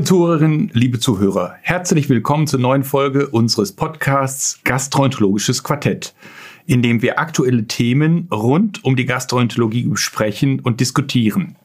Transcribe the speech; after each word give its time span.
Liebe 0.00 0.04
Zuhörerinnen, 0.04 0.70
liebe 0.72 0.98
Zuhörer, 0.98 1.56
herzlich 1.60 2.08
willkommen 2.08 2.46
zur 2.46 2.60
neuen 2.60 2.84
Folge 2.84 3.28
unseres 3.28 3.72
Podcasts 3.72 4.60
Gastroenterologisches 4.64 5.62
Quartett, 5.62 6.14
in 6.70 6.82
dem 6.82 7.02
wir 7.02 7.18
aktuelle 7.18 7.66
Themen 7.66 8.28
rund 8.30 8.84
um 8.84 8.94
die 8.94 9.04
Gastroenterologie 9.04 9.88
besprechen 9.88 10.60
und 10.60 10.78
diskutieren. 10.78 11.56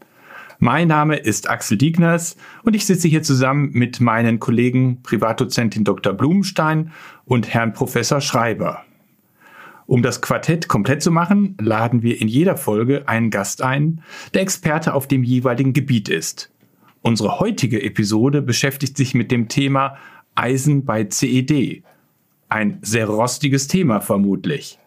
Mein 0.58 0.88
Name 0.88 1.18
ist 1.18 1.48
Axel 1.48 1.78
Diegners 1.78 2.38
und 2.64 2.76
ich 2.76 2.88
sitze 2.88 3.08
hier 3.08 3.22
zusammen 3.22 3.70
mit 3.74 4.02
meinen 4.02 4.40
Kollegen 4.40 5.04
Privatdozentin 5.04 5.84
Dr. 5.84 6.14
Blumenstein 6.14 6.92
und 7.24 7.54
Herrn 7.54 7.74
Professor 7.74 8.20
Schreiber. 8.20 8.84
Um 9.86 10.02
das 10.02 10.24
Quartett 10.24 10.68
komplett 10.68 11.04
zu 11.04 11.12
machen, 11.12 11.56
laden 11.62 12.02
wir 12.02 12.20
in 12.20 12.28
jeder 12.28 12.58
Folge 12.58 13.08
einen 13.08 13.30
Gast 13.30 13.62
ein, 13.62 14.02
der 14.34 14.42
Experte 14.42 14.96
auf 14.96 15.08
dem 15.08 15.24
jeweiligen 15.24 15.74
Gebiet 15.74 16.10
ist. 16.10 16.52
Unsere 17.04 17.40
heutige 17.40 17.84
Episode 17.84 18.42
beschäftigt 18.42 18.98
sich 18.98 19.14
mit 19.14 19.30
dem 19.30 19.50
Thema 19.50 19.98
Eisen 20.34 20.84
bei 20.84 21.04
CED. 21.04 21.84
Ein 22.50 22.80
sehr 22.82 23.06
rostiges 23.06 23.68
Thema 23.68 24.02
vermutlich. 24.02 24.80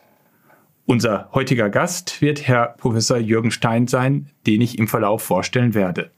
Unser 0.91 1.29
heutiger 1.35 1.69
Gast 1.69 2.23
wird 2.23 2.49
Herr 2.49 2.69
Professor 2.79 3.19
Jürgen 3.19 3.51
Stein 3.51 3.89
sein, 3.89 4.31
den 4.47 4.63
ich 4.63 4.79
im 4.79 4.89
Verlauf 4.89 5.23
vorstellen 5.23 5.75
werde. 5.75 6.11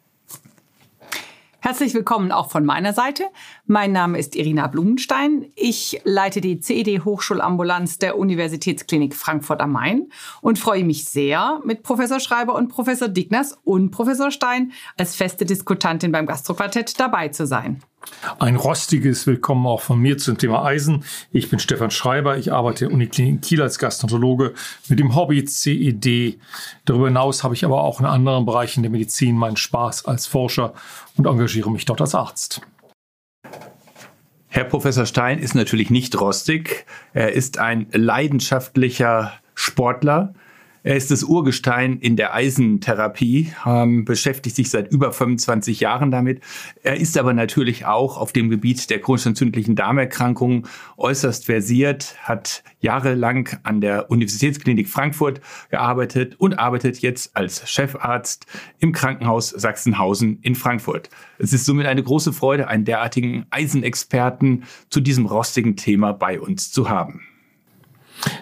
Herzlich 1.59 1.93
willkommen 1.93 2.31
auch 2.31 2.53
von 2.53 2.65
meiner 2.65 2.93
Seite. 2.93 3.25
Mein 3.67 3.91
Name 3.91 4.17
ist 4.17 4.37
Irina 4.37 4.69
Blumenstein. 4.69 5.47
Ich 5.57 6.01
leite 6.05 6.41
die 6.41 6.61
CED 6.61 7.05
Hochschulambulanz 7.05 7.99
der 7.99 8.17
Universitätsklinik 8.17 9.17
Frankfurt 9.17 9.61
am 9.61 9.73
Main 9.73 10.09
und 10.41 10.61
freue 10.61 10.85
mich 10.85 11.05
sehr, 11.05 11.61
mit 11.65 11.83
Professor 11.83 12.21
Schreiber 12.21 12.55
und 12.55 12.69
Professor 12.69 13.09
Digners 13.09 13.59
und 13.65 13.91
Professor 13.91 14.31
Stein 14.31 14.71
als 14.97 15.17
feste 15.17 15.45
Diskutantin 15.45 16.13
beim 16.13 16.27
Gastroquartett 16.27 17.01
dabei 17.01 17.27
zu 17.31 17.45
sein. 17.45 17.83
Ein 18.39 18.57
rostiges 18.57 19.27
Willkommen 19.27 19.67
auch 19.67 19.81
von 19.81 19.99
mir 19.99 20.17
zum 20.17 20.39
Thema 20.39 20.65
Eisen. 20.65 21.05
Ich 21.33 21.51
bin 21.51 21.59
Stefan 21.59 21.91
Schreiber. 21.91 22.39
Ich 22.39 22.53
arbeite 22.53 22.87
in 22.87 22.93
Uniklinik 22.93 23.43
Kiel 23.43 23.61
als 23.61 23.79
Gastroenterologe 23.79 24.55
mit 24.89 24.99
dem 24.99 25.15
Hobby 25.15 25.45
CED. 25.45 26.39
Darüber 26.87 27.07
hinaus 27.07 27.45
habe 27.45 27.55
ich 27.55 27.65
aber 27.65 27.83
auch 27.83 28.01
in 28.01 28.07
anderen 28.07 28.47
Bereichen 28.47 28.83
der 28.83 28.91
Medizin 28.91 29.37
meinen 29.37 29.57
Spaß 29.57 30.07
als 30.07 30.27
Forscher 30.27 30.73
und 31.17 31.27
engagiere 31.27 31.71
mich 31.71 31.85
dort 31.85 32.01
als 32.01 32.15
Arzt. 32.15 32.63
Herr 34.49 34.65
Professor 34.65 35.07
Stein 35.07 35.39
ist 35.39 35.55
natürlich 35.55 35.91
nicht 35.91 36.19
rostig. 36.21 36.87
Er 37.13 37.33
ist 37.33 37.59
ein 37.59 37.87
leidenschaftlicher 37.93 39.35
Sportler. 39.55 40.35
Er 40.83 40.97
ist 40.97 41.11
das 41.11 41.25
Urgestein 41.25 41.99
in 41.99 42.17
der 42.17 42.35
Eisentherapie, 42.35 43.53
ähm, 43.67 44.07
beschäftigt 44.07 44.57
sich 44.57 44.71
seit 44.71 44.91
über 44.91 45.13
25 45.13 45.81
Jahren 45.81 46.11
damit. 46.11 46.41
Er 46.83 46.97
ist 46.97 47.19
aber 47.19 47.35
natürlich 47.35 47.85
auch 47.85 48.17
auf 48.17 48.33
dem 48.33 48.49
Gebiet 48.49 48.89
der 48.89 49.01
chronisch 49.01 49.27
entzündlichen 49.27 49.77
Darmerkrankungen 49.77 50.67
äußerst 50.97 51.45
versiert, 51.45 52.17
hat 52.23 52.63
jahrelang 52.81 53.51
an 53.63 53.83
der 53.83 54.11
Universitätsklinik 54.11 54.89
Frankfurt 54.89 55.43
gearbeitet 55.69 56.37
und 56.39 56.59
arbeitet 56.59 56.99
jetzt 57.01 57.37
als 57.37 57.69
Chefarzt 57.71 58.47
im 58.79 58.93
Krankenhaus 58.93 59.51
Sachsenhausen 59.51 60.39
in 60.41 60.55
Frankfurt. 60.55 61.11
Es 61.39 61.53
ist 61.53 61.67
somit 61.67 61.87
eine 61.87 62.03
große 62.03 62.33
Freude, 62.33 62.69
einen 62.69 62.87
derartigen 62.87 63.45
Eisenexperten 63.51 64.65
zu 64.89 65.01
diesem 65.01 65.27
rostigen 65.27 65.77
Thema 65.77 66.13
bei 66.13 66.41
uns 66.41 66.73
zu 66.73 66.89
haben. 66.89 67.21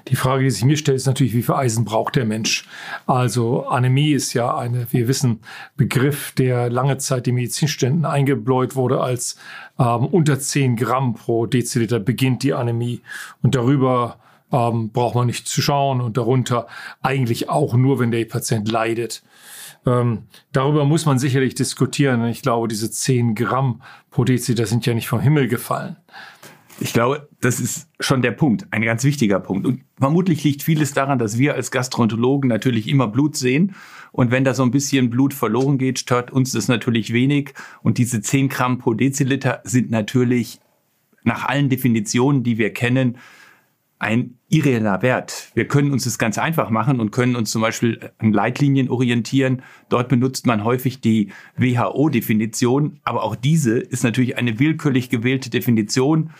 Die 0.08 0.16
Frage, 0.16 0.44
die 0.44 0.50
sich 0.50 0.64
mir 0.64 0.76
stellt, 0.76 0.96
ist 0.96 1.06
natürlich, 1.06 1.34
wie 1.34 1.42
viel 1.42 1.54
Eisen 1.54 1.84
braucht 1.84 2.16
der 2.16 2.24
Mensch? 2.24 2.66
Also 3.06 3.66
Anämie 3.66 4.12
ist 4.12 4.32
ja 4.34 4.56
eine, 4.56 4.86
wir 4.90 5.08
wissen, 5.08 5.40
Begriff, 5.76 6.32
der 6.32 6.70
lange 6.70 6.98
Zeit 6.98 7.26
den 7.26 7.34
Medizinständen 7.34 8.04
eingebläut 8.04 8.76
wurde 8.76 9.00
als 9.00 9.36
ähm, 9.78 10.06
unter 10.06 10.38
10 10.38 10.76
Gramm 10.76 11.14
pro 11.14 11.46
Deziliter 11.46 12.00
beginnt 12.00 12.42
die 12.42 12.54
Anämie. 12.54 13.02
Und 13.42 13.54
darüber 13.54 14.18
ähm, 14.52 14.90
braucht 14.90 15.14
man 15.14 15.26
nicht 15.26 15.46
zu 15.46 15.62
schauen 15.62 16.00
und 16.00 16.16
darunter 16.16 16.66
eigentlich 17.02 17.48
auch 17.48 17.74
nur, 17.74 17.98
wenn 17.98 18.10
der 18.10 18.24
Patient 18.24 18.70
leidet. 18.70 19.22
Ähm, 19.86 20.24
darüber 20.52 20.84
muss 20.84 21.06
man 21.06 21.18
sicherlich 21.18 21.54
diskutieren. 21.54 22.24
Ich 22.26 22.42
glaube, 22.42 22.68
diese 22.68 22.90
10 22.90 23.34
Gramm 23.34 23.82
pro 24.10 24.24
Deziliter 24.24 24.66
sind 24.66 24.86
ja 24.86 24.94
nicht 24.94 25.08
vom 25.08 25.20
Himmel 25.20 25.48
gefallen. 25.48 25.96
Ich 26.80 26.92
glaube, 26.92 27.28
das 27.40 27.58
ist 27.58 27.88
schon 27.98 28.22
der 28.22 28.30
Punkt, 28.30 28.66
ein 28.70 28.82
ganz 28.82 29.02
wichtiger 29.02 29.40
Punkt. 29.40 29.66
Und 29.66 29.82
vermutlich 29.98 30.44
liegt 30.44 30.62
vieles 30.62 30.92
daran, 30.92 31.18
dass 31.18 31.38
wir 31.38 31.54
als 31.54 31.70
Gastroenterologen 31.70 32.48
natürlich 32.48 32.88
immer 32.88 33.08
Blut 33.08 33.36
sehen. 33.36 33.74
Und 34.12 34.30
wenn 34.30 34.44
da 34.44 34.54
so 34.54 34.62
ein 34.62 34.70
bisschen 34.70 35.10
Blut 35.10 35.34
verloren 35.34 35.78
geht, 35.78 35.98
stört 35.98 36.30
uns 36.30 36.52
das 36.52 36.68
natürlich 36.68 37.12
wenig. 37.12 37.54
Und 37.82 37.98
diese 37.98 38.20
10 38.20 38.48
Gramm 38.48 38.78
pro 38.78 38.94
Deziliter 38.94 39.60
sind 39.64 39.90
natürlich 39.90 40.60
nach 41.24 41.44
allen 41.44 41.68
Definitionen, 41.68 42.44
die 42.44 42.58
wir 42.58 42.72
kennen, 42.72 43.18
ein 43.98 44.38
irreeller 44.48 45.02
Wert. 45.02 45.50
Wir 45.54 45.66
können 45.66 45.90
uns 45.90 46.04
das 46.04 46.18
ganz 46.18 46.38
einfach 46.38 46.70
machen 46.70 47.00
und 47.00 47.10
können 47.10 47.34
uns 47.34 47.50
zum 47.50 47.62
Beispiel 47.62 48.12
an 48.18 48.32
Leitlinien 48.32 48.88
orientieren. 48.88 49.62
Dort 49.88 50.08
benutzt 50.08 50.46
man 50.46 50.62
häufig 50.62 51.00
die 51.00 51.32
WHO-Definition, 51.56 53.00
aber 53.02 53.24
auch 53.24 53.34
diese 53.34 53.78
ist 53.78 54.04
natürlich 54.04 54.38
eine 54.38 54.60
willkürlich 54.60 55.10
gewählte 55.10 55.50
Definition 55.50 56.30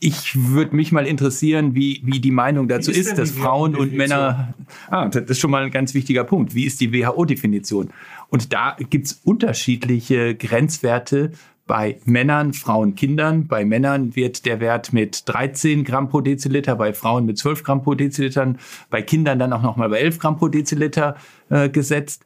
ich 0.00 0.36
würde 0.50 0.74
mich 0.76 0.92
mal 0.92 1.06
interessieren, 1.06 1.74
wie, 1.74 2.00
wie 2.04 2.20
die 2.20 2.30
Meinung 2.30 2.68
dazu 2.68 2.90
ist, 2.90 3.08
ist 3.08 3.18
dass 3.18 3.30
Frauen 3.30 3.74
und 3.76 3.92
Männer. 3.92 4.54
Ah, 4.88 5.08
das 5.08 5.24
ist 5.30 5.40
schon 5.40 5.50
mal 5.50 5.64
ein 5.64 5.70
ganz 5.70 5.94
wichtiger 5.94 6.24
Punkt. 6.24 6.54
Wie 6.54 6.64
ist 6.64 6.80
die 6.80 6.92
WHO-Definition? 6.92 7.90
Und 8.28 8.52
da 8.52 8.76
gibt's 8.90 9.20
unterschiedliche 9.24 10.34
Grenzwerte 10.34 11.32
bei 11.66 11.98
Männern, 12.04 12.52
Frauen, 12.52 12.94
Kindern. 12.94 13.46
Bei 13.46 13.64
Männern 13.64 14.14
wird 14.16 14.44
der 14.44 14.60
Wert 14.60 14.92
mit 14.92 15.28
13 15.28 15.84
Gramm 15.84 16.08
pro 16.08 16.20
Deziliter, 16.20 16.76
bei 16.76 16.92
Frauen 16.92 17.24
mit 17.24 17.38
12 17.38 17.62
Gramm 17.62 17.82
pro 17.82 17.94
Deziliter, 17.94 18.54
bei 18.90 19.02
Kindern 19.02 19.38
dann 19.38 19.52
auch 19.52 19.62
nochmal 19.62 19.88
bei 19.88 19.98
11 19.98 20.18
Gramm 20.18 20.36
pro 20.36 20.48
Deziliter 20.48 21.16
äh, 21.48 21.68
gesetzt. 21.68 22.24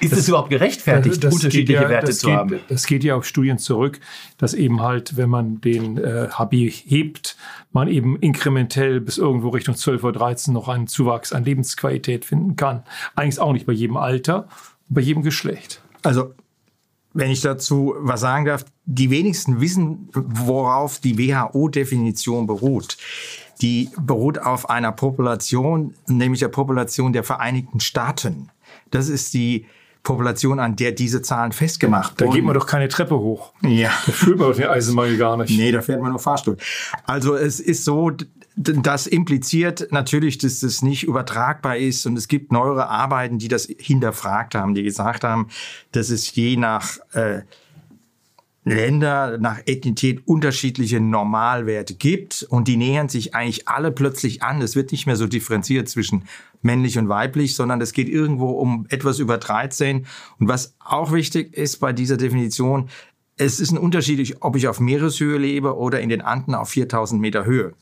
Ist 0.00 0.12
es 0.12 0.28
überhaupt 0.28 0.50
gerechtfertigt, 0.50 1.16
das, 1.16 1.20
das 1.20 1.34
unterschiedliche 1.34 1.82
ja, 1.82 1.88
Werte 1.88 2.12
zu 2.12 2.26
geht, 2.26 2.36
haben? 2.36 2.60
Das 2.68 2.86
geht 2.86 3.04
ja 3.04 3.16
auf 3.16 3.26
Studien 3.26 3.58
zurück, 3.58 4.00
dass 4.36 4.54
eben 4.54 4.80
halt, 4.82 5.16
wenn 5.16 5.30
man 5.30 5.60
den 5.60 5.98
äh, 5.98 6.28
HB 6.30 6.70
hebt, 6.86 7.36
man 7.72 7.88
eben 7.88 8.16
inkrementell 8.16 9.00
bis 9.00 9.18
irgendwo 9.18 9.48
Richtung 9.50 9.74
12 9.74 10.04
oder 10.04 10.18
13 10.18 10.54
noch 10.54 10.68
einen 10.68 10.86
Zuwachs 10.86 11.32
an 11.32 11.44
Lebensqualität 11.44 12.24
finden 12.24 12.56
kann. 12.56 12.82
Eigentlich 13.14 13.40
auch 13.40 13.52
nicht 13.52 13.66
bei 13.66 13.72
jedem 13.72 13.96
Alter, 13.96 14.48
bei 14.88 15.00
jedem 15.00 15.22
Geschlecht. 15.22 15.82
Also 16.02 16.34
wenn 17.14 17.30
ich 17.30 17.40
dazu 17.40 17.94
was 17.98 18.20
sagen 18.20 18.44
darf, 18.44 18.64
die 18.84 19.10
wenigsten 19.10 19.60
wissen, 19.60 20.08
worauf 20.12 21.00
die 21.00 21.18
WHO-Definition 21.18 22.46
beruht. 22.46 22.96
Die 23.60 23.90
beruht 24.00 24.38
auf 24.38 24.70
einer 24.70 24.92
Population, 24.92 25.94
nämlich 26.06 26.40
der 26.40 26.48
Population 26.48 27.12
der 27.12 27.24
Vereinigten 27.24 27.80
Staaten. 27.80 28.50
Das 28.90 29.08
ist 29.08 29.34
die 29.34 29.66
Population, 30.08 30.58
an 30.58 30.74
der 30.74 30.92
diese 30.92 31.20
Zahlen 31.20 31.52
festgemacht 31.52 32.18
wurden. 32.18 32.30
Da 32.30 32.34
geht 32.34 32.44
man 32.44 32.54
doch 32.54 32.66
keine 32.66 32.88
Treppe 32.88 33.18
hoch. 33.18 33.52
Ja. 33.62 33.90
Da 34.06 34.12
fühlt 34.12 34.38
man 34.38 34.48
doch 34.48 34.56
den 34.56 34.66
Eisenmangel 34.66 35.18
gar 35.18 35.36
nicht. 35.36 35.50
Nee, 35.50 35.70
da 35.70 35.82
fährt 35.82 36.00
man 36.00 36.12
nur 36.12 36.18
Fahrstuhl. 36.18 36.56
Also 37.04 37.36
es 37.36 37.60
ist 37.60 37.84
so, 37.84 38.10
das 38.56 39.06
impliziert 39.06 39.88
natürlich, 39.90 40.38
dass 40.38 40.60
das 40.60 40.80
nicht 40.80 41.04
übertragbar 41.04 41.76
ist. 41.76 42.06
Und 42.06 42.16
es 42.16 42.26
gibt 42.26 42.52
neuere 42.52 42.88
Arbeiten, 42.88 43.38
die 43.38 43.48
das 43.48 43.68
hinterfragt 43.78 44.54
haben, 44.54 44.74
die 44.74 44.82
gesagt 44.82 45.24
haben, 45.24 45.48
dass 45.92 46.08
es 46.08 46.34
je 46.34 46.56
nach 46.56 46.96
äh, 47.12 47.42
Länder 48.64 49.38
nach 49.38 49.60
Ethnität 49.66 50.26
unterschiedliche 50.26 51.00
Normalwerte 51.00 51.94
gibt 51.94 52.46
und 52.48 52.68
die 52.68 52.76
nähern 52.76 53.08
sich 53.08 53.34
eigentlich 53.34 53.68
alle 53.68 53.90
plötzlich 53.90 54.42
an. 54.42 54.60
Es 54.60 54.76
wird 54.76 54.92
nicht 54.92 55.06
mehr 55.06 55.16
so 55.16 55.26
differenziert 55.26 55.88
zwischen 55.88 56.24
männlich 56.60 56.98
und 56.98 57.08
weiblich, 57.08 57.54
sondern 57.54 57.80
es 57.80 57.92
geht 57.92 58.08
irgendwo 58.08 58.50
um 58.50 58.86
etwas 58.90 59.18
über 59.18 59.38
13. 59.38 60.06
Und 60.38 60.48
was 60.48 60.74
auch 60.84 61.12
wichtig 61.12 61.56
ist 61.56 61.78
bei 61.78 61.92
dieser 61.92 62.16
Definition, 62.16 62.88
es 63.36 63.60
ist 63.60 63.70
ein 63.70 63.78
Unterschied, 63.78 64.36
ob 64.40 64.56
ich 64.56 64.66
auf 64.68 64.80
Meereshöhe 64.80 65.38
lebe 65.38 65.76
oder 65.76 66.00
in 66.00 66.08
den 66.08 66.20
Anden 66.20 66.54
auf 66.54 66.70
4000 66.70 67.20
Meter 67.20 67.44
Höhe. 67.44 67.74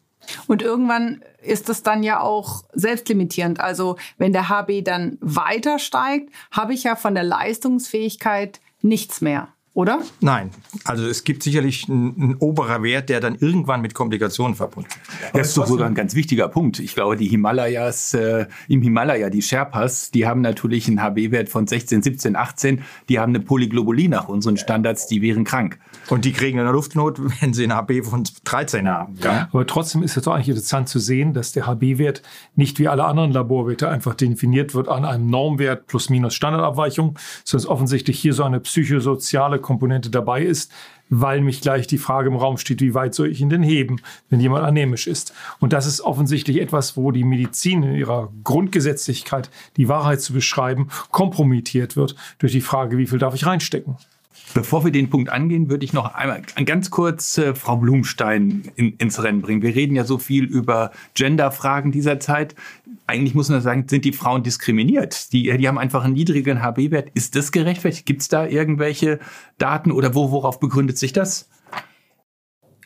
Und 0.46 0.62
irgendwann 0.62 1.22
ist 1.42 1.68
es 1.68 1.82
dann 1.82 2.02
ja 2.02 2.20
auch 2.20 2.64
selbstlimitierend. 2.74 3.60
Also 3.60 3.96
wenn 4.18 4.32
der 4.32 4.48
HB 4.48 4.82
dann 4.84 5.18
weiter 5.20 5.78
steigt, 5.78 6.30
habe 6.50 6.74
ich 6.74 6.84
ja 6.84 6.96
von 6.96 7.14
der 7.14 7.24
Leistungsfähigkeit 7.24 8.60
nichts 8.82 9.20
mehr. 9.20 9.48
Oder? 9.76 10.00
Nein, 10.22 10.52
also 10.84 11.06
es 11.06 11.22
gibt 11.22 11.42
sicherlich 11.42 11.86
einen, 11.90 12.36
oberer 12.38 12.82
Wert, 12.82 13.10
der 13.10 13.20
dann 13.20 13.34
irgendwann 13.34 13.82
mit 13.82 13.92
Komplikationen 13.92 14.56
verbunden 14.56 14.88
ist. 14.90 15.34
Das 15.34 15.48
ist 15.48 15.56
doch 15.58 15.66
sogar 15.66 15.86
ein 15.86 15.94
ganz 15.94 16.14
wichtiger 16.14 16.48
Punkt. 16.48 16.78
Ich 16.78 16.94
glaube, 16.94 17.18
die 17.18 17.28
Himalayas, 17.28 18.14
äh, 18.14 18.46
im 18.68 18.80
Himalaya, 18.80 19.28
die 19.28 19.42
Sherpas, 19.42 20.10
die 20.10 20.26
haben 20.26 20.40
natürlich 20.40 20.88
einen 20.88 21.02
HB-Wert 21.02 21.50
von 21.50 21.66
16, 21.66 22.00
17, 22.00 22.36
18. 22.36 22.84
Die 23.10 23.18
haben 23.18 23.34
eine 23.34 23.40
Polyglobulie 23.40 24.08
nach 24.08 24.28
unseren 24.28 24.56
Standards, 24.56 25.08
die 25.08 25.20
wären 25.20 25.44
krank. 25.44 25.78
Und 26.08 26.24
die 26.24 26.32
kriegen 26.32 26.58
eine 26.58 26.70
Luftnot, 26.70 27.18
wenn 27.42 27.52
sie 27.52 27.64
einen 27.64 27.74
HB 27.74 28.02
von 28.02 28.24
13 28.44 28.88
haben. 28.88 29.16
Ja? 29.22 29.50
Aber 29.52 29.66
trotzdem 29.66 30.02
ist 30.02 30.16
es 30.16 30.22
doch 30.22 30.32
eigentlich 30.32 30.48
interessant 30.48 30.88
zu 30.88 30.98
sehen, 30.98 31.34
dass 31.34 31.52
der 31.52 31.66
HB-Wert 31.66 32.22
nicht 32.54 32.78
wie 32.78 32.88
alle 32.88 33.04
anderen 33.04 33.30
Laborwerte 33.30 33.90
einfach 33.90 34.14
definiert 34.14 34.74
wird 34.74 34.88
an 34.88 35.04
einem 35.04 35.26
Normwert 35.26 35.86
plus 35.86 36.08
minus 36.08 36.34
Standardabweichung, 36.34 37.18
sondern 37.44 37.68
offensichtlich 37.68 38.18
hier 38.18 38.32
so 38.32 38.44
eine 38.44 38.60
psychosoziale 38.60 39.60
Komponente 39.66 40.10
dabei 40.10 40.42
ist, 40.42 40.72
weil 41.08 41.40
mich 41.40 41.60
gleich 41.60 41.86
die 41.86 41.98
Frage 41.98 42.28
im 42.28 42.36
Raum 42.36 42.56
steht, 42.56 42.80
wie 42.80 42.94
weit 42.94 43.14
soll 43.14 43.30
ich 43.30 43.40
ihn 43.40 43.50
denn 43.50 43.62
heben, 43.62 44.00
wenn 44.30 44.40
jemand 44.40 44.64
anämisch 44.64 45.06
ist. 45.06 45.34
Und 45.60 45.72
das 45.72 45.86
ist 45.86 46.00
offensichtlich 46.00 46.60
etwas, 46.60 46.96
wo 46.96 47.10
die 47.10 47.24
Medizin 47.24 47.82
in 47.82 47.94
ihrer 47.94 48.32
Grundgesetzlichkeit, 48.44 49.50
die 49.76 49.88
Wahrheit 49.88 50.20
zu 50.20 50.32
beschreiben, 50.32 50.88
kompromittiert 51.10 51.96
wird 51.96 52.16
durch 52.38 52.52
die 52.52 52.60
Frage, 52.60 52.96
wie 52.98 53.06
viel 53.06 53.18
darf 53.18 53.34
ich 53.34 53.46
reinstecken. 53.46 53.96
Bevor 54.54 54.84
wir 54.84 54.92
den 54.92 55.10
Punkt 55.10 55.28
angehen, 55.28 55.68
würde 55.68 55.84
ich 55.84 55.92
noch 55.92 56.14
einmal 56.14 56.42
ganz 56.64 56.90
kurz 56.90 57.36
äh, 57.36 57.54
Frau 57.54 57.76
Blumstein 57.76 58.62
in, 58.76 58.94
ins 58.96 59.22
Rennen 59.22 59.42
bringen. 59.42 59.62
Wir 59.62 59.74
reden 59.74 59.96
ja 59.96 60.04
so 60.04 60.18
viel 60.18 60.44
über 60.44 60.92
Genderfragen 61.14 61.92
dieser 61.92 62.20
Zeit. 62.20 62.54
Eigentlich 63.06 63.34
muss 63.34 63.48
man 63.48 63.60
sagen, 63.60 63.86
sind 63.88 64.04
die 64.04 64.12
Frauen 64.12 64.42
diskriminiert. 64.42 65.32
Die, 65.32 65.56
die 65.56 65.68
haben 65.68 65.78
einfach 65.78 66.04
einen 66.04 66.14
niedrigen 66.14 66.62
HB-Wert. 66.62 67.10
Ist 67.14 67.36
das 67.36 67.52
gerechtfertigt? 67.52 68.06
Gibt 68.06 68.22
es 68.22 68.28
da 68.28 68.46
irgendwelche 68.46 69.18
Daten 69.58 69.90
oder 69.90 70.14
wo, 70.14 70.30
worauf 70.30 70.60
begründet 70.60 70.96
sich 70.96 71.12
das? 71.12 71.48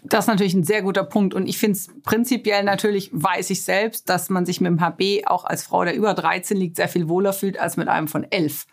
Das 0.02 0.24
ist 0.24 0.28
natürlich 0.28 0.54
ein 0.54 0.64
sehr 0.64 0.82
guter 0.82 1.04
Punkt. 1.04 1.34
Und 1.34 1.46
ich 1.46 1.58
finde 1.58 1.76
es 1.76 1.90
prinzipiell 2.02 2.64
natürlich, 2.64 3.10
weiß 3.12 3.50
ich 3.50 3.62
selbst, 3.62 4.08
dass 4.08 4.30
man 4.30 4.46
sich 4.46 4.60
mit 4.60 4.70
dem 4.70 4.80
HB 4.80 5.26
auch 5.26 5.44
als 5.44 5.62
Frau, 5.62 5.84
der 5.84 5.94
über 5.94 6.14
13 6.14 6.56
liegt, 6.56 6.76
sehr 6.76 6.88
viel 6.88 7.08
wohler 7.08 7.32
fühlt 7.32 7.58
als 7.58 7.76
mit 7.76 7.88
einem 7.88 8.08
von 8.08 8.24
11 8.24 8.66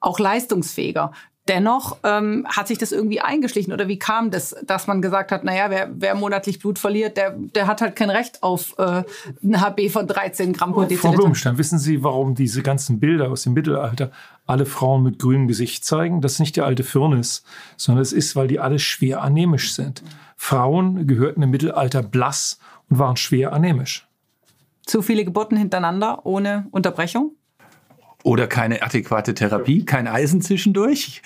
auch 0.00 0.20
leistungsfähiger. 0.20 1.12
Dennoch 1.48 1.96
ähm, 2.04 2.46
hat 2.46 2.68
sich 2.68 2.76
das 2.76 2.92
irgendwie 2.92 3.20
eingeschlichen 3.20 3.72
oder 3.72 3.88
wie 3.88 3.98
kam 3.98 4.30
das, 4.30 4.54
dass 4.66 4.86
man 4.86 5.00
gesagt 5.00 5.32
hat, 5.32 5.44
naja, 5.44 5.70
wer, 5.70 5.88
wer 5.94 6.14
monatlich 6.14 6.58
Blut 6.58 6.78
verliert, 6.78 7.16
der, 7.16 7.30
der 7.30 7.66
hat 7.66 7.80
halt 7.80 7.96
kein 7.96 8.10
Recht 8.10 8.42
auf 8.42 8.74
äh, 8.78 9.02
ein 9.42 9.60
HB 9.60 9.88
von 9.88 10.06
13 10.06 10.52
Gramm 10.52 10.72
pro 10.72 10.82
Deziliter. 10.82 11.08
Frau 11.08 11.16
Blumenstein, 11.16 11.56
wissen 11.56 11.78
Sie, 11.78 12.04
warum 12.04 12.34
diese 12.34 12.62
ganzen 12.62 13.00
Bilder 13.00 13.30
aus 13.30 13.44
dem 13.44 13.54
Mittelalter 13.54 14.10
alle 14.46 14.66
Frauen 14.66 15.02
mit 15.02 15.18
grünem 15.18 15.48
Gesicht 15.48 15.86
zeigen? 15.86 16.20
Das 16.20 16.34
ist 16.34 16.40
nicht 16.40 16.56
die 16.56 16.60
alte 16.60 16.84
Firnis, 16.84 17.42
sondern 17.78 18.02
es 18.02 18.12
ist, 18.12 18.36
weil 18.36 18.46
die 18.46 18.60
alle 18.60 18.78
schwer 18.78 19.22
anämisch 19.22 19.72
sind. 19.72 20.02
Frauen 20.36 21.06
gehörten 21.06 21.40
im 21.40 21.50
Mittelalter 21.50 22.02
blass 22.02 22.58
und 22.90 22.98
waren 22.98 23.16
schwer 23.16 23.54
anämisch. 23.54 24.06
Zu 24.84 25.00
viele 25.00 25.24
Geburten 25.24 25.56
hintereinander 25.56 26.24
ohne 26.24 26.66
Unterbrechung? 26.70 27.32
Oder 28.28 28.46
keine 28.46 28.82
adäquate 28.82 29.32
Therapie, 29.32 29.86
kein 29.86 30.06
Eisen 30.06 30.42
zwischendurch. 30.42 31.22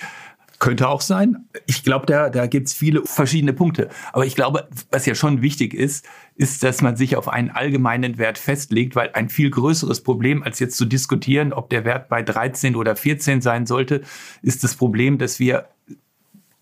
Könnte 0.59 0.87
auch 0.87 1.01
sein. 1.01 1.49
Ich 1.65 1.83
glaube, 1.83 2.05
da, 2.05 2.29
da 2.29 2.47
gibt 2.47 2.69
es 2.69 2.73
viele 2.73 3.01
verschiedene 3.03 3.51
Punkte. 3.51 3.89
Aber 4.13 4.25
ich 4.25 4.37
glaube, 4.37 4.69
was 4.89 5.05
ja 5.05 5.13
schon 5.13 5.41
wichtig 5.41 5.73
ist, 5.73 6.05
ist, 6.37 6.63
dass 6.63 6.81
man 6.81 6.95
sich 6.95 7.17
auf 7.17 7.27
einen 7.27 7.49
allgemeinen 7.49 8.17
Wert 8.17 8.37
festlegt, 8.37 8.95
weil 8.95 9.09
ein 9.15 9.27
viel 9.27 9.49
größeres 9.49 10.01
Problem, 10.01 10.43
als 10.43 10.59
jetzt 10.59 10.77
zu 10.77 10.85
diskutieren, 10.85 11.51
ob 11.51 11.69
der 11.69 11.83
Wert 11.83 12.07
bei 12.07 12.23
13 12.23 12.77
oder 12.77 12.95
14 12.95 13.41
sein 13.41 13.65
sollte, 13.65 14.03
ist 14.41 14.63
das 14.63 14.75
Problem, 14.75 15.17
dass 15.17 15.41
wir 15.41 15.67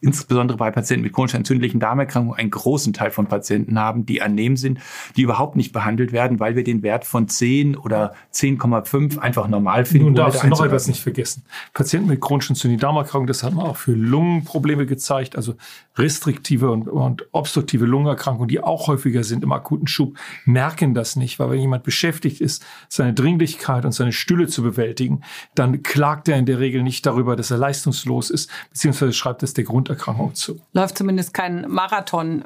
insbesondere 0.02 0.58
bei 0.58 0.72
Patienten 0.72 1.04
mit 1.04 1.14
chronisch 1.14 1.36
entzündlichen 1.36 1.80
Darmerkrankungen 1.80 2.38
einen 2.38 2.50
großen 2.50 2.92
Teil 2.94 3.12
von 3.12 3.28
Patienten 3.28 3.80
haben, 3.80 4.06
die 4.06 4.22
annehmen 4.22 4.58
sind, 4.58 4.80
die 5.16 5.22
überhaupt 5.22 5.56
nicht 5.56 5.72
behandelt 5.72 6.12
werden, 6.12 6.40
weil 6.40 6.56
wir 6.56 6.64
den 6.64 6.82
Wert 6.82 7.06
von 7.06 7.28
10 7.28 7.78
oder 7.78 8.14
10,5 8.34 9.20
einfach 9.20 9.48
normal 9.48 9.86
finden. 9.86 10.08
Nun 10.08 10.16
darfst 10.16 10.44
du 10.44 10.48
noch 10.48 10.66
etwas 10.66 10.88
nicht 10.88 11.02
vergessen. 11.02 11.44
Patienten 11.74 12.10
mit 12.10 12.20
chronischen 12.20 12.54
entzündlichen 12.54 12.82
Darmerkrankungen, 12.82 13.28
das 13.28 13.44
hat 13.44 13.54
man 13.54 13.66
auch 13.66 13.78
für 13.78 13.94
Lungenprobleme 13.94 14.88
gezeigt, 14.88 15.36
also 15.36 15.56
restriktive 15.98 16.72
und, 16.72 16.88
und 16.88 17.26
obstruktive 17.32 17.86
Lungenerkrankungen, 17.86 18.48
die 18.48 18.60
auch 18.60 18.88
häufiger 18.88 19.24
sind 19.24 19.44
im 19.44 19.52
akuten 19.52 19.88
Schub, 19.88 20.18
merken 20.46 20.94
das 20.96 21.16
nicht, 21.16 21.38
weil 21.38 21.52
wenn 21.52 21.60
jemand 21.60 21.84
beschäftigt 21.84 22.42
ist, 22.42 22.66
seine 22.90 23.14
Dringlichkeit 23.14 23.86
und 23.86 23.92
seine 23.92 24.14
Stühle 24.14 24.48
zu 24.48 24.64
bewältigen, 24.64 25.22
dann 25.54 25.84
klagt 25.84 26.28
er 26.28 26.38
in 26.38 26.48
der 26.48 26.60
Regel 26.60 26.82
nicht 26.82 27.06
darüber, 27.06 27.36
dass 27.36 27.52
er 27.52 27.58
leistungslos 27.58 28.32
ist, 28.32 28.50
beziehungsweise 28.70 29.14
schreibt 29.14 29.44
es 29.44 29.54
der 29.54 29.64
Grund 29.64 29.91
Erkrankung 29.92 30.36
zu. 30.36 30.60
Läuft 30.74 30.98
zumindest 30.98 31.34
kein 31.34 31.70
Marathon. 31.70 32.46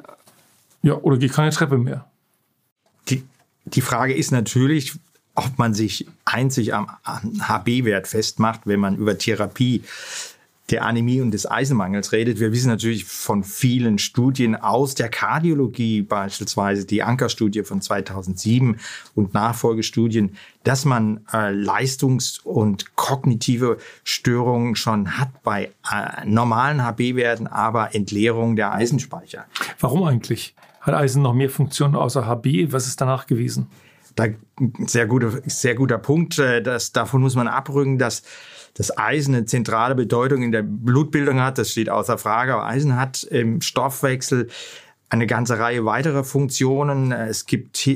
Ja, 0.82 0.94
oder 0.94 1.18
geht 1.18 1.32
keine 1.32 1.50
Treppe 1.50 1.78
mehr. 1.78 2.04
Die, 3.08 3.24
die 3.64 3.80
Frage 3.80 4.14
ist 4.14 4.30
natürlich, 4.30 4.94
ob 5.34 5.58
man 5.58 5.74
sich 5.74 6.06
einzig 6.24 6.74
am 6.74 6.88
HB-Wert 7.04 8.08
festmacht, 8.08 8.62
wenn 8.64 8.80
man 8.80 8.96
über 8.96 9.18
Therapie 9.18 9.84
der 10.70 10.84
Anämie 10.84 11.20
und 11.20 11.30
des 11.30 11.48
Eisenmangels 11.48 12.12
redet. 12.12 12.40
Wir 12.40 12.50
wissen 12.52 12.68
natürlich 12.68 13.04
von 13.04 13.44
vielen 13.44 13.98
Studien 13.98 14.56
aus 14.56 14.94
der 14.94 15.08
Kardiologie, 15.08 16.02
beispielsweise 16.02 16.84
die 16.84 17.02
Anker-Studie 17.02 17.62
von 17.62 17.80
2007 17.80 18.78
und 19.14 19.32
Nachfolgestudien, 19.32 20.36
dass 20.64 20.84
man 20.84 21.20
äh, 21.32 21.52
Leistungs- 21.52 22.40
und 22.40 22.96
kognitive 22.96 23.78
Störungen 24.02 24.74
schon 24.74 25.18
hat 25.18 25.42
bei 25.44 25.70
äh, 25.92 26.26
normalen 26.26 26.84
HB-Werten, 26.84 27.46
aber 27.46 27.94
Entleerung 27.94 28.56
der 28.56 28.72
Eisenspeicher. 28.72 29.46
Warum 29.78 30.02
eigentlich? 30.02 30.54
Hat 30.80 30.94
Eisen 30.94 31.22
noch 31.22 31.34
mehr 31.34 31.50
Funktionen 31.50 31.94
außer 31.94 32.26
HB? 32.26 32.72
Was 32.72 32.86
ist 32.88 33.00
danach 33.00 33.26
gewesen? 33.26 33.68
Da, 34.16 34.26
sehr, 34.86 35.06
guter, 35.06 35.30
sehr 35.46 35.74
guter 35.74 35.98
Punkt. 35.98 36.38
Äh, 36.38 36.62
das, 36.62 36.90
davon 36.90 37.20
muss 37.20 37.36
man 37.36 37.46
abrücken, 37.46 37.98
dass 37.98 38.22
das 38.76 38.96
Eisen 38.96 39.34
eine 39.34 39.46
zentrale 39.46 39.94
Bedeutung 39.94 40.42
in 40.42 40.52
der 40.52 40.62
Blutbildung 40.62 41.40
hat, 41.40 41.58
das 41.58 41.70
steht 41.70 41.88
außer 41.88 42.18
Frage. 42.18 42.54
Aber 42.54 42.66
Eisen 42.66 42.96
hat 42.96 43.22
im 43.24 43.62
Stoffwechsel 43.62 44.48
eine 45.08 45.26
ganze 45.26 45.58
Reihe 45.58 45.84
weiterer 45.84 46.24
Funktionen. 46.24 47.10
Es 47.10 47.46
gibt 47.46 47.88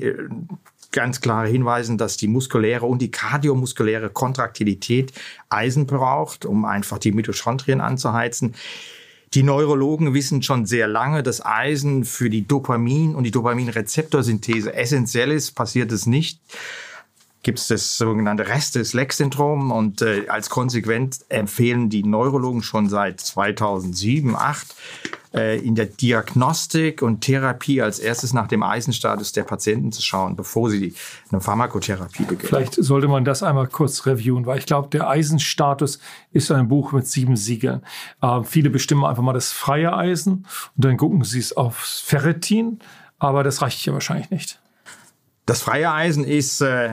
ganz 0.92 1.20
klare 1.20 1.48
Hinweise, 1.48 1.96
dass 1.96 2.16
die 2.16 2.28
muskuläre 2.28 2.86
und 2.86 3.02
die 3.02 3.10
kardiomuskuläre 3.10 4.10
Kontraktilität 4.10 5.12
Eisen 5.48 5.86
braucht, 5.86 6.44
um 6.46 6.64
einfach 6.64 6.98
die 6.98 7.12
Mitochondrien 7.12 7.80
anzuheizen. 7.80 8.54
Die 9.34 9.44
Neurologen 9.44 10.14
wissen 10.14 10.42
schon 10.42 10.66
sehr 10.66 10.88
lange, 10.88 11.22
dass 11.22 11.44
Eisen 11.44 12.04
für 12.04 12.30
die 12.30 12.48
Dopamin- 12.48 13.14
und 13.14 13.24
die 13.24 13.30
Dopaminrezeptorsynthese 13.30 14.74
essentiell 14.74 15.30
ist. 15.30 15.52
Passiert 15.52 15.92
es 15.92 16.06
nicht, 16.06 16.40
gibt 17.42 17.58
es 17.58 17.68
das 17.68 17.96
sogenannte 17.96 18.48
Restes-Leck-Syndrom 18.48 19.70
und 19.70 20.02
äh, 20.02 20.26
als 20.28 20.50
Konsequenz 20.50 21.24
empfehlen 21.28 21.88
die 21.88 22.02
Neurologen 22.02 22.62
schon 22.62 22.88
seit 22.88 23.20
2007, 23.20 24.30
2008 24.30 24.74
äh, 25.32 25.58
in 25.60 25.74
der 25.74 25.86
Diagnostik 25.86 27.02
und 27.02 27.20
Therapie 27.20 27.80
als 27.80 27.98
erstes 27.98 28.32
nach 28.32 28.48
dem 28.48 28.62
Eisenstatus 28.62 29.32
der 29.32 29.44
Patienten 29.44 29.92
zu 29.92 30.02
schauen, 30.02 30.36
bevor 30.36 30.70
sie 30.70 30.94
eine 31.30 31.40
Pharmakotherapie 31.40 32.24
beginnen. 32.24 32.48
Vielleicht 32.48 32.74
sollte 32.74 33.08
man 33.08 33.24
das 33.24 33.42
einmal 33.42 33.68
kurz 33.68 34.06
reviewen, 34.06 34.46
weil 34.46 34.58
ich 34.58 34.66
glaube, 34.66 34.88
der 34.88 35.08
Eisenstatus 35.08 36.00
ist 36.32 36.50
ein 36.50 36.68
Buch 36.68 36.92
mit 36.92 37.06
sieben 37.06 37.36
Siegeln. 37.36 37.82
Äh, 38.20 38.42
viele 38.42 38.70
bestimmen 38.70 39.04
einfach 39.04 39.22
mal 39.22 39.32
das 39.32 39.52
freie 39.52 39.96
Eisen 39.96 40.46
und 40.76 40.84
dann 40.84 40.96
gucken 40.96 41.24
sie 41.24 41.38
es 41.38 41.56
aufs 41.56 42.00
Ferritin, 42.00 42.80
aber 43.18 43.44
das 43.44 43.62
reicht 43.62 43.84
ja 43.86 43.92
wahrscheinlich 43.92 44.30
nicht. 44.30 44.58
Das 45.50 45.62
freie 45.62 45.92
Eisen 45.92 46.22
ist 46.22 46.60
äh, 46.60 46.90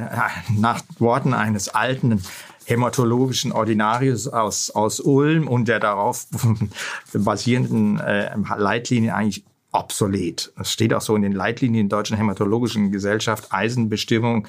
nach 0.49 0.81
Worten 0.97 1.35
eines 1.35 1.69
alten 1.69 2.23
hämatologischen 2.65 3.51
Ordinarius 3.51 4.27
aus, 4.27 4.71
aus 4.71 4.99
Ulm 4.99 5.47
und 5.47 5.67
der 5.67 5.79
darauf 5.79 6.25
basierenden 7.13 7.99
äh, 7.99 8.35
Leitlinien 8.57 9.13
eigentlich 9.13 9.43
obsolet. 9.71 10.51
Das 10.57 10.71
steht 10.71 10.91
auch 10.95 11.01
so 11.01 11.15
in 11.15 11.21
den 11.21 11.33
Leitlinien 11.33 11.87
der 11.87 11.99
Deutschen 11.99 12.17
Hämatologischen 12.17 12.91
Gesellschaft. 12.91 13.53
Eisenbestimmung 13.53 14.47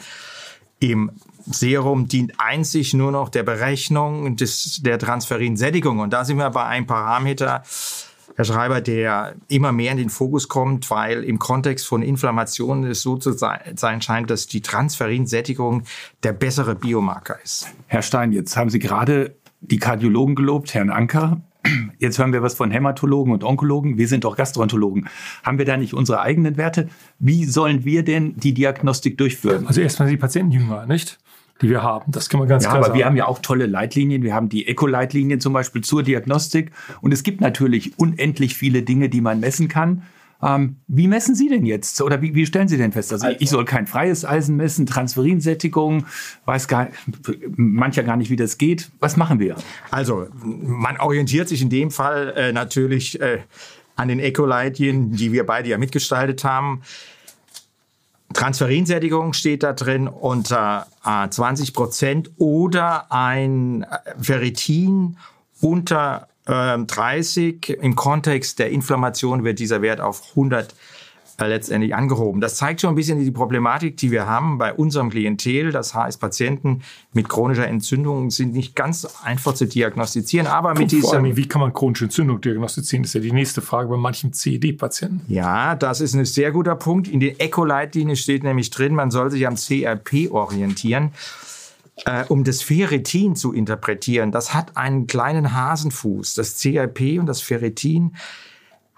im 0.81 1.11
Serum 1.45 2.09
dient 2.09 2.33
einzig 2.39 2.95
nur 2.95 3.13
noch 3.13 3.29
der 3.29 3.43
Berechnung 3.43 4.37
des, 4.37 4.81
der 4.83 4.99
Transferinsättigung. 4.99 5.99
Und 5.99 6.15
da 6.15 6.25
sind 6.25 6.39
wir 6.39 6.49
bei 6.49 6.65
einem 6.65 6.87
Parameter, 6.87 7.63
Herr 8.39 8.45
Schreiber, 8.45 8.81
der 8.81 9.35
immer 9.49 9.73
mehr 9.73 9.91
in 9.91 9.99
den 9.99 10.11
Fokus 10.11 10.47
kommt, 10.47 10.93
weil 10.93 11.25
im 11.25 11.41
Kontext 11.41 11.89
von 11.89 12.03
Inflammationen 12.03 12.89
es 12.89 13.03
so 13.03 13.17
zu 13.17 13.33
sein 13.33 14.01
scheint, 14.01 14.31
dass 14.31 14.47
die 14.47 14.61
Transferinsättigung 14.61 15.83
der 16.23 16.35
bessere 16.35 16.77
Biomarker 16.77 17.37
ist. 17.43 17.67
Herr 17.89 18.03
Stein, 18.03 18.31
jetzt 18.31 18.57
haben 18.57 18.71
Sie 18.71 18.79
gerade 18.79 19.35
die 19.61 19.79
Kardiologen 19.79 20.37
gelobt, 20.37 20.73
Herrn 20.73 20.91
Anker. 20.91 21.41
Jetzt 21.99 22.21
hören 22.21 22.33
wir 22.33 22.41
was 22.41 22.55
von 22.55 22.71
Hämatologen 22.71 23.33
und 23.33 23.43
Onkologen. 23.43 23.99
Wir 23.99 24.07
sind 24.07 24.23
doch 24.23 24.37
Gastroenterologen. 24.37 25.09
Haben 25.43 25.59
wir 25.59 25.65
da 25.65 25.77
nicht 25.77 25.93
unsere 25.93 26.21
eigenen 26.21 26.57
Werte? 26.57 26.89
Wie 27.19 27.45
sollen 27.45 27.85
wir 27.85 28.05
denn 28.05 28.37
die 28.37 28.55
Diagnostik 28.55 29.19
durchführen? 29.19 29.67
Also 29.67 29.81
erstmal 29.81 30.09
die 30.09 30.17
Patienten 30.17 30.53
jünger, 30.53 30.87
nicht? 30.87 31.19
Die 31.61 31.71
wir 31.71 31.83
haben. 31.83 32.13
Das 32.13 32.29
kann 32.29 32.41
man 32.41 32.49
ganz 32.49 32.65
ja, 32.65 32.71
klar 32.71 32.79
aber 32.79 32.87
sagen. 32.89 32.99
wir 32.99 33.07
haben 33.07 33.17
ja 33.17 33.27
auch 33.27 33.41
tolle 33.41 33.67
Leitlinien. 33.67 34.23
Wir 34.23 34.35
haben 34.35 34.49
die 34.49 34.69
Eco-Leitlinien 34.69 35.41
zum 35.41 35.53
Beispiel 35.53 35.83
zur 35.83 36.03
Diagnostik. 36.03 36.71
Und 37.01 37.13
es 37.13 37.23
gibt 37.23 37.41
natürlich 37.41 37.99
unendlich 37.99 38.55
viele 38.55 38.83
Dinge, 38.83 39.09
die 39.09 39.21
man 39.21 39.41
messen 39.41 39.69
kann. 39.69 40.03
Ähm, 40.41 40.77
wie 40.87 41.09
messen 41.09 41.35
Sie 41.35 41.49
denn 41.49 41.67
jetzt? 41.67 42.01
Oder 42.01 42.23
wie, 42.23 42.35
wie 42.35 42.47
stellen 42.47 42.69
Sie 42.69 42.77
denn 42.77 42.93
fest? 42.93 43.13
Also, 43.13 43.27
ich 43.39 43.51
soll 43.51 43.65
kein 43.65 43.89
freies 43.89 44.25
Eisen 44.25 44.57
messen, 44.57 44.87
Transferinsättigung, 44.87 46.07
weiß 46.45 46.69
gar, 46.69 46.89
mancher 47.57 48.05
gar 48.05 48.17
nicht, 48.17 48.31
wie 48.31 48.37
das 48.37 48.57
geht. 48.57 48.91
Was 49.01 49.17
machen 49.17 49.41
wir? 49.41 49.57
Also, 49.91 50.29
man 50.45 50.99
orientiert 50.99 51.49
sich 51.49 51.61
in 51.61 51.71
dem 51.71 51.91
Fall 51.91 52.35
äh, 52.37 52.53
natürlich 52.53 53.21
äh, 53.21 53.39
an 53.97 54.07
den 54.07 54.21
Eco-Leitlinien, 54.21 55.13
die 55.13 55.33
wir 55.33 55.45
beide 55.45 55.69
ja 55.71 55.79
mitgestaltet 55.79 56.45
haben. 56.45 56.83
Transferinsättigung 58.35 59.33
steht 59.33 59.63
da 59.63 59.73
drin 59.73 60.07
unter 60.07 60.87
äh, 61.05 61.29
20 61.29 61.73
Prozent 61.73 62.31
oder 62.37 63.11
ein 63.11 63.87
Ferritin 64.21 65.17
unter 65.61 66.29
äh, 66.47 66.79
30. 66.79 67.69
Im 67.81 67.97
Kontext 67.97 68.59
der 68.59 68.71
Inflammation 68.71 69.45
wird 69.45 69.59
dieser 69.59 69.83
Wert 69.83 70.01
auf 70.01 70.31
100 70.31 70.75
letztendlich 71.47 71.95
angehoben. 71.95 72.41
Das 72.41 72.57
zeigt 72.57 72.81
schon 72.81 72.91
ein 72.91 72.97
bisschen 72.97 73.21
die 73.21 73.31
Problematik, 73.31 73.97
die 73.97 74.11
wir 74.11 74.27
haben 74.27 74.59
bei 74.59 74.73
unserem 74.73 75.11
Klientel. 75.11 75.71
Das 75.71 75.95
heißt, 75.95 76.21
Patienten 76.21 76.83
mit 77.13 77.29
chronischer 77.29 77.67
Entzündung 77.67 78.31
sind 78.31 78.55
nicht 78.55 78.75
ganz 78.75 79.07
einfach 79.23 79.55
zu 79.55 79.67
diagnostizieren, 79.67 80.47
aber 80.47 80.71
mit 80.71 80.91
Vor 80.91 81.01
dieser... 81.01 81.13
allem, 81.15 81.37
wie 81.37 81.47
kann 81.47 81.61
man 81.61 81.73
chronische 81.73 82.05
Entzündung 82.05 82.41
diagnostizieren? 82.41 83.05
Das 83.05 83.11
ist 83.11 83.15
ja 83.15 83.21
die 83.21 83.33
nächste 83.33 83.61
Frage 83.61 83.89
bei 83.89 83.97
manchen 83.97 84.33
CED-Patienten. 84.33 85.33
Ja, 85.33 85.77
das 85.77 86.01
ist 86.01 86.15
ein 86.15 86.25
sehr 86.25 86.51
guter 86.51 86.75
Punkt. 86.75 87.07
In 87.07 87.21
den 87.21 87.39
Eco-Leitlinien 87.39 88.17
steht 88.17 88.43
nämlich 88.43 88.71
drin, 88.71 88.95
man 88.95 89.11
soll 89.11 89.31
sich 89.31 89.47
am 89.47 89.55
CRP 89.55 90.31
orientieren. 90.31 91.13
Äh, 92.05 92.25
um 92.29 92.45
das 92.45 92.63
Ferritin 92.63 93.35
zu 93.35 93.53
interpretieren, 93.53 94.31
das 94.31 94.55
hat 94.55 94.77
einen 94.77 95.07
kleinen 95.07 95.55
Hasenfuß. 95.55 96.35
Das 96.35 96.57
CRP 96.59 97.19
und 97.19 97.27
das 97.27 97.41
Ferritin 97.41 98.15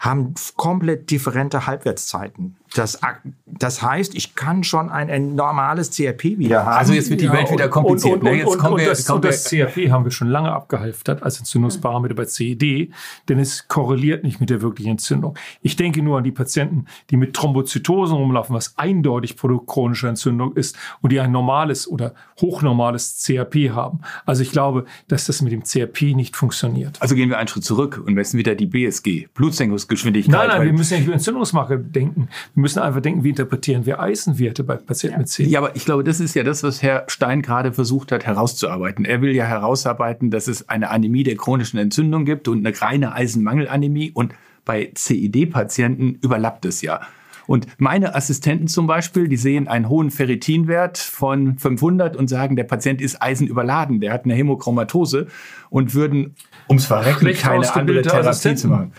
haben 0.01 0.35
komplett 0.57 1.11
differente 1.11 1.67
Halbwertszeiten. 1.67 2.57
Das, 2.75 3.01
das 3.47 3.83
heißt, 3.83 4.15
ich 4.15 4.37
kann 4.37 4.63
schon 4.63 4.91
ein, 4.91 5.11
ein 5.11 5.35
normales 5.35 5.91
CRP 5.91 6.39
wieder 6.39 6.65
haben. 6.65 6.79
Also 6.79 6.93
jetzt 6.93 7.11
wird 7.11 7.21
die 7.21 7.25
Ja, 7.25 7.33
Welt 7.33 7.51
wieder 7.51 7.69
kompliziert. 7.69 8.15
Und, 8.15 8.23
ne? 8.23 8.31
und, 8.31 8.39
Jetzt 8.39 8.47
und, 8.47 8.59
kommen 8.59 8.79
wir, 8.79 8.89
das, 8.89 9.07
kommen 9.07 9.17
und 9.17 9.25
wir, 9.25 9.31
das 9.31 9.45
CRP 9.45 9.91
haben 9.91 10.05
wir 10.05 10.13
schon 10.13 10.29
lange 10.29 10.53
abgehalftert 10.53 11.23
als 11.23 11.39
Entzündungsparameter 11.41 12.15
bei 12.15 12.27
CED, 12.27 12.93
denn 13.29 13.39
es 13.39 13.67
korreliert 13.67 14.23
nicht 14.23 14.41
mit 14.41 14.51
der 14.51 14.63
wirklichen 14.63 14.93
Entzündung. 14.93 15.37
Ich 15.63 15.75
denke 15.75 16.01
nur 16.03 16.19
an 16.19 16.25
die 16.25 16.31
Patienten, 16.31 16.87
die 17.11 17.17
mit 17.17 17.35
Thrombozytosen 17.35 18.17
rumlaufen, 18.17 18.55
was 18.55 18.79
eindeutig 18.79 19.37
Produkt 19.37 19.67
chronischer 19.67 20.09
Entzündung 20.09 20.55
ist 20.55 20.77
und 21.01 21.11
die 21.11 21.19
ein 21.19 21.33
normales 21.33 21.89
oder 21.89 22.15
hochnormales 22.41 23.25
CRP 23.25 23.71
haben. 23.71 24.01
Also 24.27 24.43
ich 24.43 24.53
glaube, 24.53 24.85
dass 25.09 25.27
das 25.27 25.43
mit 25.43 25.53
dem 25.53 25.65
CRP 25.65 26.15
nicht 26.15 26.37
funktioniert. 26.37 27.01
also 27.03 27.15
gehen 27.15 27.31
wir 27.31 27.39
einen 27.39 27.49
Schritt 27.49 27.65
zurück 27.65 28.01
und 28.05 28.15
messen 28.15 28.39
wieder 28.39 28.55
die 28.55 28.67
BSG, 28.67 29.27
Blutsenkungsgeschwindigkeit. 29.35 30.33
Nein, 30.33 30.49
nein, 30.49 30.63
wir 30.63 30.73
müssen 30.73 30.95
nicht 30.95 31.07
über 31.07 31.15
Entzündungsmarker 31.15 31.77
denken. 31.77 32.29
Wir 32.61 32.65
müssen 32.65 32.81
einfach 32.81 33.01
denken, 33.01 33.25
wie 33.25 33.31
interpretieren 33.31 33.87
wir 33.87 34.01
Eisenwerte 34.01 34.65
bei 34.65 34.77
Patienten 34.77 35.21
mit 35.21 35.29
CED. 35.31 35.49
Ja, 35.49 35.61
aber 35.61 35.75
ich 35.77 35.87
glaube, 35.87 36.05
das 36.05 36.21
ist 36.21 36.35
ja 36.35 36.43
das, 36.43 36.63
was 36.63 36.83
Herr 36.83 37.05
Stein 37.07 37.41
gerade 37.41 37.73
versucht 37.73 38.13
hat 38.13 38.27
herauszuarbeiten. 38.27 39.07
Er 39.07 39.23
will 39.23 39.35
ja 39.35 39.47
herausarbeiten, 39.47 40.31
dass 40.31 40.47
es 40.47 40.69
eine 40.69 40.91
Anämie 40.91 41.23
der 41.23 41.37
chronischen 41.37 41.79
Entzündung 41.79 42.27
gibt 42.27 42.49
und 42.49 42.67
eine 42.67 42.79
reine 42.79 43.15
Eisenmangelanämie. 43.15 44.11
Und 44.13 44.35
bei 44.67 44.93
CED-Patienten 44.95 46.19
überlappt 46.21 46.67
es 46.67 46.83
ja. 46.83 47.01
Und 47.47 47.67
meine 47.79 48.15
Assistenten 48.15 48.69
zum 48.69 48.87
Beispiel, 48.87 49.27
die 49.27 49.39
sehen 49.39 49.67
einen 49.67 49.89
hohen 49.89 50.11
Ferritinwert 50.11 50.99
von 50.99 51.57
500 51.57 52.15
und 52.15 52.29
sagen, 52.29 52.57
der 52.57 52.65
Patient 52.65 53.01
ist 53.01 53.23
eisenüberladen, 53.23 54.01
der 54.01 54.13
hat 54.13 54.27
eine 54.27 54.35
Hämochromatose 54.35 55.29
und 55.71 55.95
würden 55.95 56.35
ums 56.69 56.87
Verrecken 56.87 57.33
keine 57.35 57.73
andere 57.75 58.03
Therapie 58.03 58.55
zu 58.55 58.69
machen. 58.69 58.93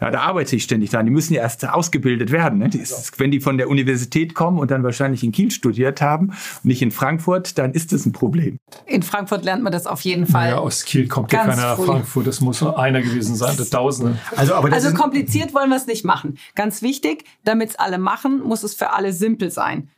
Ja, 0.00 0.10
da 0.10 0.20
arbeite 0.22 0.56
ich 0.56 0.64
ständig 0.64 0.90
dran. 0.90 1.06
Die 1.06 1.12
müssen 1.12 1.34
ja 1.34 1.42
erst 1.42 1.66
ausgebildet 1.66 2.32
werden. 2.32 2.58
Ne? 2.58 2.68
Die 2.68 2.78
ist, 2.78 3.18
wenn 3.20 3.30
die 3.30 3.40
von 3.40 3.58
der 3.58 3.68
Universität 3.68 4.34
kommen 4.34 4.58
und 4.58 4.70
dann 4.70 4.82
wahrscheinlich 4.82 5.22
in 5.22 5.32
Kiel 5.32 5.50
studiert 5.50 6.00
haben, 6.00 6.32
nicht 6.62 6.82
in 6.82 6.90
Frankfurt, 6.90 7.58
dann 7.58 7.72
ist 7.72 7.92
das 7.92 8.04
ein 8.06 8.12
Problem. 8.12 8.58
In 8.86 9.02
Frankfurt 9.02 9.44
lernt 9.44 9.62
man 9.62 9.72
das 9.72 9.86
auf 9.86 10.00
jeden 10.00 10.26
Fall. 10.26 10.50
Ja, 10.50 10.58
aus 10.58 10.84
Kiel 10.84 11.06
kommt 11.06 11.32
ja 11.32 11.44
keiner 11.44 11.56
nach. 11.56 11.78
Frankfurt. 11.78 12.26
Das 12.26 12.40
muss 12.40 12.60
nur 12.60 12.78
einer 12.78 13.02
gewesen 13.02 13.36
sein, 13.36 13.56
der 13.56 13.66
Tausende. 13.66 14.18
also, 14.36 14.54
aber 14.54 14.70
das 14.70 14.84
Also 14.84 14.96
kompliziert 14.96 15.54
wollen 15.54 15.70
wir 15.70 15.76
es 15.76 15.86
nicht 15.86 16.04
machen. 16.04 16.38
Ganz 16.54 16.82
wichtig, 16.82 17.24
damit 17.44 17.70
es 17.70 17.76
alle 17.76 17.98
machen, 17.98 18.42
muss 18.42 18.62
es 18.62 18.74
für 18.74 18.92
alle 18.92 19.12
simpel 19.12 19.50
sein. 19.50 19.88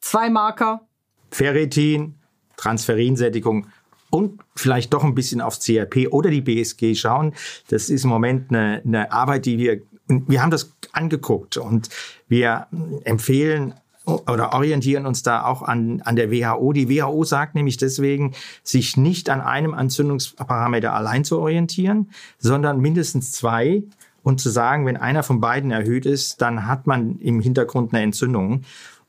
Zwei 0.00 0.28
Marker, 0.30 0.82
Ferritin, 1.30 2.16
Transferinsättigung 2.56 3.66
und 4.14 4.40
vielleicht 4.54 4.94
doch 4.94 5.02
ein 5.02 5.16
bisschen 5.16 5.40
aufs 5.40 5.58
CRP 5.58 6.06
oder 6.08 6.30
die 6.30 6.40
BSG 6.40 6.94
schauen. 6.94 7.34
Das 7.68 7.88
ist 7.90 8.04
im 8.04 8.10
Moment 8.10 8.50
eine, 8.50 8.80
eine 8.84 9.10
Arbeit, 9.10 9.44
die 9.44 9.58
wir, 9.58 9.82
wir 10.06 10.40
haben 10.40 10.52
das 10.52 10.72
angeguckt 10.92 11.56
und 11.56 11.88
wir 12.28 12.68
empfehlen 13.02 13.74
oder 14.06 14.52
orientieren 14.52 15.06
uns 15.06 15.24
da 15.24 15.44
auch 15.44 15.62
an, 15.62 16.00
an 16.02 16.14
der 16.14 16.30
WHO. 16.30 16.72
Die 16.72 16.88
WHO 16.88 17.24
sagt 17.24 17.56
nämlich 17.56 17.76
deswegen, 17.76 18.34
sich 18.62 18.96
nicht 18.96 19.30
an 19.30 19.40
einem 19.40 19.74
Entzündungsparameter 19.74 20.92
allein 20.92 21.24
zu 21.24 21.40
orientieren, 21.40 22.10
sondern 22.38 22.78
mindestens 22.78 23.32
zwei 23.32 23.82
und 24.22 24.40
zu 24.40 24.48
sagen, 24.48 24.86
wenn 24.86 24.96
einer 24.96 25.24
von 25.24 25.40
beiden 25.40 25.72
erhöht 25.72 26.06
ist, 26.06 26.40
dann 26.40 26.68
hat 26.68 26.86
man 26.86 27.18
im 27.18 27.40
Hintergrund 27.40 27.92
eine 27.92 28.04
Entzündung. 28.04 28.62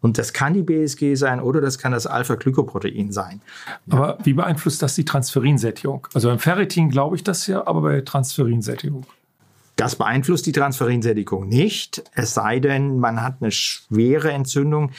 Und 0.06 0.20
das 0.20 0.34
kann 0.34 0.54
die 0.54 0.62
BSG 0.62 1.16
sein 1.16 1.42
oder 1.42 1.62
das 1.62 1.80
kann 1.80 1.92
das 1.92 2.06
Alpha-Glykoprotein 2.06 3.12
sein. 3.12 3.42
Aber 3.90 4.20
wie 4.24 4.34
beeinflusst 4.34 4.84
das 4.84 4.94
die 4.94 5.04
Transferinsättigung? 5.04 6.08
Also 6.14 6.30
beim 6.30 6.38
Ferritin 6.38 6.92
glaube 6.92 7.16
ich 7.16 7.24
das 7.24 7.48
ja, 7.48 7.66
aber 7.66 7.82
bei 7.82 8.02
Transferinsättigung. 8.02 9.08
Das 9.78 9.96
beeinflusst 9.96 10.46
die 10.46 10.52
Transferinsättigung 10.52 11.48
nicht, 11.48 12.04
es 12.14 12.36
sei 12.36 12.60
denn, 12.60 13.00
man 13.00 13.24
hat 13.24 13.38
eine 13.42 13.50
schwere 13.50 14.32
Entzündung, 14.32 14.92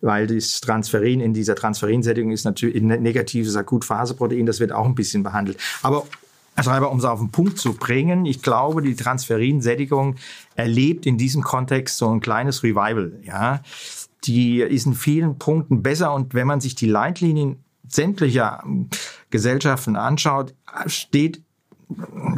weil 0.00 0.26
das 0.26 0.60
Transferin 0.60 1.20
in 1.20 1.34
dieser 1.34 1.54
Transferinsättigung 1.54 2.32
ist 2.32 2.42
natürlich 2.42 2.82
ein 2.82 2.88
negatives 3.00 3.54
Akutphaseprotein, 3.54 4.44
das 4.44 4.58
wird 4.58 4.72
auch 4.72 4.86
ein 4.86 4.96
bisschen 4.96 5.22
behandelt. 5.22 5.56
Aber 5.84 6.04
Herr 6.56 6.64
Schreiber, 6.64 6.90
um 6.90 6.98
es 6.98 7.04
auf 7.04 7.20
den 7.20 7.30
Punkt 7.30 7.58
zu 7.58 7.74
bringen, 7.74 8.26
ich 8.26 8.42
glaube, 8.42 8.82
die 8.82 8.96
Transferinsättigung 8.96 10.16
erlebt 10.56 11.06
in 11.06 11.16
diesem 11.16 11.42
Kontext 11.44 11.96
so 11.96 12.10
ein 12.10 12.18
kleines 12.18 12.64
Revival. 12.64 13.20
Ja, 13.22 13.62
die 14.24 14.60
ist 14.60 14.86
in 14.86 14.94
vielen 14.94 15.38
Punkten 15.38 15.82
besser 15.82 16.12
und 16.14 16.34
wenn 16.34 16.46
man 16.46 16.60
sich 16.60 16.74
die 16.74 16.86
Leitlinien 16.86 17.64
sämtlicher 17.88 18.64
Gesellschaften 19.30 19.96
anschaut, 19.96 20.54
steht 20.86 21.42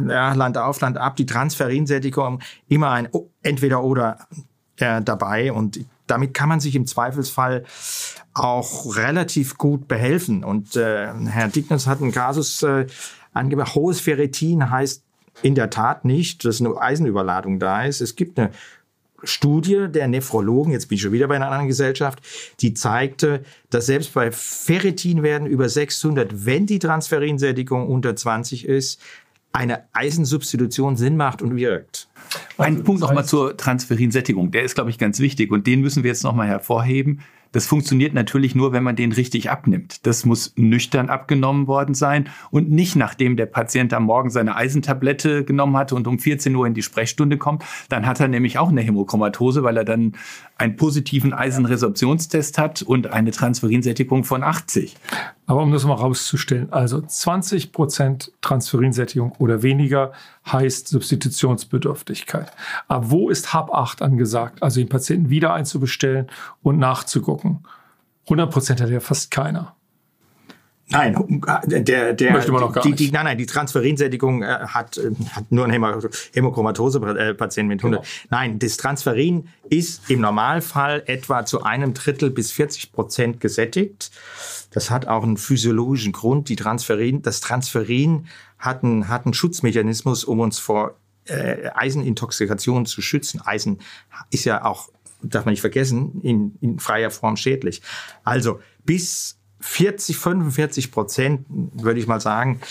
ja, 0.07 0.33
Land 0.33 0.57
auf, 0.57 0.81
Land 0.81 0.97
ab, 0.97 1.15
die 1.15 1.25
Transferinsättigung 1.25 2.41
immer 2.67 2.91
ein 2.91 3.07
entweder 3.41 3.83
oder 3.83 4.27
äh, 4.77 5.01
dabei 5.01 5.53
und 5.53 5.85
damit 6.07 6.33
kann 6.33 6.49
man 6.49 6.59
sich 6.59 6.75
im 6.75 6.85
Zweifelsfall 6.85 7.63
auch 8.33 8.95
relativ 8.95 9.57
gut 9.57 9.87
behelfen. 9.87 10.43
Und 10.43 10.75
äh, 10.75 11.11
Herr 11.25 11.47
Dickners 11.47 11.87
hat 11.87 12.01
einen 12.01 12.11
Kasus 12.11 12.61
äh, 12.63 12.85
angegeben, 13.33 13.73
hohes 13.73 14.01
Ferritin 14.01 14.69
heißt 14.69 15.03
in 15.41 15.55
der 15.55 15.69
Tat 15.69 16.05
nicht, 16.05 16.45
dass 16.45 16.61
eine 16.61 16.77
Eisenüberladung 16.79 17.59
da 17.59 17.83
ist. 17.83 18.01
Es 18.01 18.15
gibt 18.15 18.39
eine 18.39 18.51
Studie 19.23 19.87
der 19.89 20.07
Nephrologen, 20.07 20.71
jetzt 20.71 20.87
bin 20.87 20.97
ich 20.97 21.01
schon 21.01 21.11
wieder 21.11 21.27
bei 21.27 21.35
einer 21.35 21.47
anderen 21.47 21.67
Gesellschaft, 21.67 22.21
die 22.61 22.73
zeigte, 22.73 23.43
dass 23.69 23.85
selbst 23.85 24.13
bei 24.13 24.31
Ferritinwerten 24.31 25.47
über 25.47 25.69
600, 25.69 26.45
wenn 26.45 26.65
die 26.65 26.79
Transferinsättigung 26.79 27.87
unter 27.87 28.15
20 28.15 28.65
ist, 28.67 29.01
eine 29.55 29.83
Eisensubstitution 29.93 30.97
Sinn 30.97 31.15
macht 31.15 31.41
und 31.41 31.55
wirkt. 31.55 32.09
Ein 32.57 32.83
Punkt 32.83 33.01
nochmal 33.01 33.25
zur 33.25 33.55
Transferinsättigung. 33.55 34.51
Der 34.51 34.63
ist, 34.63 34.75
glaube 34.75 34.89
ich, 34.89 34.97
ganz 34.97 35.19
wichtig 35.19 35.51
und 35.51 35.65
den 35.65 35.79
müssen 35.79 36.03
wir 36.03 36.09
jetzt 36.09 36.23
nochmal 36.23 36.47
hervorheben. 36.47 37.21
Das 37.51 37.67
funktioniert 37.67 38.13
natürlich 38.13 38.55
nur, 38.55 38.73
wenn 38.73 38.83
man 38.83 38.95
den 38.95 39.11
richtig 39.11 39.49
abnimmt. 39.49 40.05
Das 40.05 40.25
muss 40.25 40.53
nüchtern 40.55 41.09
abgenommen 41.09 41.67
worden 41.67 41.95
sein 41.95 42.29
und 42.51 42.69
nicht 42.69 42.95
nachdem 42.95 43.37
der 43.37 43.45
Patient 43.45 43.93
am 43.93 44.03
Morgen 44.03 44.29
seine 44.29 44.55
Eisentablette 44.55 45.43
genommen 45.43 45.77
hatte 45.77 45.95
und 45.95 46.07
um 46.07 46.19
14 46.19 46.55
Uhr 46.55 46.67
in 46.67 46.73
die 46.73 46.81
Sprechstunde 46.81 47.37
kommt. 47.37 47.63
Dann 47.89 48.05
hat 48.05 48.19
er 48.19 48.27
nämlich 48.27 48.57
auch 48.57 48.69
eine 48.69 48.81
Hämochromatose, 48.81 49.63
weil 49.63 49.77
er 49.77 49.85
dann 49.85 50.13
einen 50.57 50.75
positiven 50.75 51.33
Eisenresorptionstest 51.33 52.57
hat 52.57 52.81
und 52.81 53.07
eine 53.07 53.31
Transferinsättigung 53.31 54.23
von 54.23 54.43
80. 54.43 54.95
Aber 55.47 55.61
um 55.61 55.71
das 55.71 55.85
mal 55.85 55.93
rauszustellen, 55.93 56.71
also 56.71 57.01
20 57.01 57.71
Prozent 57.71 58.31
Transferinsättigung 58.41 59.33
oder 59.37 59.61
weniger 59.61 60.11
heißt 60.51 60.87
Substitutionsbedürftigkeit. 60.89 62.51
Aber 62.87 63.11
wo 63.11 63.29
ist 63.29 63.53
HAB 63.53 63.71
8 63.71 64.01
angesagt? 64.01 64.61
Also 64.61 64.79
den 64.79 64.89
Patienten 64.89 65.29
wieder 65.29 65.53
einzubestellen 65.53 66.27
und 66.61 66.77
nachzugucken. 66.77 67.63
100 68.25 68.51
Prozent 68.51 68.81
hat 68.81 68.89
ja 68.89 68.99
fast 68.99 69.31
keiner. 69.31 69.75
Nein, 70.87 71.41
der, 71.65 72.13
der, 72.13 72.31
Möchte 72.31 72.51
man 72.51 72.61
noch 72.61 72.71
gar 72.71 72.83
die, 72.83 72.89
nicht. 72.89 72.99
die, 72.99 73.11
nein, 73.11 73.25
nein, 73.25 73.37
die 73.39 73.47
Transferinsättigung 73.47 74.43
äh, 74.43 74.45
hat, 74.67 74.97
äh, 74.97 75.09
hat 75.31 75.51
nur 75.51 75.65
ein 75.65 75.71
Hämo 75.71 75.99
Hämochromatose-Patient 76.33 77.67
mit 77.67 77.79
100. 77.79 78.01
Genau. 78.01 78.13
Nein, 78.29 78.59
das 78.59 78.77
Transferin 78.77 79.47
ist 79.67 80.11
im 80.11 80.21
Normalfall 80.21 81.01
etwa 81.07 81.43
zu 81.43 81.63
einem 81.63 81.95
Drittel 81.95 82.29
bis 82.29 82.51
40 82.51 82.91
Prozent 82.91 83.39
gesättigt. 83.39 84.11
Das 84.69 84.91
hat 84.91 85.07
auch 85.07 85.23
einen 85.23 85.37
physiologischen 85.37 86.11
Grund. 86.11 86.49
Die 86.49 86.55
Transferin, 86.55 87.23
das 87.23 87.41
Transferin 87.41 88.27
hat 88.65 88.83
einen, 88.83 89.07
hat 89.07 89.25
einen 89.25 89.33
Schutzmechanismus, 89.33 90.23
um 90.23 90.39
uns 90.39 90.59
vor 90.59 90.95
äh, 91.25 91.69
Eisenintoxikation 91.73 92.85
zu 92.85 93.01
schützen. 93.01 93.41
Eisen 93.45 93.79
ist 94.31 94.45
ja 94.45 94.65
auch, 94.65 94.89
darf 95.21 95.45
man 95.45 95.53
nicht 95.53 95.61
vergessen, 95.61 96.21
in, 96.21 96.57
in 96.61 96.79
freier 96.79 97.11
Form 97.11 97.37
schädlich. 97.37 97.81
Also 98.23 98.59
bis 98.83 99.37
40, 99.61 100.17
45 100.17 100.91
Prozent, 100.91 101.45
würde 101.49 101.99
ich 101.99 102.07
mal 102.07 102.19
sagen, 102.19 102.61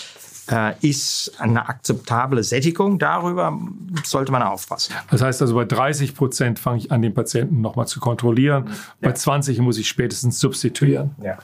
äh, 0.49 0.73
ist 0.81 1.33
eine 1.39 1.67
akzeptable 1.67 2.43
Sättigung. 2.43 2.99
Darüber 2.99 3.57
sollte 4.03 4.31
man 4.31 4.43
aufpassen. 4.43 4.93
Das 5.09 5.21
heißt 5.21 5.41
also, 5.41 5.55
bei 5.55 5.65
30 5.65 6.15
Prozent 6.15 6.59
fange 6.59 6.77
ich 6.77 6.91
an, 6.91 7.01
den 7.01 7.13
Patienten 7.13 7.61
nochmal 7.61 7.87
zu 7.87 7.99
kontrollieren. 7.99 8.69
Bei 9.01 9.11
20 9.11 9.59
muss 9.59 9.77
ich 9.77 9.87
spätestens 9.87 10.39
substituieren. 10.39 11.15
Ja. 11.23 11.39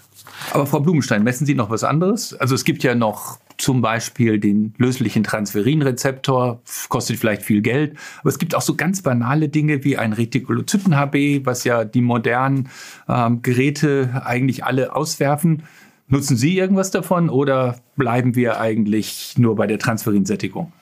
Aber 0.54 0.66
Frau 0.66 0.80
Blumenstein, 0.80 1.24
messen 1.24 1.46
Sie 1.46 1.56
noch 1.56 1.70
was 1.70 1.84
anderes? 1.84 2.34
Also 2.36 2.56
es 2.56 2.64
gibt 2.64 2.84
ja 2.84 2.96
noch 2.96 3.40
zum 3.62 3.82
Beispiel 3.82 4.40
den 4.40 4.74
löslichen 4.78 5.24
Transferinrezeptor, 5.24 6.62
kostet 6.90 7.20
vielleicht 7.20 7.44
viel 7.44 7.62
Geld, 7.62 7.96
aber 8.20 8.30
es 8.30 8.40
gibt 8.40 8.56
auch 8.56 8.62
so 8.62 8.76
ganz 8.76 9.04
banale 9.04 9.50
Dinge 9.50 9.84
wie 9.84 9.98
ein 9.98 10.14
Retikulozyten-HB, 10.14 11.46
was 11.46 11.64
ja 11.64 11.86
die 11.86 12.02
modernen 12.02 12.70
ähm, 13.08 13.42
Geräte 13.44 14.24
eigentlich 14.26 14.64
alle 14.66 14.96
auswerfen. 14.96 15.64
Nutzen 16.08 16.36
Sie 16.38 16.58
irgendwas 16.58 16.92
davon 16.92 17.30
oder 17.30 17.80
bleiben 17.96 18.36
wir 18.36 18.60
eigentlich 18.60 19.36
nur 19.38 19.56
bei 19.56 19.68
der 19.68 19.80
Transferinsättigung? 19.80 20.74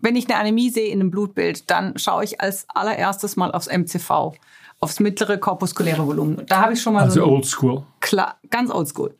Wenn 0.00 0.16
ich 0.16 0.28
eine 0.28 0.38
Anämie 0.38 0.70
sehe 0.70 0.88
in 0.88 1.00
einem 1.00 1.10
Blutbild, 1.10 1.70
dann 1.70 1.98
schaue 1.98 2.24
ich 2.24 2.40
als 2.40 2.66
allererstes 2.70 3.36
mal 3.36 3.52
aufs 3.52 3.68
MCV, 3.68 4.32
aufs 4.80 4.98
mittlere 4.98 5.36
korpuskuläre 5.36 6.06
Volumen. 6.06 6.44
Da 6.46 6.62
habe 6.62 6.72
ich 6.72 6.80
schon 6.80 6.94
mal 6.94 7.02
Also 7.02 7.20
so 7.20 7.26
oldschool. 7.26 7.82
Klar, 8.00 8.38
ganz 8.48 8.70
oldschool. 8.70 9.14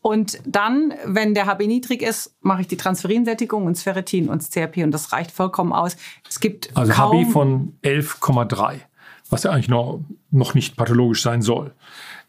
Und 0.00 0.38
dann, 0.46 0.94
wenn 1.04 1.34
der 1.34 1.46
HB 1.46 1.66
niedrig 1.66 2.02
ist, 2.02 2.34
mache 2.40 2.62
ich 2.62 2.68
die 2.68 2.78
Transferinsättigung 2.78 3.66
und 3.66 3.76
das 3.76 3.82
Ferritin 3.82 4.28
und 4.28 4.42
CRP 4.50 4.78
und 4.78 4.90
das 4.90 5.12
reicht 5.12 5.30
vollkommen 5.30 5.72
aus. 5.72 5.96
Es 6.28 6.40
gibt 6.40 6.74
Also 6.74 6.96
HB 6.96 7.30
von 7.30 7.76
11,3, 7.82 8.80
was 9.28 9.42
ja 9.42 9.50
eigentlich 9.50 9.68
noch, 9.68 10.00
noch 10.30 10.54
nicht 10.54 10.76
pathologisch 10.76 11.22
sein 11.22 11.42
soll. 11.42 11.74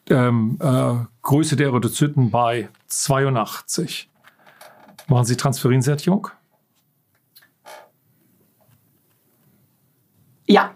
Ähm, 0.09 0.57
äh, 0.59 0.95
Größe 1.21 1.55
der 1.55 1.67
Erythrozyten 1.67 2.31
bei 2.31 2.67
82. 2.87 4.09
Machen 5.07 5.25
Sie 5.25 5.37
Transferinsättigung? 5.37 6.27
ja, 10.45 10.75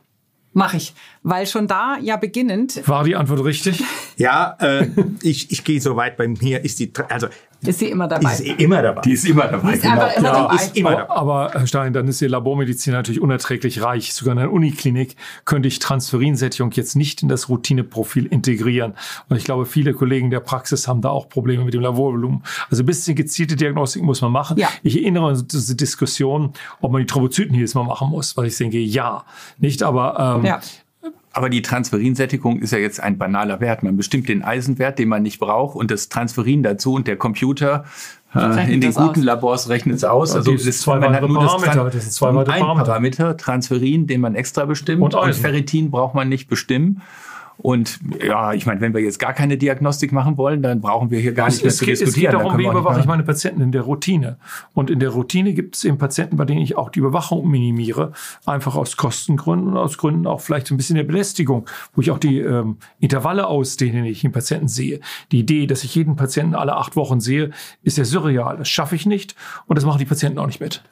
mache 0.57 0.77
ich, 0.77 0.93
weil 1.23 1.45
schon 1.45 1.67
da 1.67 1.97
ja 2.01 2.17
beginnend 2.17 2.81
War 2.87 3.03
die 3.03 3.15
Antwort 3.15 3.43
richtig? 3.45 3.83
Ja, 4.17 4.57
äh, 4.59 4.87
ich, 5.21 5.51
ich 5.51 5.63
gehe 5.63 5.79
so 5.79 5.95
weit. 5.95 6.17
Bei 6.17 6.27
mir 6.27 6.65
ist 6.65 6.79
die, 6.79 6.91
also 7.07 7.27
ist 7.65 7.79
sie 7.79 7.87
immer 7.87 8.07
dabei. 8.07 8.31
ist 8.31 8.37
sie 8.39 8.49
immer 8.51 8.81
dabei. 8.81 9.01
Die 9.01 9.11
ist 9.13 9.25
immer 9.25 9.47
dabei. 9.47 9.73
ist 9.73 9.85
einfach 9.85 10.15
immer 10.15 10.27
Ja, 10.27 10.33
dabei. 10.43 10.55
ist 10.55 10.77
immer 10.77 10.91
dabei. 10.91 11.09
Aber 11.09 11.49
Herr 11.53 11.67
Stein, 11.67 11.93
dann 11.93 12.07
ist 12.07 12.21
die 12.21 12.27
Labormedizin 12.27 12.93
natürlich 12.93 13.21
unerträglich 13.21 13.81
reich. 13.81 14.13
Sogar 14.13 14.33
in 14.33 14.39
einer 14.39 14.51
Uniklinik 14.51 15.15
könnte 15.45 15.67
ich 15.67 15.79
Transferinsättigung 15.79 16.71
jetzt 16.73 16.95
nicht 16.95 17.23
in 17.23 17.29
das 17.29 17.49
Routineprofil 17.49 18.25
integrieren. 18.27 18.93
Und 19.29 19.37
ich 19.37 19.43
glaube, 19.43 19.65
viele 19.65 19.93
Kollegen 19.93 20.29
der 20.29 20.39
Praxis 20.39 20.87
haben 20.87 21.01
da 21.01 21.09
auch 21.09 21.29
Probleme 21.29 21.63
mit 21.65 21.73
dem 21.73 21.81
Laborvolumen. 21.81 22.43
Also 22.69 22.83
ein 22.83 22.85
bisschen 22.85 23.15
gezielte 23.15 23.55
Diagnostik 23.55 24.03
muss 24.03 24.21
man 24.21 24.31
machen. 24.31 24.57
Ja. 24.57 24.69
Ich 24.83 24.95
erinnere 25.01 25.29
an 25.29 25.47
diese 25.51 25.75
Diskussion, 25.75 26.53
ob 26.81 26.91
man 26.91 27.01
die 27.01 27.07
Thrombozyten 27.07 27.55
jedes 27.55 27.73
Mal 27.75 27.83
machen 27.83 28.09
muss, 28.09 28.37
weil 28.37 28.47
ich 28.47 28.57
denke, 28.57 28.77
ja. 28.79 29.23
Nicht, 29.57 29.83
aber 29.83 30.37
ähm, 30.39 30.45
ja. 30.45 30.59
Aber 31.37 31.51
die 31.51 31.61
Transferinsättigung 31.61 32.57
ist 32.63 32.71
ja 32.71 32.79
jetzt 32.79 32.99
ein 32.99 33.19
banaler 33.19 33.59
Wert. 33.59 33.83
Man 33.83 33.95
bestimmt 33.95 34.27
den 34.27 34.41
Eisenwert, 34.41 34.97
den 34.97 35.07
man 35.07 35.21
nicht 35.21 35.37
braucht, 35.39 35.75
und 35.75 35.91
das 35.91 36.09
Transferin 36.09 36.63
dazu 36.63 36.95
und 36.95 37.05
der 37.05 37.15
Computer 37.15 37.85
äh, 38.33 38.73
in 38.73 38.81
den 38.81 38.91
das 38.91 38.95
guten 38.95 39.19
aus. 39.19 39.25
Labors 39.25 39.69
rechnet 39.69 39.97
es 39.97 40.03
aus. 40.03 40.35
Also 40.35 40.49
die 40.49 40.57
ist 40.57 40.81
zwei 40.81 40.99
weitere 40.99 41.27
Parameter. 41.27 41.91
Das 41.91 42.01
sind 42.01 42.11
zwei 42.11 42.33
weitere 42.33 42.55
ein 42.55 42.61
Parameter. 42.61 42.85
Parameter, 42.85 43.37
Transferin, 43.37 44.07
den 44.07 44.19
man 44.19 44.33
extra 44.33 44.65
bestimmt. 44.65 45.03
Und 45.03 45.13
Eisen. 45.13 45.39
Ferritin 45.39 45.91
braucht 45.91 46.15
man 46.15 46.27
nicht 46.27 46.47
bestimmen. 46.47 47.03
Und 47.57 47.99
ja, 48.23 48.53
ich 48.53 48.65
meine, 48.65 48.81
wenn 48.81 48.93
wir 48.93 49.01
jetzt 49.01 49.17
gar 49.19 49.33
keine 49.33 49.57
Diagnostik 49.57 50.11
machen 50.11 50.37
wollen, 50.37 50.61
dann 50.61 50.79
brauchen 50.79 51.09
wir 51.09 51.19
hier 51.19 51.33
gar 51.33 51.47
nicht 51.47 51.63
mehr 51.63 51.69
es, 51.69 51.77
zu 51.77 51.85
geht, 51.85 51.95
es 51.95 51.99
diskutieren. 52.01 52.31
geht 52.31 52.39
Dann 52.39 52.45
darum, 52.45 52.59
wie 52.59 52.67
überwache 52.67 52.99
ich 52.99 53.05
meine 53.05 53.23
Patienten 53.23 53.61
in 53.61 53.71
der 53.71 53.81
Routine. 53.81 54.37
Und 54.73 54.89
in 54.89 54.99
der 54.99 55.09
Routine 55.09 55.53
gibt 55.53 55.75
es 55.75 55.83
eben 55.83 55.97
Patienten, 55.97 56.37
bei 56.37 56.45
denen 56.45 56.61
ich 56.61 56.77
auch 56.77 56.89
die 56.89 56.99
Überwachung 56.99 57.49
minimiere, 57.49 58.11
einfach 58.45 58.75
aus 58.75 58.95
Kostengründen 58.95 59.69
und 59.69 59.77
aus 59.77 59.97
Gründen 59.97 60.27
auch 60.27 60.41
vielleicht 60.41 60.69
ein 60.71 60.77
bisschen 60.77 60.95
der 60.95 61.03
Belästigung, 61.03 61.67
wo 61.93 62.01
ich 62.01 62.11
auch 62.11 62.19
die 62.19 62.39
ähm, 62.39 62.77
Intervalle 62.99 63.47
ausdehne, 63.47 64.03
die 64.03 64.09
ich 64.09 64.23
im 64.23 64.31
Patienten 64.31 64.67
sehe. 64.67 64.99
Die 65.31 65.39
Idee, 65.39 65.65
dass 65.65 65.83
ich 65.83 65.95
jeden 65.95 66.15
Patienten 66.15 66.53
alle 66.53 66.75
acht 66.75 66.95
Wochen 66.95 67.19
sehe, 67.19 67.51
ist 67.81 67.97
ja 67.97 68.05
surreal. 68.05 68.57
Das 68.57 68.69
schaffe 68.69 68.95
ich 68.95 69.05
nicht 69.05 69.35
und 69.65 69.77
das 69.77 69.85
machen 69.85 69.99
die 69.99 70.05
Patienten 70.05 70.37
auch 70.39 70.47
nicht 70.47 70.59
mit. 70.59 70.83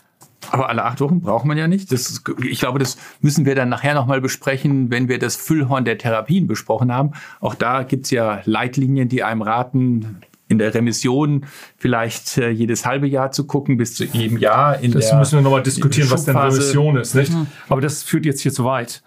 Aber 0.52 0.70
alle 0.70 0.84
acht 0.86 1.00
Wochen 1.02 1.22
braucht 1.22 1.46
man 1.46 1.58
ja 1.58 1.68
nicht. 1.68 1.92
Das, 1.92 2.10
ist- 2.10 2.24
ich 2.44 2.60
glaube, 2.60 2.80
das 2.80 2.98
müssen 3.22 3.46
wir 3.46 3.56
dann 3.56 3.70
nachher 3.70 3.94
nochmal 3.94 4.22
besprechen, 4.22 4.90
wenn 4.92 5.08
wir 5.08 5.20
das 5.20 5.36
Füllhorn 5.36 5.86
der 5.86 5.98
Therapien 5.98 6.48
besprochen 6.48 6.92
haben. 6.94 7.12
Auch 7.40 7.56
da 7.56 7.84
gibt's 7.84 8.12
ja 8.12 8.42
Leitlinien, 8.46 9.10
die 9.10 9.24
einem 9.24 9.42
raten, 9.42 10.18
in 10.48 10.60
der 10.60 10.74
Remission 10.76 11.46
vielleicht 11.78 12.38
äh, 12.38 12.50
jedes 12.52 12.86
halbe 12.86 13.08
Jahr 13.08 13.32
zu 13.32 13.48
gucken, 13.48 13.78
bis 13.78 13.96
zu 13.96 14.04
jedem 14.06 14.38
Jahr. 14.38 14.80
In 14.80 14.92
Das 14.92 15.10
der 15.10 15.18
müssen 15.18 15.38
wir 15.40 15.42
nochmal 15.42 15.64
diskutieren, 15.64 16.12
was 16.12 16.26
denn. 16.26 16.38
Remission 16.38 16.98
ist. 16.98 17.16
Nicht? 17.16 17.32
Aber 17.68 17.82
das 17.82 18.04
führt 18.04 18.26
jetzt 18.28 18.42
hier 18.42 18.54
zu 18.54 18.64
weit. 18.64 19.02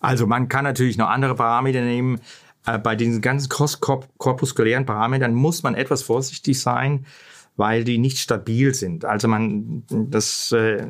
Also 0.00 0.26
man 0.26 0.48
kann 0.48 0.64
natürlich 0.64 0.98
noch 0.98 1.08
andere 1.08 1.34
Parameter 1.34 1.80
nehmen. 1.82 2.20
Äh, 2.66 2.78
Bei 2.78 2.96
diesen 2.96 3.20
ganzen 3.20 3.48
korpuskulären 3.50 4.86
Parametern 4.86 5.34
muss 5.34 5.62
man 5.62 5.74
etwas 5.74 6.02
vorsichtig 6.02 6.60
sein, 6.60 7.04
weil 7.56 7.84
die 7.84 7.98
nicht 7.98 8.18
stabil 8.18 8.74
sind. 8.74 9.04
Also 9.04 9.28
man, 9.28 9.84
das 9.88 10.52
äh, 10.52 10.84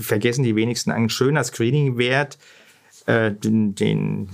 vergessen 0.00 0.44
die 0.44 0.56
wenigsten. 0.56 0.90
Ein 0.90 1.08
schöner 1.08 1.42
Screening-Wert, 1.42 2.38
äh, 3.06 3.32
den, 3.32 3.74
den 3.74 4.28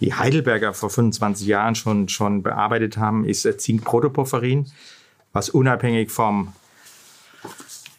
die 0.00 0.14
Heidelberger 0.14 0.74
vor 0.74 0.90
25 0.90 1.46
Jahren 1.46 1.74
schon, 1.74 2.08
schon 2.08 2.42
bearbeitet 2.42 2.96
haben, 2.96 3.24
ist 3.24 3.44
äh, 3.44 3.56
Zinkprotoporphyrin, 3.56 4.66
was 5.32 5.50
unabhängig 5.50 6.10
vom 6.10 6.52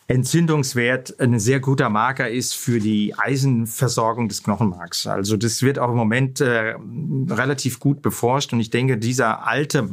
Entzündungswert 0.07 1.19
ein 1.19 1.39
sehr 1.39 1.59
guter 1.59 1.89
Marker 1.89 2.29
ist 2.29 2.55
für 2.55 2.79
die 2.79 3.13
Eisenversorgung 3.15 4.27
des 4.27 4.41
Knochenmarks. 4.41 5.05
Also 5.05 5.37
das 5.37 5.61
wird 5.61 5.77
auch 5.77 5.91
im 5.91 5.97
Moment 5.97 6.41
äh, 6.41 6.75
relativ 7.29 7.79
gut 7.79 8.01
beforscht 8.01 8.51
und 8.51 8.59
ich 8.59 8.71
denke, 8.71 8.97
dieser 8.97 9.45
alte 9.45 9.87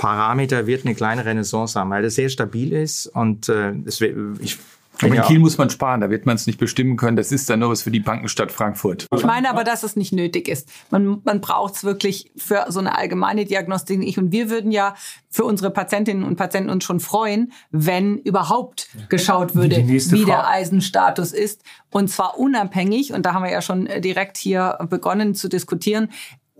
Parameter 0.00 0.66
wird 0.66 0.86
eine 0.86 0.94
kleine 0.94 1.26
Renaissance 1.26 1.78
haben, 1.78 1.90
weil 1.90 2.02
er 2.02 2.10
sehr 2.10 2.30
stabil 2.30 2.72
ist 2.72 3.06
und 3.06 3.50
äh, 3.50 3.74
es 3.84 4.00
wird, 4.00 4.16
ich 4.40 4.58
Aber 5.02 5.14
in 5.14 5.22
Kiel 5.22 5.38
muss 5.38 5.58
man 5.58 5.68
sparen, 5.68 6.00
da 6.00 6.10
wird 6.10 6.26
man 6.26 6.36
es 6.36 6.46
nicht 6.46 6.58
bestimmen 6.58 6.96
können. 6.96 7.16
Das 7.16 7.32
ist 7.32 7.48
dann 7.50 7.60
nur 7.60 7.70
was 7.70 7.82
für 7.82 7.90
die 7.90 8.00
Bankenstadt 8.00 8.50
Frankfurt. 8.50 9.06
Ich 9.14 9.24
meine 9.24 9.50
aber, 9.50 9.64
dass 9.64 9.82
es 9.82 9.96
nicht 9.96 10.12
nötig 10.12 10.48
ist. 10.48 10.68
Man, 10.90 11.20
man 11.24 11.40
braucht 11.40 11.74
es 11.74 11.84
wirklich 11.84 12.30
für 12.36 12.66
so 12.68 12.80
eine 12.80 12.96
allgemeine 12.96 13.44
Diagnostik 13.44 13.98
nicht. 13.98 14.18
Und 14.18 14.32
wir 14.32 14.50
würden 14.50 14.72
ja 14.72 14.94
für 15.28 15.44
unsere 15.44 15.70
Patientinnen 15.70 16.24
und 16.24 16.36
Patienten 16.36 16.70
uns 16.70 16.84
schon 16.84 17.00
freuen, 17.00 17.52
wenn 17.70 18.18
überhaupt 18.18 18.88
geschaut 19.08 19.54
würde, 19.54 19.86
wie 19.86 20.24
der. 20.24 20.48
Eisenstatus 20.48 21.32
ist. 21.32 21.62
Und 21.90 22.08
zwar 22.08 22.38
unabhängig, 22.38 23.12
und 23.12 23.26
da 23.26 23.34
haben 23.34 23.44
wir 23.44 23.50
ja 23.50 23.62
schon 23.62 23.86
äh, 23.86 24.00
direkt 24.00 24.36
hier 24.36 24.78
begonnen 24.88 25.34
zu 25.34 25.48
diskutieren, 25.48 26.10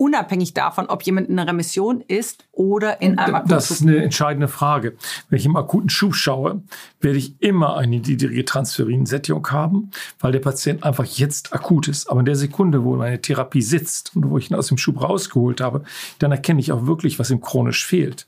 unabhängig 0.01 0.55
davon, 0.55 0.87
ob 0.87 1.03
jemand 1.03 1.29
in 1.29 1.37
einer 1.37 1.51
Remission 1.51 2.01
ist 2.01 2.45
oder 2.51 3.01
in 3.03 3.19
einem 3.19 3.47
Das 3.47 3.69
ist 3.69 3.83
eine 3.83 4.03
entscheidende 4.03 4.47
Frage. 4.47 4.97
Wenn 5.29 5.37
ich 5.37 5.45
im 5.45 5.55
akuten 5.55 5.89
Schub 5.89 6.15
schaue, 6.15 6.63
werde 7.01 7.19
ich 7.19 7.39
immer 7.39 7.77
eine 7.77 7.99
niedrige 7.99 8.43
Transferinsättigung 8.43 9.51
haben, 9.51 9.91
weil 10.19 10.31
der 10.31 10.39
Patient 10.39 10.83
einfach 10.83 11.05
jetzt 11.05 11.53
akut 11.53 11.87
ist. 11.87 12.09
Aber 12.09 12.21
in 12.21 12.25
der 12.25 12.35
Sekunde, 12.35 12.83
wo 12.83 12.95
meine 12.95 13.21
Therapie 13.21 13.61
sitzt 13.61 14.15
und 14.15 14.27
wo 14.31 14.39
ich 14.39 14.49
ihn 14.49 14.55
aus 14.55 14.69
dem 14.69 14.79
Schub 14.79 15.03
rausgeholt 15.03 15.61
habe, 15.61 15.83
dann 16.17 16.31
erkenne 16.31 16.59
ich 16.61 16.71
auch 16.71 16.87
wirklich, 16.87 17.19
was 17.19 17.29
ihm 17.29 17.39
chronisch 17.39 17.85
fehlt. 17.85 18.25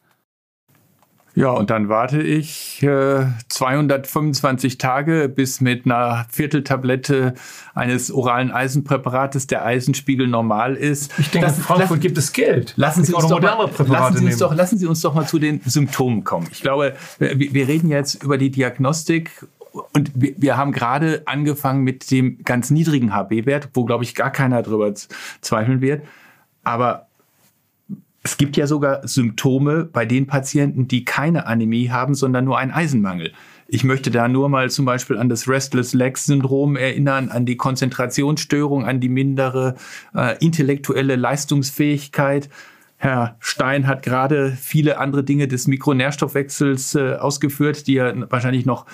Ja, 1.35 1.49
und 1.49 1.71
dann 1.71 1.89
warte 1.89 2.21
ich 2.21 2.83
äh, 2.83 3.25
225 3.49 4.77
Tage, 4.77 5.29
bis 5.29 5.61
mit 5.61 5.85
einer 5.85 6.27
Vierteltablette 6.29 7.33
eines 7.73 8.11
oralen 8.11 8.51
Eisenpräparates 8.51 9.47
der 9.47 9.65
Eisenspiegel 9.65 10.27
normal 10.27 10.75
ist. 10.75 11.11
Ich 11.17 11.31
denke, 11.31 11.47
in 11.47 11.53
Frankfurt 11.55 12.01
gibt 12.01 12.19
es 12.19 12.33
Geld. 12.33 12.73
Lassen 12.75 13.03
Sie, 13.03 13.13
uns 13.13 13.27
doch 13.27 13.41
mal, 13.41 13.69
lassen, 13.87 14.17
Sie 14.17 14.25
uns 14.25 14.37
doch, 14.37 14.53
lassen 14.53 14.77
Sie 14.77 14.85
uns 14.85 15.01
doch 15.01 15.15
mal 15.15 15.27
zu 15.27 15.39
den 15.39 15.59
Symptomen 15.65 16.23
kommen. 16.23 16.47
Ich 16.51 16.61
glaube, 16.61 16.95
wir, 17.17 17.39
wir 17.39 17.67
reden 17.67 17.89
jetzt 17.89 18.23
über 18.23 18.37
die 18.37 18.51
Diagnostik 18.51 19.31
und 19.91 20.11
wir, 20.13 20.55
haben 20.55 20.71
gerade 20.71 21.23
angefangen 21.25 21.83
mit 21.83 22.11
dem 22.11 22.43
ganz 22.43 22.69
niedrigen 22.69 23.13
HB-Wert, 23.13 23.69
wo, 23.73 23.85
glaube 23.85 24.03
ich, 24.03 24.13
gar 24.13 24.31
keiner 24.31 24.61
drüber 24.61 24.93
zweifeln 25.41 25.81
wird. 25.81 26.03
Aber 26.63 27.07
es 28.23 28.37
gibt 28.37 28.55
ja 28.55 28.67
sogar 28.67 29.05
Symptome 29.05 29.83
bei 29.83 30.05
den 30.05 30.27
Patienten, 30.27 30.87
die 30.87 31.03
keine 31.03 31.45
Anämie 31.45 31.89
haben, 31.89 32.15
sondern 32.15 32.45
nur 32.45 32.57
einen 32.57 32.71
Eisenmangel. 32.71 33.33
Ich 33.67 33.83
möchte 33.83 34.11
da 34.11 34.27
nur 34.27 34.49
mal 34.49 34.69
zum 34.69 34.85
Beispiel 34.85 35.17
an 35.17 35.29
das 35.29 35.47
Restless 35.47 35.93
Legs 35.93 36.25
Syndrom 36.25 36.75
erinnern, 36.75 37.29
an 37.29 37.45
die 37.45 37.57
Konzentrationsstörung, 37.57 38.85
an 38.85 38.99
die 38.99 39.09
mindere 39.09 39.75
äh, 40.15 40.37
intellektuelle 40.39 41.15
Leistungsfähigkeit. 41.15 42.49
Herr 42.97 43.35
Stein 43.39 43.87
hat 43.87 44.03
gerade 44.03 44.51
viele 44.51 44.99
andere 44.99 45.23
Dinge 45.25 45.49
des 45.49 45.67
Mikronährstoffwechsels 45.67 46.95
äh, 46.95 47.15
ausgeführt, 47.15 47.87
die 47.87 47.97
er 47.97 48.31
wahrscheinlich 48.31 48.65
noch 48.65 48.85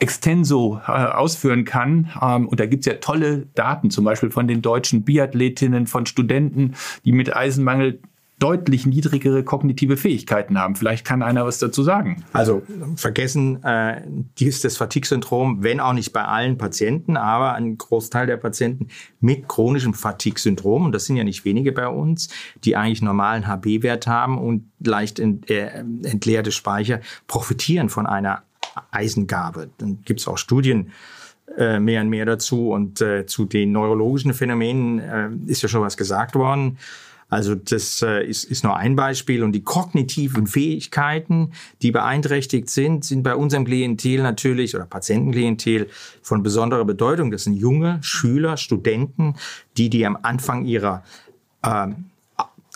extenso 0.00 0.80
äh, 0.88 0.90
ausführen 0.90 1.64
kann. 1.64 2.10
Ähm, 2.20 2.48
und 2.48 2.58
da 2.58 2.66
gibt's 2.66 2.86
ja 2.86 2.94
tolle 2.94 3.46
Daten, 3.54 3.90
zum 3.90 4.04
Beispiel 4.04 4.32
von 4.32 4.48
den 4.48 4.60
deutschen 4.60 5.04
Biathletinnen, 5.04 5.86
von 5.86 6.06
Studenten, 6.06 6.74
die 7.04 7.12
mit 7.12 7.36
Eisenmangel 7.36 8.00
deutlich 8.38 8.86
niedrigere 8.86 9.44
kognitive 9.44 9.96
Fähigkeiten 9.96 10.58
haben. 10.58 10.74
Vielleicht 10.74 11.06
kann 11.06 11.22
einer 11.22 11.46
was 11.46 11.58
dazu 11.58 11.82
sagen. 11.82 12.24
Also 12.32 12.62
vergessen 12.96 13.62
äh, 13.62 14.02
ist 14.40 14.64
das 14.64 14.76
Fatigue-Syndrom, 14.76 15.62
wenn 15.62 15.78
auch 15.78 15.92
nicht 15.92 16.12
bei 16.12 16.24
allen 16.24 16.58
Patienten, 16.58 17.16
aber 17.16 17.54
ein 17.54 17.78
Großteil 17.78 18.26
der 18.26 18.36
Patienten 18.38 18.88
mit 19.20 19.48
chronischem 19.48 19.94
Fatigue-Syndrom, 19.94 20.86
und 20.86 20.92
das 20.92 21.04
sind 21.04 21.16
ja 21.16 21.24
nicht 21.24 21.44
wenige 21.44 21.70
bei 21.70 21.86
uns, 21.86 22.30
die 22.64 22.74
eigentlich 22.74 23.02
normalen 23.02 23.46
HB-Wert 23.46 24.08
haben 24.08 24.38
und 24.38 24.64
leicht 24.80 25.20
ent, 25.20 25.48
äh, 25.48 25.84
entleerte 26.02 26.50
Speicher, 26.50 27.00
profitieren 27.28 27.88
von 27.88 28.06
einer 28.06 28.42
Eisengabe. 28.90 29.70
Dann 29.78 30.02
gibt 30.04 30.20
es 30.20 30.26
auch 30.26 30.38
Studien, 30.38 30.90
äh, 31.56 31.80
mehr 31.80 32.00
und 32.00 32.08
mehr 32.08 32.24
dazu. 32.24 32.70
Und 32.70 33.00
äh, 33.00 33.26
zu 33.26 33.44
den 33.44 33.72
neurologischen 33.72 34.32
Phänomenen 34.32 34.98
äh, 34.98 35.30
ist 35.46 35.62
ja 35.62 35.68
schon 35.68 35.82
was 35.82 35.96
gesagt 35.96 36.34
worden. 36.34 36.78
Also 37.32 37.54
das 37.54 38.02
äh, 38.02 38.26
ist, 38.26 38.44
ist 38.44 38.62
nur 38.62 38.76
ein 38.76 38.94
Beispiel. 38.94 39.42
Und 39.42 39.52
die 39.52 39.62
kognitiven 39.62 40.46
Fähigkeiten, 40.46 41.52
die 41.80 41.90
beeinträchtigt 41.90 42.68
sind, 42.68 43.06
sind 43.06 43.22
bei 43.22 43.34
unserem 43.34 43.64
Klientel 43.64 44.22
natürlich 44.22 44.76
oder 44.76 44.84
Patientenklientel 44.84 45.88
von 46.20 46.42
besonderer 46.42 46.84
Bedeutung. 46.84 47.30
Das 47.30 47.44
sind 47.44 47.54
junge 47.54 47.98
Schüler, 48.02 48.58
Studenten, 48.58 49.36
die, 49.78 49.88
die 49.88 50.04
am 50.04 50.18
Anfang 50.20 50.66
ihrer 50.66 51.04
äh, 51.62 51.86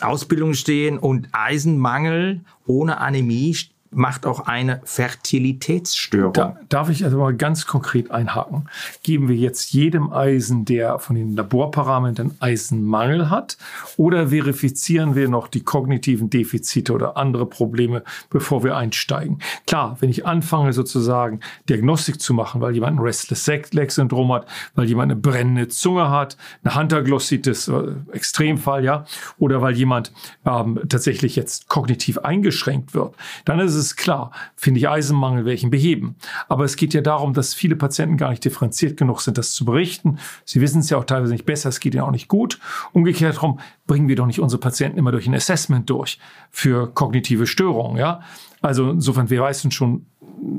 Ausbildung 0.01 0.55
stehen 0.55 0.97
und 0.97 1.29
Eisenmangel 1.33 2.41
ohne 2.65 2.97
Anämie 2.97 3.55
macht 3.91 4.25
auch 4.25 4.47
eine 4.47 4.81
Fertilitätsstörung. 4.83 6.33
Da, 6.33 6.57
darf 6.69 6.89
ich 6.89 7.03
also 7.03 7.17
mal 7.17 7.33
ganz 7.33 7.65
konkret 7.65 8.11
einhaken? 8.11 8.69
Geben 9.03 9.27
wir 9.27 9.35
jetzt 9.35 9.71
jedem 9.73 10.11
Eisen, 10.11 10.65
der 10.65 10.99
von 10.99 11.15
den 11.15 11.35
Laborparametern 11.35 12.35
Eisenmangel 12.39 13.29
hat, 13.29 13.57
oder 13.97 14.27
verifizieren 14.27 15.15
wir 15.15 15.29
noch 15.29 15.47
die 15.47 15.63
kognitiven 15.63 16.29
Defizite 16.29 16.93
oder 16.93 17.17
andere 17.17 17.45
Probleme, 17.45 18.03
bevor 18.29 18.63
wir 18.63 18.75
einsteigen? 18.75 19.39
Klar, 19.65 19.97
wenn 19.99 20.09
ich 20.09 20.25
anfange 20.25 20.73
sozusagen 20.73 21.39
Diagnostik 21.69 22.21
zu 22.21 22.33
machen, 22.33 22.61
weil 22.61 22.73
jemand 22.73 22.97
ein 22.97 23.03
Restless 23.03 23.47
Leg 23.71 23.91
Syndrom 23.91 24.31
hat, 24.33 24.47
weil 24.75 24.87
jemand 24.87 25.11
eine 25.11 25.19
brennende 25.19 25.67
Zunge 25.67 26.09
hat, 26.09 26.37
eine 26.63 26.75
Hunterglossitis, 26.75 27.67
äh, 27.67 27.93
Extremfall, 28.11 28.83
ja, 28.83 29.05
oder 29.37 29.61
weil 29.61 29.75
jemand 29.75 30.11
ähm, 30.45 30.79
tatsächlich 30.89 31.35
jetzt 31.35 31.67
kognitiv 31.67 32.17
eingeschränkt 32.19 32.93
wird, 32.93 33.15
dann 33.45 33.59
ist 33.59 33.75
es 33.75 33.76
klar, 33.95 34.31
finde 34.55 34.79
ich 34.79 34.89
Eisenmangel, 34.89 35.45
welchen 35.45 35.69
beheben. 35.69 36.15
Aber 36.47 36.65
es 36.65 36.75
geht 36.75 36.93
ja 36.93 37.01
darum, 37.01 37.33
dass 37.33 37.53
viele 37.53 37.75
Patienten 37.75 38.17
gar 38.17 38.29
nicht 38.29 38.43
differenziert 38.43 38.97
genug 38.97 39.21
sind, 39.21 39.37
das 39.37 39.51
zu 39.51 39.65
berichten. 39.65 40.19
Sie 40.45 40.61
wissen 40.61 40.79
es 40.79 40.89
ja 40.89 40.97
auch 40.97 41.05
teilweise 41.05 41.33
nicht 41.33 41.45
besser, 41.45 41.69
es 41.69 41.79
geht 41.79 41.93
ihnen 41.93 42.03
auch 42.03 42.11
nicht 42.11 42.27
gut. 42.27 42.59
Umgekehrt 42.93 43.35
darum, 43.35 43.59
bringen 43.85 44.07
wir 44.07 44.15
doch 44.15 44.25
nicht 44.25 44.39
unsere 44.39 44.59
Patienten 44.59 44.97
immer 44.97 45.11
durch 45.11 45.27
ein 45.27 45.35
Assessment 45.35 45.89
durch 45.89 46.19
für 46.51 46.93
kognitive 46.93 47.47
Störungen, 47.47 47.97
ja. 47.97 48.21
Also 48.61 48.91
insofern, 48.91 49.29
wir 49.29 49.43
wissen 49.43 49.71
schon, 49.71 50.07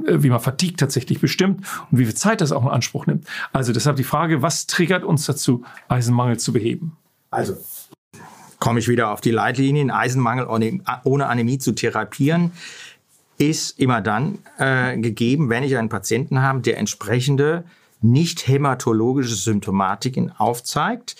äh, 0.07 0.23
wie 0.23 0.31
man 0.31 0.41
Fatigue 0.41 0.77
tatsächlich 0.77 1.21
bestimmt 1.21 1.67
und 1.91 1.99
wie 1.99 2.05
viel 2.05 2.15
Zeit 2.15 2.41
das 2.41 2.53
auch 2.53 2.63
in 2.63 2.69
Anspruch 2.69 3.07
nimmt. 3.07 3.27
Also 3.53 3.73
deshalb 3.73 3.97
die 3.97 4.05
Frage, 4.05 4.43
was 4.43 4.67
triggert 4.67 5.05
uns 5.05 5.27
dazu, 5.27 5.65
Eisenmangel 5.89 6.39
zu 6.39 6.53
beheben? 6.53 6.97
Also 7.31 7.57
komme 8.59 8.81
ich 8.81 8.89
wieder 8.89 9.11
auf 9.11 9.21
die 9.21 9.31
Leitlinien, 9.31 9.91
Eisenmangel 9.91 10.47
ohne 11.05 11.27
Anämie 11.27 11.59
zu 11.59 11.73
therapieren 11.73 12.53
ist 13.39 13.79
immer 13.79 14.01
dann 14.01 14.39
äh, 14.59 14.99
gegeben, 14.99 15.49
wenn 15.49 15.63
ich 15.63 15.77
einen 15.77 15.89
Patienten 15.89 16.43
habe, 16.43 16.61
der 16.61 16.79
entsprechende 16.79 17.65
nicht 18.01 18.47
hämatologische 18.47 19.35
Symptomatiken 19.35 20.33
aufzeigt, 20.37 21.17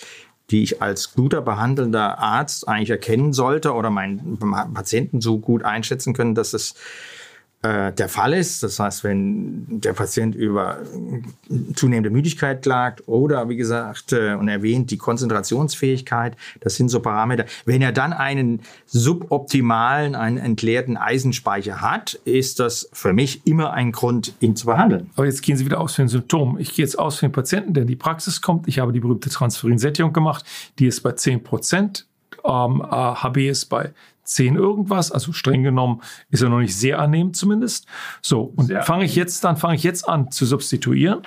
die 0.51 0.63
ich 0.63 0.81
als 0.81 1.13
guter 1.13 1.41
behandelnder 1.41 2.19
Arzt 2.19 2.67
eigentlich 2.67 2.89
erkennen 2.89 3.33
sollte 3.33 3.73
oder 3.73 3.89
meinen 3.89 4.37
Patienten 4.73 5.21
so 5.21 5.39
gut 5.39 5.63
einschätzen 5.63 6.13
können, 6.13 6.35
dass 6.35 6.53
es 6.53 6.75
äh, 7.61 7.91
der 7.91 8.07
Fall 8.07 8.33
ist. 8.33 8.63
Das 8.63 8.79
heißt, 8.79 9.03
wenn 9.03 9.81
der 9.81 9.93
Patient 9.93 10.33
über 10.33 10.77
zunehmende 11.75 12.09
Müdigkeit 12.09 12.61
klagt 12.61 13.07
oder 13.07 13.49
wie 13.49 13.57
gesagt 13.57 14.13
äh, 14.13 14.33
und 14.33 14.47
erwähnt 14.47 14.91
die 14.91 14.97
Konzentrationsfähigkeit, 14.97 16.37
das 16.61 16.75
sind 16.75 16.89
so 16.89 17.01
Parameter. 17.01 17.45
Wenn 17.65 17.81
er 17.81 17.91
dann 17.91 18.13
einen 18.13 18.61
suboptimalen, 18.85 20.15
einen 20.15 20.37
entleerten 20.37 20.95
Eisenspeicher 20.95 21.81
hat, 21.81 22.13
ist 22.25 22.59
das 22.59 22.89
für 22.93 23.13
mich 23.13 23.45
immer 23.45 23.73
ein 23.73 23.91
Grund, 23.91 24.33
ihn 24.39 24.55
zu 24.55 24.65
behandeln. 24.65 25.09
Aber 25.15 25.25
jetzt 25.25 25.41
gehen 25.41 25.57
Sie 25.57 25.65
wieder 25.65 25.81
aus 25.81 25.95
für 25.95 26.03
ein 26.03 26.07
Symptom. 26.07 26.57
Ich 26.59 26.73
gehe 26.73 26.85
jetzt 26.85 26.97
aus 26.97 27.17
für 27.17 27.27
den 27.27 27.33
Patienten, 27.33 27.73
der 27.73 27.81
in 27.81 27.87
die 27.87 27.95
Praxis 27.95 28.41
kommt. 28.41 28.67
Ich 28.67 28.79
habe 28.79 28.93
die 28.93 29.01
berühmte 29.01 29.29
Transferinsättigung 29.29 30.13
gemacht. 30.13 30.45
Die 30.79 30.87
ist 30.87 31.01
bei 31.01 31.11
10 31.11 31.43
Prozent. 31.43 32.05
Ähm, 32.43 32.81
HB 32.83 33.49
ist 33.49 33.65
bei 33.65 33.93
10 34.23 34.55
irgendwas, 34.55 35.11
also 35.11 35.33
streng 35.33 35.63
genommen 35.63 36.01
ist 36.29 36.41
er 36.41 36.49
noch 36.49 36.59
nicht 36.59 36.75
sehr 36.75 36.99
annehmend 36.99 37.35
zumindest. 37.35 37.87
So, 38.21 38.53
und 38.55 38.71
fange 38.83 39.05
ich 39.05 39.15
jetzt, 39.15 39.43
dann 39.43 39.57
fange 39.57 39.75
ich 39.75 39.83
jetzt 39.83 40.07
an 40.07 40.31
zu 40.31 40.45
substituieren 40.45 41.23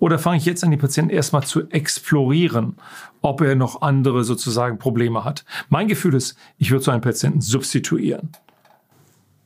oder 0.00 0.18
fange 0.18 0.38
ich 0.38 0.46
jetzt 0.46 0.64
an, 0.64 0.70
die 0.70 0.76
Patienten 0.76 1.10
erstmal 1.10 1.44
zu 1.44 1.68
explorieren, 1.68 2.76
ob 3.22 3.40
er 3.42 3.54
noch 3.54 3.82
andere 3.82 4.24
sozusagen 4.24 4.78
Probleme 4.78 5.24
hat. 5.24 5.44
Mein 5.68 5.88
Gefühl 5.88 6.14
ist, 6.14 6.36
ich 6.58 6.70
würde 6.70 6.84
so 6.84 6.90
einen 6.90 7.02
Patienten 7.02 7.40
substituieren. 7.40 8.30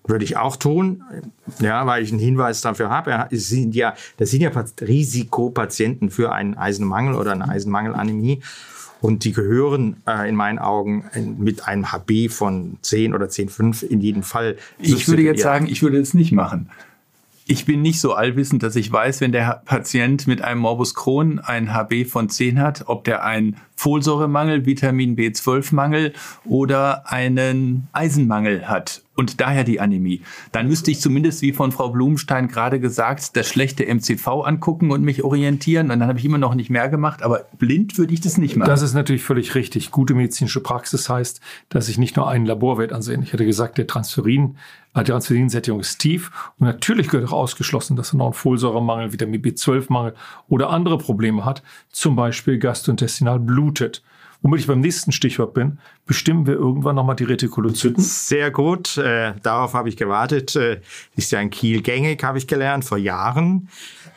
Würde 0.07 0.25
ich 0.25 0.37
auch 0.37 0.57
tun, 0.57 1.03
ja, 1.61 1.87
weil 1.87 2.03
ich 2.03 2.11
einen 2.11 2.21
Hinweis 2.21 2.61
dafür 2.61 2.91
habe. 2.91 3.27
Es 3.31 3.49
sind 3.49 3.75
ja, 3.75 3.95
das 4.19 4.31
sind 4.31 4.43
ja 4.43 4.51
Risikopatienten 4.83 6.11
für 6.11 6.33
einen 6.33 6.55
Eisenmangel 6.57 7.15
oder 7.15 7.33
eine 7.33 7.49
Eisenmangelanämie. 7.49 8.43
Und 9.05 9.25
die 9.25 9.33
gehören 9.33 9.97
äh, 10.07 10.27
in 10.31 10.35
meinen 10.35 10.59
Augen 10.59 11.05
mit 11.37 11.69
einem 11.69 11.93
HB 11.93 12.31
von 12.31 12.79
10 12.81 13.13
oder 13.13 13.27
10,5 13.27 13.85
in 13.85 14.01
jedem 14.01 14.23
Fall. 14.23 14.57
Ich 14.79 15.07
würde 15.09 15.21
jetzt 15.21 15.43
sagen, 15.43 15.67
ich 15.67 15.83
würde 15.83 15.99
es 15.99 16.15
nicht 16.15 16.33
machen. 16.33 16.71
Ich 17.45 17.67
bin 17.67 17.83
nicht 17.83 18.01
so 18.01 18.15
allwissend, 18.15 18.63
dass 18.63 18.77
ich 18.77 18.91
weiß, 18.91 19.21
wenn 19.21 19.33
der 19.33 19.61
Patient 19.67 20.27
mit 20.27 20.41
einem 20.41 20.63
Morbus 20.63 20.95
Crohn 20.95 21.39
ein 21.39 21.75
HB 21.75 22.07
von 22.07 22.31
10 22.31 22.59
hat, 22.59 22.85
ob 22.87 23.05
der 23.05 23.23
einen 23.27 23.59
Folsäuremangel, 23.77 24.65
Vitamin 24.65 25.17
B12-Mangel 25.17 26.15
oder 26.47 27.13
einen 27.13 27.89
Eisenmangel 27.93 28.69
hat 28.69 29.04
und 29.17 29.41
daher 29.41 29.65
die 29.65 29.81
Anämie. 29.81 30.23
Dann 30.53 30.69
müsste 30.69 30.91
ich 30.91 31.01
zumindest, 31.01 31.43
wie 31.43 31.53
von 31.53 31.73
Frau 31.73 31.91
Blumenstein 31.91 32.49
gerade 32.49 32.81
gesagt, 32.81 33.37
das 33.37 33.49
schlechte 33.49 33.87
MCV 33.87 34.27
angucken 34.45 34.91
und 34.91 35.03
mich 35.03 35.23
orientieren. 35.23 35.91
Und 35.91 36.01
dann 36.01 36.09
habe 36.09 36.19
ich 36.19 36.25
immer 36.25 36.39
noch 36.39 36.55
nicht 36.55 36.71
mehr 36.71 36.89
gemacht, 36.89 37.23
aber 37.23 37.47
blind 37.59 37.97
würde 37.97 38.13
ich 38.13 38.21
das 38.21 38.39
nicht 38.39 38.57
machen. 38.57 38.69
Das 38.69 38.83
ist 38.83 38.95
natürlich 38.95 39.23
völlig 39.23 39.55
richtig. 39.55 39.91
Gute 39.91 40.15
medizinische 40.15 40.61
Praxis 40.61 41.09
heißt, 41.09 41.41
dass 41.69 41.89
ich 41.89 41.99
nicht 41.99 42.17
nur 42.17 42.29
einen 42.29 42.47
Laborwert 42.47 42.93
ansehe. 42.93 43.19
Ich 43.23 43.33
hatte 43.33 43.47
gesagt, 43.47 43.79
der 43.79 43.87
Transferin, 43.87 44.57
äh, 44.95 45.05
die 45.05 45.13
Transferinsättigung 45.13 45.81
ist 45.81 45.99
tief. 45.99 46.31
Und 46.59 46.67
natürlich 46.67 47.09
gehört 47.09 47.29
auch 47.29 47.35
ausgeschlossen, 47.35 47.97
dass 47.97 48.13
er 48.13 48.17
noch 48.17 48.27
einen 48.27 48.35
Folsäuremangel, 48.35 49.13
Vitamin 49.13 49.43
B12-Mangel 49.43 50.15
oder 50.49 50.71
andere 50.71 50.99
Probleme 50.99 51.45
hat. 51.45 51.63
Zum 51.91 52.17
Beispiel 52.17 52.59
gastrointestinal 52.59 53.39
blutet. 53.39 54.03
Womit 54.45 54.61
ich 54.61 54.67
beim 54.67 54.81
nächsten 54.81 55.11
Stichwort 55.11 55.55
bin, 55.55 55.79
bestimmen 56.05 56.47
wir 56.47 56.53
irgendwann 56.53 56.97
nochmal 56.97 57.17
die 57.17 57.25
Retikulozyten? 57.25 58.05
Sehr 58.05 58.51
gut, 58.51 58.99
äh, 58.99 59.33
darauf 59.43 59.73
habe 59.73 59.89
ich 59.89 59.97
gewartet. 59.97 60.55
Äh, 60.55 60.83
ist 61.17 61.33
ja 61.33 61.39
ein 61.39 61.49
Kiel 61.49 61.81
gängig, 61.81 62.23
habe 62.23 62.37
ich 62.37 62.47
gelernt, 62.47 62.85
vor 62.85 62.99
Jahren. 62.99 63.71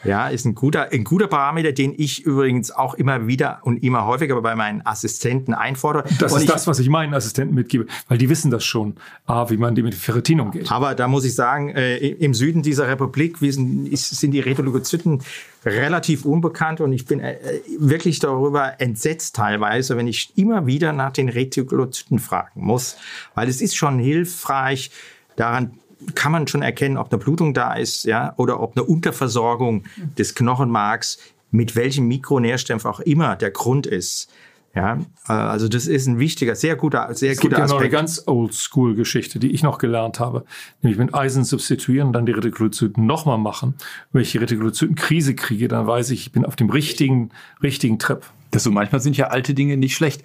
Ja, 0.04 0.28
ist 0.28 0.46
ein 0.46 0.54
guter, 0.54 0.92
ein 0.92 1.06
guter 1.06 1.28
Parameter, 1.28 1.72
den 1.72 1.94
ich 1.98 2.26
übrigens 2.26 2.72
auch 2.72 2.96
immer 2.96 3.28
wieder 3.28 3.60
und 3.64 3.82
immer 3.84 4.06
häufiger 4.06 4.42
bei 4.42 4.54
meinen 4.54 4.86
Assistenten 4.86 5.54
einfordere. 5.54 6.04
Das 6.20 6.34
und 6.34 6.40
ist 6.40 6.44
ich, 6.44 6.52
das, 6.52 6.68
was 6.68 6.80
ich 6.80 6.90
meinen 6.90 7.14
Assistenten 7.14 7.56
mitgebe, 7.56 7.86
weil 8.10 8.18
die 8.18 8.28
wissen 8.28 8.52
das 8.52 8.66
schon, 8.66 8.96
ah, 9.28 9.50
wie 9.50 9.56
man 9.56 9.76
mit 9.76 9.96
Ferritin 9.96 10.42
umgeht. 10.42 10.70
Aber 10.74 10.94
da 10.94 11.08
muss 11.08 11.24
ich 11.24 11.36
sagen, 11.36 11.70
äh, 11.70 11.96
im 11.98 12.34
Süden 12.34 12.64
dieser 12.64 12.90
Republik 12.90 13.38
sind, 13.38 13.98
sind 13.98 14.32
die 14.32 14.42
Retikulozyten 14.42 15.22
relativ 15.66 16.26
unbekannt 16.26 16.82
und 16.82 16.94
ich 16.94 17.06
bin 17.06 17.20
äh, 17.20 17.38
wirklich 17.80 18.20
darüber 18.20 18.80
entsetzt 18.80 19.36
teilweise, 19.36 19.98
wenn 19.98 20.08
ich 20.08 20.38
immer 20.38 20.66
wieder 20.66 20.94
nach 20.94 21.12
den 21.12 21.30
Retikulozyten 21.30 22.20
fragen 22.20 22.64
muss, 22.64 22.98
weil 23.36 23.50
es 23.50 23.62
ist 23.62 23.76
schon 23.76 24.00
hilfreich, 24.00 24.92
daran 25.36 25.80
kann 26.16 26.32
man 26.32 26.48
schon 26.48 26.62
erkennen, 26.62 26.98
ob 26.98 27.12
eine 27.12 27.20
Blutung 27.20 27.54
da 27.54 27.74
ist, 27.74 28.06
ja, 28.06 28.34
oder 28.38 28.60
ob 28.60 28.78
eine 28.78 28.86
Unterversorgung 28.86 29.84
des 30.18 30.36
Knochenmarks 30.36 31.18
mit 31.52 31.76
welchem 31.76 32.08
Mikronährstoff 32.08 32.86
auch 32.86 33.00
immer 33.00 33.36
der 33.36 33.52
Grund 33.52 33.88
ist. 33.88 34.30
Ja, 34.78 35.00
äh, 35.28 35.34
also 35.34 35.68
das 35.68 35.88
ist 35.88 36.06
ein 36.06 36.20
wichtiger, 36.20 36.56
sehr 36.56 36.76
guter, 36.76 37.14
sehr 37.16 37.32
es 37.32 37.40
gibt 37.40 37.54
guter 37.54 37.64
ja 37.64 37.68
noch 37.68 37.80
eine 37.80 37.88
Aspekt. 37.88 37.94
ganz 37.94 38.24
Oldschool-Geschichte, 38.28 39.40
die 39.40 39.52
ich 39.52 39.64
noch 39.64 39.80
gelernt 39.80 40.20
habe. 40.20 40.46
Nämlich 40.84 41.00
mit 41.00 41.16
Eisen 41.16 41.44
substituieren 41.44 42.08
und 42.08 42.14
dann 42.14 42.28
die 42.28 42.32
Retikulozyten 42.32 43.06
nochmal 43.06 43.40
machen. 43.40 43.74
Wenn 44.12 44.22
ich 44.22 44.32
die 44.32 44.38
Retikulozytenkrise 44.38 45.34
kriege, 45.34 45.68
dann 45.68 45.88
weiß 45.88 46.12
ich, 46.12 46.28
ich 46.28 46.32
bin 46.32 46.46
auf 46.46 46.56
dem 46.56 46.70
richtigen, 46.70 47.32
richtigen 47.64 47.98
Trip. 47.98 48.24
Das 48.52 48.64
so 48.64 48.72
manchmal 48.72 49.02
sind 49.02 49.18
ja 49.18 49.28
alte 49.28 49.56
Dinge 49.56 49.78
nicht 49.78 49.96
schlecht. 49.96 50.24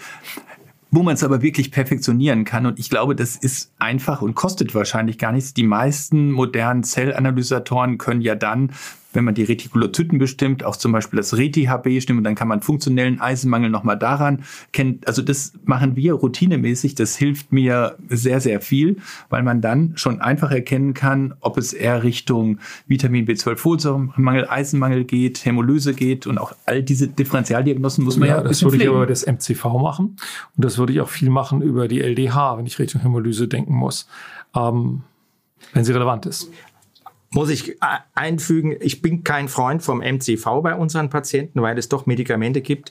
Wo 0.91 1.03
man 1.03 1.15
es 1.15 1.25
aber 1.25 1.41
wirklich 1.41 1.71
perfektionieren 1.71 2.45
kann, 2.45 2.67
und 2.67 2.79
ich 2.79 2.91
glaube, 2.91 3.17
das 3.17 3.37
ist 3.37 3.73
einfach 3.79 4.21
und 4.21 4.35
kostet 4.35 4.75
wahrscheinlich 4.75 5.17
gar 5.17 5.33
nichts. 5.33 5.55
Die 5.55 5.63
meisten 5.63 6.31
modernen 6.31 6.85
Zellanalysatoren 6.85 7.97
können 7.97 8.21
ja 8.21 8.35
dann, 8.35 8.73
wenn 9.15 9.25
man 9.25 9.35
die 9.35 9.45
Retikulozyten 9.45 10.19
bestimmt, 10.19 10.65
auch 10.65 10.77
zum 10.77 10.93
Beispiel 10.93 11.17
das 11.17 11.37
Reti-HB 11.37 12.01
stimmen, 12.01 12.19
und 12.19 12.25
dann 12.25 12.35
kann 12.35 12.49
man 12.49 12.63
funktionellen 12.63 13.21
Eisenmangel 13.21 13.71
nochmal 13.71 13.99
daran 13.99 14.45
kennen. 14.73 15.01
Also 15.07 15.23
das 15.23 15.53
machen 15.65 15.97
wir 15.97 16.15
routinemäßig. 16.15 16.95
Das 16.95 17.17
hilft 17.17 17.53
mir 17.53 17.97
sehr, 18.09 18.41
sehr 18.41 18.61
viel, 18.61 18.97
weil 19.29 19.43
man 19.43 19.61
dann 19.61 19.93
schon 19.97 20.21
einfach 20.21 20.51
erkennen 20.51 20.95
kann, 20.95 21.35
ob 21.41 21.59
es 21.59 21.73
eher 21.73 22.03
Richtung 22.03 22.59
Vitamin 22.87 23.27
B12-Folsäuremangel, 23.27 24.49
Eisenmangel 24.49 25.05
geht, 25.05 25.45
Hämolyse 25.45 25.95
geht 25.95 26.27
und 26.27 26.39
auch 26.39 26.53
all 26.67 26.83
diese 26.83 27.09
Differentialdiagnosen 27.09 28.05
muss 28.05 28.17
man 28.17 28.29
ja, 28.29 28.37
Ja, 28.37 28.43
das 28.43 28.63
würde 28.63 28.77
ich 28.77 28.83
pflegen. 28.83 28.97
über 28.97 29.07
das 29.07 29.27
MCV 29.27 29.65
machen. 29.81 30.17
Und 30.57 30.65
das 30.65 30.79
würde 30.79 30.93
ich 30.93 31.01
auch 31.01 31.09
viel 31.09 31.31
machen 31.31 31.63
über 31.63 31.89
die 31.89 32.01
LDH, 32.01 32.59
wenn 32.59 32.67
ich 32.67 32.79
Richtung 32.79 33.01
Hämolyse 33.03 33.49
denken 33.49 33.75
muss. 33.75 34.09
Ähm, 34.55 35.03
wenn 35.73 35.85
sie 35.85 35.93
relevant 35.93 36.27
ist. 36.27 36.51
Muss 37.35 37.51
ich 37.51 37.71
äh, 37.71 37.77
einfügen, 38.15 38.77
ich 38.81 39.03
bin 39.03 39.25
kein 39.25 39.49
Freund 39.49 39.83
vom 39.83 40.01
MCV 40.01 40.63
bei 40.63 40.75
unseren 40.75 41.11
Patienten, 41.11 41.63
weil 41.63 41.79
es 41.79 41.89
doch 41.89 42.07
Medikamente 42.07 42.61
gibt, 42.61 42.91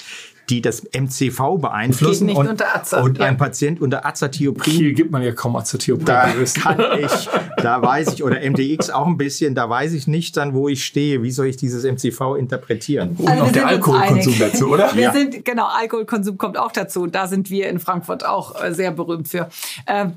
die 0.49 0.61
das 0.61 0.83
MCV 0.93 1.57
beeinflussen. 1.59 2.25
nicht 2.25 2.35
und, 2.35 2.47
und 2.49 3.17
ja. 3.19 3.25
ein 3.25 3.37
Patient 3.37 3.79
unter 3.79 4.05
Azathioprin 4.05 4.73
Hier 4.73 4.93
gibt 4.93 5.11
man 5.11 5.21
ja 5.21 5.31
kaum 5.31 5.55
Acetylpropyl. 5.55 6.05
Da 6.05 6.33
kann 6.59 6.79
ich, 6.99 7.29
da 7.57 7.81
weiß 7.81 8.13
ich, 8.13 8.23
oder 8.23 8.37
MDX 8.41 8.89
auch 8.89 9.07
ein 9.07 9.17
bisschen, 9.17 9.55
da 9.55 9.69
weiß 9.69 9.93
ich 9.93 10.07
nicht 10.07 10.35
dann, 10.35 10.53
wo 10.53 10.67
ich 10.67 10.83
stehe. 10.83 11.23
Wie 11.23 11.31
soll 11.31 11.45
ich 11.47 11.57
dieses 11.57 11.83
MCV 11.83 12.35
interpretieren? 12.37 13.15
Und 13.17 13.27
Also 13.29 13.39
noch 13.43 13.47
wir 13.47 13.53
der 13.53 13.67
Alkoholkonsum 13.67 14.39
dazu, 14.39 14.67
oder? 14.71 14.93
Wir 14.93 15.03
Ja. 15.03 15.13
sind, 15.13 15.45
genau, 15.45 15.67
Alkoholkonsum 15.67 16.37
kommt 16.37 16.57
auch 16.57 16.71
dazu. 16.71 17.07
Da 17.07 17.27
sind 17.27 17.49
wir 17.49 17.69
in 17.69 17.79
Frankfurt 17.79 18.25
auch 18.25 18.61
äh, 18.61 18.73
sehr 18.73 18.91
berühmt 18.91 19.27
für. 19.29 19.47
Ähm, 19.87 20.13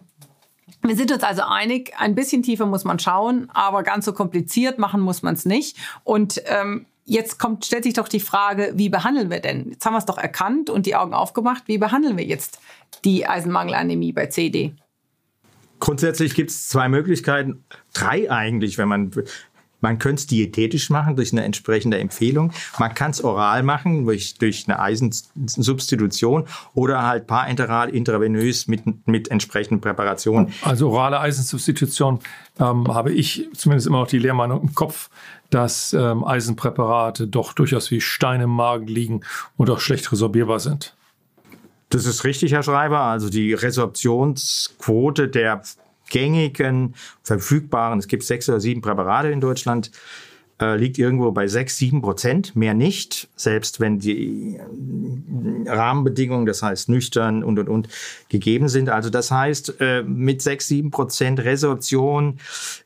wir 0.87 0.97
sind 0.97 1.13
uns 1.13 1.23
also 1.23 1.43
einig, 1.43 1.93
ein 1.99 2.15
bisschen 2.15 2.43
tiefer 2.43 2.67
muss 2.67 2.85
man 2.85 2.99
schauen, 2.99 3.49
aber 3.53 3.83
ganz 3.83 4.05
so 4.05 4.13
kompliziert 4.13 4.79
machen 4.79 5.01
muss 5.01 5.23
man 5.23 5.35
es 5.35 5.45
nicht. 5.45 5.77
Und 6.05 6.43
ähm, 6.47 6.87
jetzt 7.05 7.39
kommt, 7.39 7.65
stellt 7.65 7.85
sich 7.85 7.95
doch 7.95 8.09
die 8.09 8.21
Frage, 8.21 8.73
wie 8.75 8.89
behandeln 8.89 9.31
wir 9.31 9.41
denn? 9.41 9.71
Jetzt 9.71 9.85
haben 9.87 9.95
wir 9.95 9.99
es 9.99 10.07
doch 10.07 10.19
erkannt 10.19 10.71
und 10.71 10.87
die 10.87 10.95
Augen 10.95 11.15
aufgemacht. 11.15 11.65
Wie 11.67 11.79
behandeln 11.79 12.17
wir 12.17 12.25
jetzt 12.25 12.61
die 13.05 13.27
Eisenmangelanämie 13.27 14.13
bei 14.13 14.27
CD? 14.27 14.75
Grundsätzlich 15.81 16.35
gibt 16.35 16.51
es 16.51 16.69
zwei 16.69 16.89
Möglichkeiten, 16.89 17.65
drei 17.93 18.31
eigentlich, 18.31 18.79
wenn 18.79 18.89
man 18.89 19.11
man 19.85 19.99
könnte 19.99 20.21
es 20.21 20.27
diätetisch 20.27 20.89
machen 20.89 21.15
durch 21.15 21.33
eine 21.33 21.45
entsprechende 21.45 21.99
Empfehlung. 21.99 22.53
Man 22.79 22.95
kann 22.95 23.11
es 23.11 23.23
oral 23.23 23.63
machen 23.63 24.07
durch, 24.07 24.39
durch 24.39 24.65
eine 24.67 24.81
Eisensubstitution 24.81 26.47
oder 26.73 27.03
halt 27.03 27.27
parenteral 27.27 27.91
intravenös 27.91 28.67
mit, 28.67 29.07
mit 29.07 29.31
entsprechenden 29.31 29.83
Präparationen. 29.83 30.55
Also 30.63 30.89
orale 30.89 31.21
Eisensubstitution 31.21 32.21
ähm, 32.59 32.89
habe 32.89 33.13
ich 33.13 33.47
zumindest 33.55 33.87
immer 33.87 33.99
noch 33.99 34.07
die 34.07 34.19
Lehrmeinung 34.19 34.63
im 34.63 34.75
Kopf, 34.75 35.11
dass 35.51 35.93
ähm, 35.93 36.25
Eisenpräparate 36.25 37.29
doch 37.29 37.53
durchaus 37.53 37.91
wie 37.91 38.01
Steine 38.01 38.45
im 38.45 38.51
Magen 38.57 38.87
liegen 38.87 39.21
und 39.59 39.69
auch 39.69 39.81
schlecht 39.81 40.11
resorbierbar 40.11 40.61
sind. 40.61 40.97
Das 41.91 42.07
ist 42.07 42.25
richtig, 42.25 42.53
Herr 42.53 42.63
Schreiber. 42.63 43.01
Also 43.01 43.29
die 43.29 43.53
Resorptionsquote 43.53 45.29
der 45.29 45.61
gängigen, 46.11 46.95
verfügbaren, 47.23 47.99
es 47.99 48.09
gibt 48.09 48.23
sechs 48.25 48.49
oder 48.49 48.61
sieben 48.61 48.81
Präparate 48.81 49.29
in 49.29 49.41
Deutschland, 49.41 49.91
äh, 50.61 50.77
liegt 50.77 50.99
irgendwo 50.99 51.33
bei 51.33 51.49
sechs, 51.49 51.77
sieben 51.77 52.01
Prozent, 52.01 52.55
mehr 52.55 52.75
nicht, 52.75 53.29
selbst 53.37 53.81
wenn 53.81 53.99
die 53.99 54.57
äh, 54.57 55.71
Rahmenbedingungen, 55.71 56.47
das 56.47 56.63
heißt 56.63 56.89
nüchtern 56.89 57.43
und 57.43 57.59
und 57.59 57.69
und, 57.69 57.89
gegeben 58.29 58.69
sind. 58.69 58.89
Also 58.89 59.11
das 59.11 59.31
heißt, 59.31 59.81
äh, 59.81 60.03
mit 60.03 60.43
sechs, 60.43 60.69
sieben 60.69 60.91
Prozent 60.91 61.41
Resorption 61.41 62.39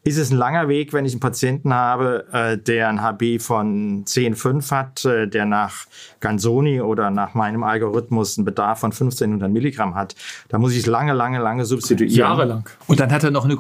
ist 0.02 0.16
es 0.16 0.30
ein 0.30 0.38
langer 0.38 0.68
Weg, 0.68 0.92
wenn 0.92 1.04
ich 1.04 1.12
einen 1.12 1.20
Patienten 1.20 1.74
habe, 1.74 2.26
äh, 2.32 2.56
der 2.56 2.88
ein 2.88 3.02
HB 3.02 3.40
von 3.40 4.04
10,5 4.04 4.70
hat, 4.70 5.04
äh, 5.04 5.28
der 5.28 5.44
nach 5.44 5.86
Ganzoni 6.20 6.80
oder 6.80 7.10
nach 7.10 7.34
meinem 7.34 7.62
Algorithmus 7.62 8.38
einen 8.38 8.44
Bedarf 8.44 8.80
von 8.80 8.92
1500 8.92 9.50
Milligramm 9.50 9.94
hat. 9.94 10.14
Da 10.48 10.58
muss 10.58 10.72
ich 10.72 10.80
es 10.80 10.86
lange, 10.86 11.12
lange, 11.12 11.38
lange 11.38 11.64
substituieren. 11.64 12.14
Jahrelang. 12.14 12.68
Und 12.86 13.00
dann 13.00 13.12
hat 13.12 13.24
er 13.24 13.30
noch 13.30 13.44
eine 13.44 13.56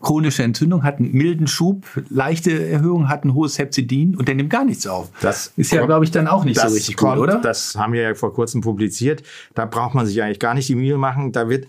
chronische 0.00 0.42
Entzündung, 0.42 0.82
hat 0.82 0.98
einen 0.98 1.12
milden 1.12 1.46
Schub, 1.46 1.84
leichte 2.10 2.68
Erhöhung, 2.68 3.08
hat 3.08 3.24
ein 3.24 3.34
hohes 3.34 3.58
Hepzidin 3.58 4.16
und 4.16 4.28
der 4.28 4.34
nimmt 4.34 4.50
gar 4.50 4.64
nichts 4.64 4.86
auf. 4.86 5.10
Das 5.20 5.52
ist 5.56 5.72
ja, 5.72 5.84
glaube 5.86 6.04
ich, 6.04 6.10
dann 6.10 6.28
auch 6.28 6.44
nicht 6.44 6.60
so 6.60 6.68
richtig 6.68 6.96
kommt, 6.96 7.16
gut, 7.16 7.24
oder? 7.24 7.38
Das 7.38 7.74
haben 7.76 7.92
wir 7.92 8.02
ja 8.02 8.14
vor 8.14 8.32
kurzem 8.32 8.60
publiziert. 8.60 9.22
Da 9.54 9.64
braucht 9.64 9.94
man 9.94 10.06
sich 10.06 10.22
eigentlich 10.22 10.38
gar 10.38 10.54
nicht 10.54 10.68
die 10.68 10.74
Mühe 10.74 10.98
machen. 10.98 11.32
Da 11.32 11.48
wird, 11.48 11.68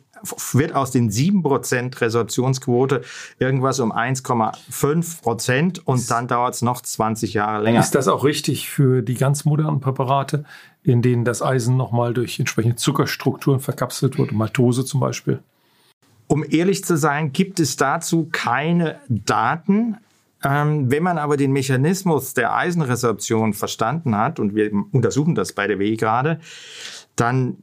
wird 0.52 0.76
aus 0.76 0.92
den 0.92 1.10
7% 1.10 2.02
Resorptionsquote 2.02 3.02
irgendwas 3.40 3.80
um 3.80 3.94
1,5% 3.94 5.82
und 5.84 6.12
dann 6.12 6.28
dauert 6.28 6.56
es 6.56 6.62
noch 6.62 6.82
20 6.82 7.34
Jahre 7.34 7.64
länger. 7.64 7.80
Ist 7.80 7.96
das 7.96 8.08
auch 8.08 8.24
richtig 8.24 8.70
für 8.70 9.02
die 9.02 9.16
ganz 9.16 9.46
modernen 9.46 9.80
Präparate, 9.80 10.44
in 10.84 11.02
denen 11.02 11.24
das 11.24 11.42
Eisen 11.42 11.78
nochmal 11.78 12.14
durch 12.14 12.40
entsprechende 12.40 12.76
Zuckerstrukturen 12.76 13.60
verkapselt 13.60 14.18
wird, 14.18 14.32
Maltose 14.32 14.86
zum 14.86 15.00
Beispiel? 15.00 15.40
Um 16.28 16.44
ehrlich 16.50 16.84
zu 16.84 16.98
sein, 16.98 17.32
gibt 17.32 17.60
es 17.60 17.78
dazu 17.78 18.28
keine 18.32 19.00
Daten. 19.08 19.98
Ähm, 20.44 20.92
wenn 20.92 21.04
man 21.04 21.18
aber 21.18 21.38
den 21.38 21.52
Mechanismus 21.52 22.34
der 22.34 22.56
Eisenresorption 22.56 23.54
verstanden 23.54 24.16
hat, 24.16 24.40
und 24.40 24.54
wir 24.54 24.72
untersuchen 24.92 25.36
das 25.36 25.54
bei 25.54 25.68
der 25.68 25.80
WI 25.80 25.98
gerade, 25.98 26.40
dann 27.16 27.58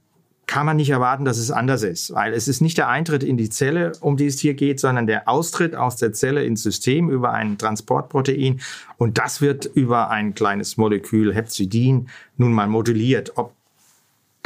kann 0.47 0.67
man 0.67 0.77
nicht 0.77 0.91
erwarten, 0.91 1.25
dass 1.25 1.39
es 1.39 1.51
anders 1.51 1.83
ist, 1.83 2.13
weil 2.15 2.33
es 2.33 2.49
ist 2.49 2.61
nicht 2.61 2.77
der 2.77 2.89
Eintritt 2.89 3.23
in 3.23 3.37
die 3.37 3.49
Zelle, 3.49 3.93
um 4.01 4.17
die 4.17 4.27
es 4.27 4.39
hier 4.41 4.55
geht, 4.55 4.79
sondern 4.79 5.07
der 5.07 5.29
Austritt 5.29 5.75
aus 5.75 5.97
der 5.97 6.13
Zelle 6.13 6.45
ins 6.45 6.63
System 6.63 7.09
über 7.09 7.33
ein 7.33 7.57
Transportprotein 7.57 8.61
und 8.99 9.19
das 9.19 9.41
wird 9.41 9.65
über 9.65 10.11
ein 10.11 10.35
kleines 10.35 10.77
Molekül 10.77 11.35
Hepzidin 11.35 12.09
nun 12.37 12.53
mal 12.53 12.67
moduliert. 12.67 13.33
Ob 13.37 13.55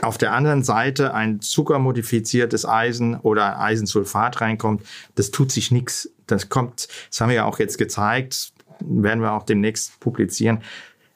auf 0.03 0.19
der 0.19 0.33
anderen 0.33 0.63
Seite 0.63 1.13
ein 1.15 1.41
zuckermodifiziertes 1.41 2.67
Eisen 2.67 3.17
oder 3.17 3.61
Eisensulfat 3.61 4.41
reinkommt, 4.41 4.83
das 5.17 5.31
tut 5.31 5.51
sich 5.51 5.71
nichts. 5.71 6.11
Das 6.27 6.49
kommt, 6.49 6.89
das 7.11 7.21
haben 7.21 7.31
wir 7.31 7.37
ja 7.37 7.45
auch 7.45 7.59
jetzt 7.59 7.79
gezeigt, 7.79 8.53
werden 8.81 9.23
wir 9.23 9.33
auch 9.33 9.43
demnächst 9.43 9.99
publizieren. 9.99 10.61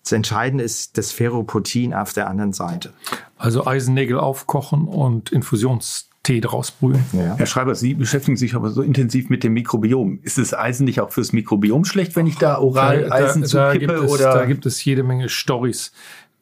Das 0.02 0.12
Entscheidende 0.12 0.64
ist 0.64 0.98
das 0.98 1.12
Ferropotin 1.12 1.94
auf 1.94 2.12
der 2.12 2.28
anderen 2.28 2.52
Seite. 2.52 2.92
Also 3.36 3.66
Eisennägel 3.66 4.18
aufkochen 4.18 4.88
und 4.88 5.30
Infusionstee 5.30 6.40
draus 6.40 6.72
brühen. 6.72 7.04
Ja. 7.12 7.36
Herr 7.36 7.46
Schreiber, 7.46 7.76
Sie 7.76 7.94
beschäftigen 7.94 8.36
sich 8.36 8.56
aber 8.56 8.70
so 8.70 8.82
intensiv 8.82 9.30
mit 9.30 9.44
dem 9.44 9.52
Mikrobiom. 9.52 10.18
Ist 10.22 10.38
das 10.38 10.54
Eisen 10.54 10.86
nicht 10.86 11.00
auch 11.00 11.12
fürs 11.12 11.32
Mikrobiom 11.32 11.84
schlecht, 11.84 12.16
wenn 12.16 12.26
ich 12.26 12.36
da 12.36 12.58
oral 12.58 13.12
Eisen 13.12 13.42
da, 13.48 13.72
gibt 13.74 13.90
zukippe? 13.90 14.04
es, 14.06 14.10
oder? 14.10 14.34
da 14.34 14.44
gibt 14.44 14.66
es 14.66 14.84
jede 14.84 15.04
Menge 15.04 15.28
Stories, 15.28 15.92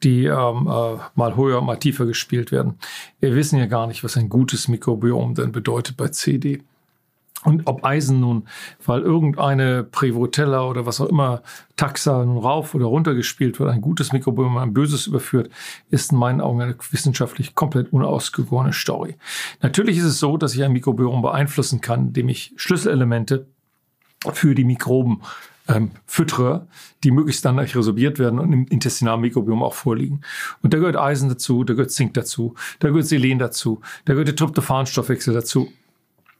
die 0.03 0.25
ähm, 0.25 0.67
äh, 0.67 0.97
mal 1.15 1.35
höher, 1.35 1.61
mal 1.61 1.77
tiefer 1.77 2.05
gespielt 2.05 2.51
werden. 2.51 2.79
Wir 3.19 3.35
wissen 3.35 3.59
ja 3.59 3.65
gar 3.65 3.87
nicht, 3.87 4.03
was 4.03 4.17
ein 4.17 4.29
gutes 4.29 4.67
Mikrobiom 4.67 5.35
denn 5.35 5.51
bedeutet 5.51 5.97
bei 5.97 6.07
CD. 6.09 6.63
Und 7.43 7.65
ob 7.65 7.83
Eisen 7.83 8.19
nun, 8.19 8.47
weil 8.85 9.01
irgendeine 9.01 9.83
Prevotella 9.83 10.67
oder 10.67 10.85
was 10.85 11.01
auch 11.01 11.07
immer 11.07 11.41
Taxa 11.75 12.23
nun 12.23 12.37
rauf 12.37 12.75
oder 12.75 12.85
runter 12.85 13.15
gespielt 13.15 13.59
wird, 13.59 13.71
ein 13.71 13.81
gutes 13.81 14.13
Mikrobiom 14.13 14.57
ein 14.57 14.73
böses 14.73 15.07
überführt, 15.07 15.49
ist 15.89 16.11
in 16.11 16.19
meinen 16.19 16.39
Augen 16.39 16.61
eine 16.61 16.75
wissenschaftlich 16.91 17.55
komplett 17.55 17.91
unausgegorene 17.91 18.73
Story. 18.73 19.17
Natürlich 19.61 19.97
ist 19.97 20.03
es 20.03 20.19
so, 20.19 20.37
dass 20.37 20.53
ich 20.53 20.63
ein 20.63 20.71
Mikrobiom 20.71 21.23
beeinflussen 21.23 21.81
kann, 21.81 22.07
indem 22.07 22.29
ich 22.29 22.53
Schlüsselelemente 22.57 23.47
für 24.33 24.53
die 24.53 24.63
Mikroben 24.63 25.21
ähm, 25.67 25.91
füttere, 26.05 26.67
die 27.03 27.11
möglichst 27.11 27.45
dann 27.45 27.59
euch 27.59 27.75
resorbiert 27.75 28.19
werden 28.19 28.39
und 28.39 28.51
im 28.51 28.67
intestinalen 28.67 29.21
Mikrobiom 29.21 29.63
auch 29.63 29.73
vorliegen. 29.73 30.21
Und 30.61 30.73
da 30.73 30.79
gehört 30.79 30.97
Eisen 30.97 31.29
dazu, 31.29 31.63
da 31.63 31.73
gehört 31.73 31.91
Zink 31.91 32.13
dazu, 32.13 32.55
da 32.79 32.89
gehört 32.89 33.07
Selen 33.07 33.39
dazu, 33.39 33.81
da 34.05 34.13
gehört 34.13 34.27
der 34.27 34.35
Tryptophanstoffwechsel 34.35 35.33
dazu. 35.33 35.71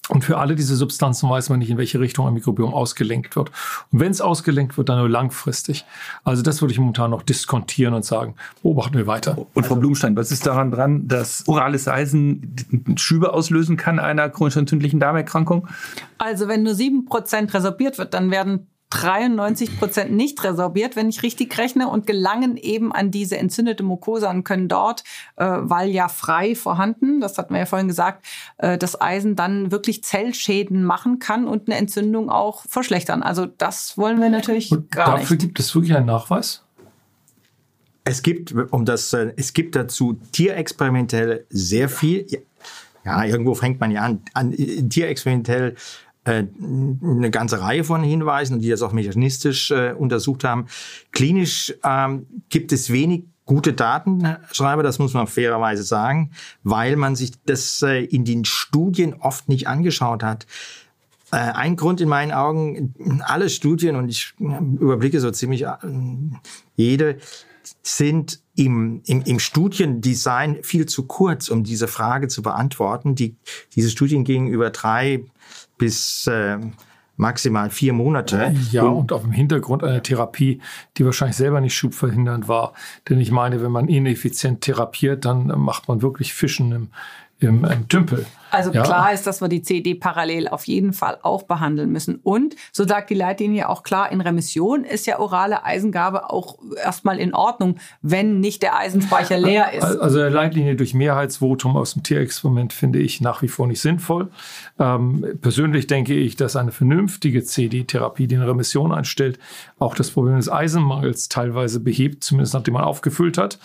Und 0.10 0.26
für 0.26 0.40
alle 0.40 0.56
diese 0.56 0.76
Substanzen 0.76 1.30
weiß 1.30 1.50
man 1.50 1.60
nicht, 1.60 1.70
in 1.70 1.78
welche 1.78 2.00
Richtung 2.00 2.28
ein 2.28 2.34
Mikrobiom 2.34 2.74
ausgelenkt 2.74 3.36
wird. 3.36 3.52
Und 3.92 4.00
wenn 4.00 4.12
es 4.12 4.20
ausgelenkt 4.20 4.78
wird, 4.78 4.90
dann 4.90 4.98
nur 4.98 5.08
langfristig. 5.08 5.86
Also 6.24 6.42
das 6.42 6.62
würde 6.62 6.74
ich 6.74 6.80
momentan 6.80 7.12
noch 7.12 7.22
diskontieren 7.22 7.94
und 7.94 8.04
sagen, 8.04 8.36
beobachten 8.62 8.96
wir 8.96 9.08
weiter. 9.08 9.38
Und 9.54 9.66
Frau 9.66 9.76
Blumstein, 9.76 10.18
was 10.18 10.32
ist 10.32 10.46
daran 10.46 10.72
dran, 10.72 11.08
dass 11.08 11.48
orales 11.48 11.88
Eisen 11.88 12.56
Schübe 12.98 13.32
auslösen 13.34 13.78
kann 13.78 14.00
einer 14.00 14.28
chronisch 14.30 14.58
entzündlichen 14.58 15.00
Darmerkrankung? 15.00 15.68
Also 16.18 16.48
wenn 16.48 16.64
nur 16.64 16.74
7% 16.74 17.54
resorbiert 17.54 17.98
wird, 17.98 18.14
dann 18.14 18.32
werden 18.32 18.68
93 18.92 19.80
Prozent 19.80 20.12
nicht 20.12 20.44
resorbiert, 20.44 20.96
wenn 20.96 21.10
ich 21.10 21.24
richtig 21.24 21.58
rechne, 21.58 21.88
und 21.88 22.06
gelangen 22.06 22.58
eben 22.58 22.92
an 22.92 23.10
diese 23.10 23.38
entzündete 23.38 23.84
Mucosa 23.84 24.30
und 24.30 24.44
können 24.44 24.68
dort, 24.68 25.04
äh, 25.38 25.46
weil 25.46 25.90
ja 25.90 26.08
frei 26.10 26.56
vorhanden, 26.56 27.22
das 27.22 27.38
hatten 27.38 27.54
wir 27.54 27.62
ja 27.62 27.66
vorhin 27.66 27.88
gesagt, 27.88 28.26
äh, 28.58 28.78
das 28.78 29.00
Eisen 29.00 29.36
dann 29.36 29.72
wirklich 29.72 30.04
Zellschäden 30.04 30.84
machen 30.84 31.20
kann 31.20 31.48
und 31.48 31.68
eine 31.68 31.78
Entzündung 31.78 32.30
auch 32.30 32.64
verschlechtern. 32.68 33.24
Also 33.24 33.46
das 33.46 33.98
wollen 33.98 34.20
wir 34.20 34.30
natürlich 34.30 34.72
und 34.72 34.92
gar 34.92 35.06
dafür 35.06 35.20
nicht. 35.20 35.26
Dafür 35.26 35.38
gibt 35.38 35.60
es 35.60 35.74
wirklich 35.74 35.96
einen 35.96 36.06
Nachweis? 36.06 36.64
Es 38.04 38.24
gibt, 38.24 38.54
um 38.72 38.84
das, 38.84 39.14
äh, 39.14 39.34
es 39.38 39.54
gibt 39.54 39.76
dazu 39.76 40.20
tierexperimentell 40.34 41.46
sehr 41.50 41.88
viel. 41.88 42.28
Ja, 43.06 43.24
irgendwo 43.24 43.56
fängt 43.56 43.80
man 43.80 43.90
ja 43.92 44.02
an, 44.02 44.22
an 44.34 44.52
tierexperimentell 44.52 45.72
äh, 45.72 45.76
eine 46.24 47.32
ganze 47.32 47.62
Reihe 47.62 47.84
von 47.84 48.04
Hinweisen, 48.04 48.60
die 48.60 48.70
das 48.70 48.84
auch 48.84 48.92
mechanistisch 48.92 49.72
äh, 49.72 49.94
untersucht 49.98 50.44
haben. 50.44 50.68
Klinisch 51.12 51.74
ähm, 51.84 52.28
gibt 52.50 52.72
es 52.72 52.92
wenig 52.92 53.24
gute 53.46 53.74
Datenschreiber, 53.74 54.84
das 54.84 55.00
muss 55.00 55.14
man 55.14 55.28
fairerweise 55.28 55.84
sagen, 55.84 56.32
weil 56.64 56.96
man 56.96 57.16
sich 57.16 57.32
das 57.46 57.82
äh, 57.82 58.04
in 58.04 58.24
den 58.24 58.46
Studien 58.46 59.16
oft 59.16 59.50
nicht 59.50 59.68
angeschaut 59.68 60.24
hat. 60.24 60.46
Äh, 61.32 61.38
ein 61.38 61.76
Grund 61.76 62.02
in 62.02 62.10
meinen 62.10 62.32
Augen, 62.32 62.94
alle 63.26 63.50
Studien, 63.50 63.96
und 63.96 64.10
ich 64.10 64.34
überblicke 64.40 65.20
so 65.20 65.32
ziemlich 65.32 65.64
äh, 65.64 65.76
jede, 66.76 67.18
sind 67.84 68.42
im, 68.56 69.02
im, 69.06 69.22
im 69.24 69.40
Studiendesign 69.40 70.60
viel 70.62 70.86
zu 70.86 71.08
kurz, 71.08 71.50
um 71.50 71.64
diese 71.64 71.88
Frage 71.88 72.28
zu 72.28 72.42
beantworten. 72.42 73.16
Die, 73.16 73.36
diese 73.76 73.90
Studien 73.90 74.24
gingen 74.24 74.48
über 74.48 74.70
drei 74.70 75.26
bis 75.82 76.28
äh, 76.28 76.60
maximal 77.18 77.72
vier 77.72 77.92
Monate. 77.94 78.54
Ja, 78.72 78.84
und, 78.84 78.98
und 78.98 79.14
auf 79.14 79.24
dem 79.24 79.32
Hintergrund 79.32 79.84
einer 79.84 80.04
Therapie, 80.04 80.62
die 80.98 81.06
wahrscheinlich 81.06 81.38
selber 81.38 81.60
nicht 81.60 81.74
schubverhindernd 81.74 82.48
war. 82.48 82.74
Denn 83.10 83.20
ich 83.20 83.32
meine, 83.32 83.64
wenn 83.64 83.72
man 83.72 83.88
ineffizient 83.88 84.62
therapiert, 84.62 85.26
dann 85.26 85.48
macht 85.60 85.88
man 85.88 86.04
wirklich 86.04 86.36
Fischen 86.36 86.72
im, 86.72 86.90
im, 87.42 87.66
im 87.66 87.88
Tümpel. 87.88 88.26
Also 88.52 88.72
ja. 88.72 88.84
klar 88.84 89.14
ist, 89.14 89.26
dass 89.26 89.42
wir 89.42 89.48
die 89.48 89.62
CD 89.62 89.96
parallel 89.96 90.50
auf 90.50 90.66
jeden 90.66 90.92
Fall 90.92 91.18
auch 91.24 91.44
behandeln 91.44 91.90
müssen. 91.90 92.16
Und 92.22 92.56
so 92.74 92.86
sagt 92.86 93.10
die 93.10 93.16
Leitlinie 93.16 93.70
auch 93.70 93.84
klar, 93.84 94.12
in 94.12 94.20
Remission 94.20 94.84
ist 94.84 95.08
ja 95.08 95.20
orale 95.20 95.64
Eisengabe 95.64 96.30
auch 96.30 96.58
erstmal 96.84 97.18
in 97.18 97.34
Ordnung, 97.34 97.78
wenn 98.02 98.42
nicht 98.42 98.62
der 98.62 98.78
Eisenspeicher 98.78 99.38
leer 99.38 99.72
ist. 99.74 99.84
Also 99.84 100.18
der 100.18 100.30
Leitlinie 100.30 100.76
durch 100.76 100.94
Mehrheitsvotum 100.94 101.78
aus 101.78 101.94
dem 101.94 102.04
Tierexperiment 102.04 102.74
finde 102.74 103.00
ich 103.00 103.22
nach 103.22 103.42
wie 103.42 103.48
vor 103.48 103.68
nicht 103.68 103.80
sinnvoll. 103.80 104.30
Ähm, 104.78 105.26
persönlich 105.42 105.88
denke 105.88 106.14
ich, 106.14 106.36
dass 106.36 106.58
eine 106.58 106.72
vernünftige 106.72 107.44
CD-Therapie, 107.44 108.28
die 108.28 108.36
eine 108.36 108.48
Remission 108.48 108.92
einstellt, 108.92 109.40
auch 109.80 109.96
das 109.96 110.12
Problem 110.12 110.36
des 110.36 110.52
Eisenmangels 110.52 111.30
teilweise 111.30 111.80
behebt, 111.80 112.24
zumindest 112.24 112.54
nachdem 112.54 112.74
man 112.74 112.84
aufgefüllt 112.84 113.38
hat. 113.38 113.60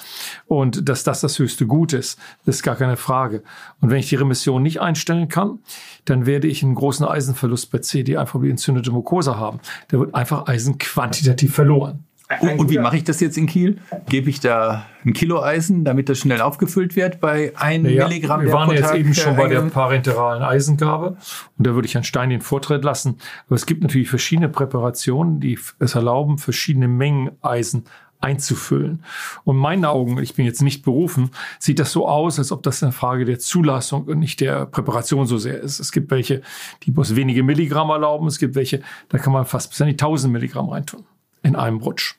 Und 0.47 0.89
dass 0.89 1.03
das 1.03 1.21
das 1.21 1.41
höchste 1.41 1.67
Gut 1.67 1.93
ist, 1.93 2.21
ist 2.45 2.63
gar 2.63 2.77
keine 2.77 2.97
Frage. 2.97 3.43
Und 3.81 3.91
wenn 3.91 3.99
ich 3.99 4.09
die 4.09 4.17
Remission 4.17 4.63
nicht 4.63 4.81
einstellen 4.81 5.29
kann, 5.29 5.59
dann 6.05 6.27
werde 6.27 6.49
ich 6.49 6.63
einen 6.63 6.75
großen 6.75 7.07
Eisenverlust 7.07 7.71
bei 7.71 7.79
CD 7.79 8.17
einfach 8.17 8.43
wie 8.43 8.51
entzündete 8.51 8.91
Mucosa 8.91 9.37
haben. 9.37 9.61
Da 9.89 9.99
wird 9.99 10.15
einfach 10.15 10.47
Eisen 10.47 10.79
quantitativ 10.79 11.55
verloren. 11.55 12.05
Und, 12.41 12.59
und 12.59 12.71
wie 12.71 12.79
mache 12.79 12.97
ich 12.97 13.05
das 13.05 13.21
jetzt 13.21 13.39
in 13.39 13.47
Kiel? 13.47 13.79
Gebe 14.09 14.29
ich 14.31 14.41
da 14.41 14.87
ein 15.05 15.13
Kilo 15.13 15.43
Eisen, 15.43 15.85
damit 15.85 16.09
das 16.09 16.19
schnell 16.19 16.41
aufgefüllt 16.41 16.97
wird 16.97 17.21
bei 17.21 17.53
1 17.57 17.85
naja, 17.85 18.09
Milligramm? 18.09 18.43
Wir 18.43 18.53
waren 18.53 18.71
jetzt 18.73 18.93
eben 18.95 19.15
schon 19.15 19.37
bei 19.37 19.47
der 19.47 19.61
parenteralen 19.61 20.43
Eisengabe 20.43 21.17
und 21.57 21.67
da 21.67 21.75
würde 21.75 21.87
ich 21.87 21.97
einen 21.97 22.03
Stein 22.03 22.31
den 22.31 22.41
Vortritt 22.41 22.83
lassen. 22.83 23.19
Aber 23.47 23.55
es 23.55 23.65
gibt 23.65 23.83
natürlich 23.83 24.09
verschiedene 24.09 24.49
Präparationen, 24.49 25.39
die 25.39 25.57
es 25.79 25.95
erlauben, 25.95 26.39
verschiedene 26.39 26.89
Mengen 26.89 27.31
Eisen 27.43 27.85
einzufüllen. 28.27 29.05
Und 29.45 29.57
in 29.57 29.63
meinen 29.63 29.85
Augen, 29.85 30.19
ich 30.19 30.35
bin 30.35 30.45
jetzt 30.45 30.63
nicht 30.63 30.85
berufen, 30.85 31.31
sieht 31.59 31.79
das 31.79 31.93
so 31.93 32.09
aus, 32.09 32.39
als 32.39 32.51
ob 32.51 32.63
das 32.63 32.83
eine 32.83 32.93
Frage 32.93 33.25
der 33.25 33.39
Zulassung 33.39 34.05
und 34.05 34.19
nicht 34.19 34.41
der 34.41 34.67
Präparation 34.67 35.27
so 35.27 35.39
sehr 35.39 35.61
ist. 35.61 35.79
Es 35.79 35.93
gibt 35.93 36.11
welche, 36.11 36.43
die 36.83 36.91
bloß 36.91 37.15
wenige 37.15 37.43
Milligramm 37.43 37.91
erlauben. 37.91 38.27
Es 38.27 38.39
gibt 38.39 38.57
welche, 38.57 38.83
da 39.09 39.19
kann 39.19 39.33
man 39.33 39.47
fast 39.47 39.71
bis 39.71 39.81
an 39.81 39.87
die 39.87 39.95
1000 39.95 40.33
Milligramm 40.33 40.69
reintun. 40.69 41.05
In 41.43 41.55
einem 41.55 41.79
Rutsch. 41.79 42.17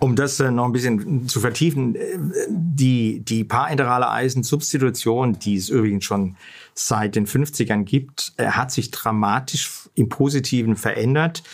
Um 0.00 0.16
das 0.16 0.40
äh, 0.40 0.50
noch 0.50 0.64
ein 0.64 0.72
bisschen 0.72 1.28
zu 1.28 1.38
vertiefen, 1.38 1.94
äh, 1.94 2.18
die, 2.48 3.20
die 3.20 3.44
parenterale 3.44 4.10
Eisensubstitution, 4.10 5.38
die 5.38 5.54
es 5.54 5.68
übrigens 5.68 6.04
schon 6.04 6.36
seit 6.74 7.14
den 7.14 7.26
50ern 7.26 7.84
gibt, 7.84 8.32
äh, 8.36 8.48
hat 8.48 8.72
sich 8.72 8.90
dramatisch 8.90 9.88
im 9.94 10.08
Positiven 10.08 10.74
verändert 10.74 11.44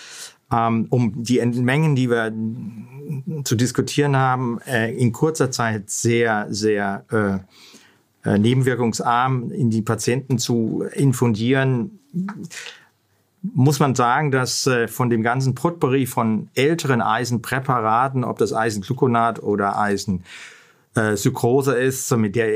um 0.51 1.23
die 1.23 1.41
Mengen, 1.41 1.95
die 1.95 2.11
wir 2.11 2.33
zu 3.45 3.55
diskutieren 3.55 4.17
haben, 4.17 4.61
äh, 4.67 4.93
in 4.93 5.13
kurzer 5.13 5.51
Zeit 5.51 5.91
sehr, 5.91 6.47
sehr 6.51 7.05
äh, 7.11 8.29
äh, 8.29 8.39
nebenwirkungsarm 8.39 9.51
in 9.51 9.71
die 9.71 9.83
Patienten 9.83 10.39
zu 10.39 10.85
infundieren, 10.93 12.01
muss 13.43 13.81
man 13.81 13.95
sagen, 13.95 14.31
dass 14.31 14.67
äh, 14.67 14.89
von 14.89 15.09
dem 15.09 15.23
ganzen 15.23 15.55
Potpourri 15.55 16.07
von 16.07 16.51
älteren 16.55 17.01
Eisenpräparaten, 17.01 18.25
ob 18.25 18.39
das 18.39 18.53
Eisengluconat 18.53 19.43
oder 19.43 19.79
Eisen 19.79 20.25
äh, 20.95 21.17
Sucrose 21.17 21.75
ist, 21.75 22.15
mit 22.17 22.37
der 22.37 22.49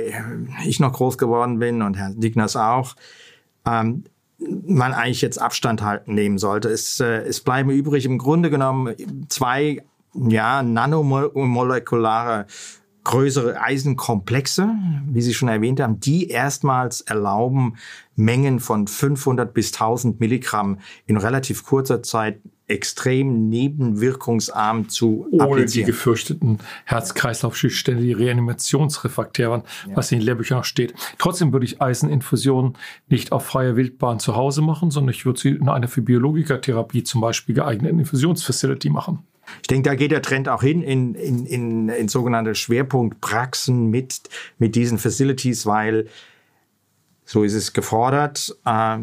ich 0.67 0.81
noch 0.81 0.93
groß 0.93 1.17
geworden 1.17 1.59
bin 1.59 1.81
und 1.81 1.97
Herr 1.97 2.11
Dignas 2.11 2.57
auch, 2.57 2.97
ähm, 3.67 4.05
man 4.39 4.93
eigentlich 4.93 5.23
jetzt 5.23 5.41
Abstand 5.41 5.83
halten 5.83 6.15
nehmen 6.15 6.39
sollte. 6.39 6.69
Es, 6.69 7.01
äh, 7.01 7.23
es 7.23 7.41
bleiben 7.41 7.71
übrig 7.71 8.05
im 8.05 8.19
Grunde 8.19 8.51
genommen 8.51 8.95
zwei 9.29 9.83
ja, 10.15 10.63
nanomolekulare 10.63 12.47
größere 13.05 13.61
Eisenkomplexe, 13.61 14.75
wie 15.07 15.21
Sie 15.21 15.35
schon 15.35 15.49
erwähnt 15.49 15.81
haben, 15.81 16.01
die 16.01 16.29
erstmals 16.29 17.03
erlauben, 17.03 17.77
Mengen 18.17 18.61
von 18.61 18.87
500 18.87 19.53
bis 19.53 19.73
1000 19.73 20.21
Milligramm 20.21 20.79
in 21.07 21.17
relativ 21.17 21.65
kurzer 21.65 22.03
Zeit 22.03 22.41
extrem 22.67 23.49
nebenwirkungsarm 23.51 24.89
zu 24.89 25.27
Ohne 25.31 25.43
applizieren. 25.43 25.87
die 25.87 25.93
gefürchteten 25.93 26.59
Herz-Kreislauf-Schüchtstände, 26.87 28.03
die 28.03 28.13
reanimationsrefraktär 28.13 29.51
waren, 29.51 29.65
ja. 29.87 29.97
was 29.97 30.11
in 30.13 30.21
den 30.21 30.25
Lehrbüchern 30.25 30.59
noch 30.59 30.65
steht. 30.65 30.95
Trotzdem 31.19 31.53
würde 31.53 31.67
ich 31.67 31.83
Eiseninfusionen 31.83 32.79
nicht 33.09 33.33
auf 33.33 33.45
freier 33.45 33.77
Wildbahn 33.77 34.19
zu 34.19 34.35
Hause 34.35 34.63
machen, 34.63 34.91
sondern 34.91 35.15
ich 35.15 35.27
würde 35.27 35.41
sie 35.41 35.51
in 35.51 35.69
einer 35.69 35.89
für 35.89 36.01
Biologikertherapie 36.01 37.03
zum 37.03 37.21
Beispiel 37.21 37.55
geeigneten 37.55 37.99
Infusionsfacility 37.99 38.89
machen. 38.89 39.25
Ich 39.63 39.69
denke, 39.69 39.89
da 39.89 39.95
geht 39.95 40.11
der 40.11 40.23
Trend 40.23 40.49
auch 40.49 40.63
hin 40.63 40.83
in, 40.83 41.15
in, 41.15 41.47
in, 41.47 41.89
in 41.89 42.09
sogenannte 42.09 42.55
Schwerpunktpraxen 42.55 43.91
mit, 43.91 44.21
mit 44.59 44.75
diesen 44.75 44.99
Facilities, 44.99 45.67
weil 45.67 46.07
so 47.25 47.43
ist 47.43 47.55
es 47.55 47.73
gefordert, 47.73 48.55
äh, 48.67 48.99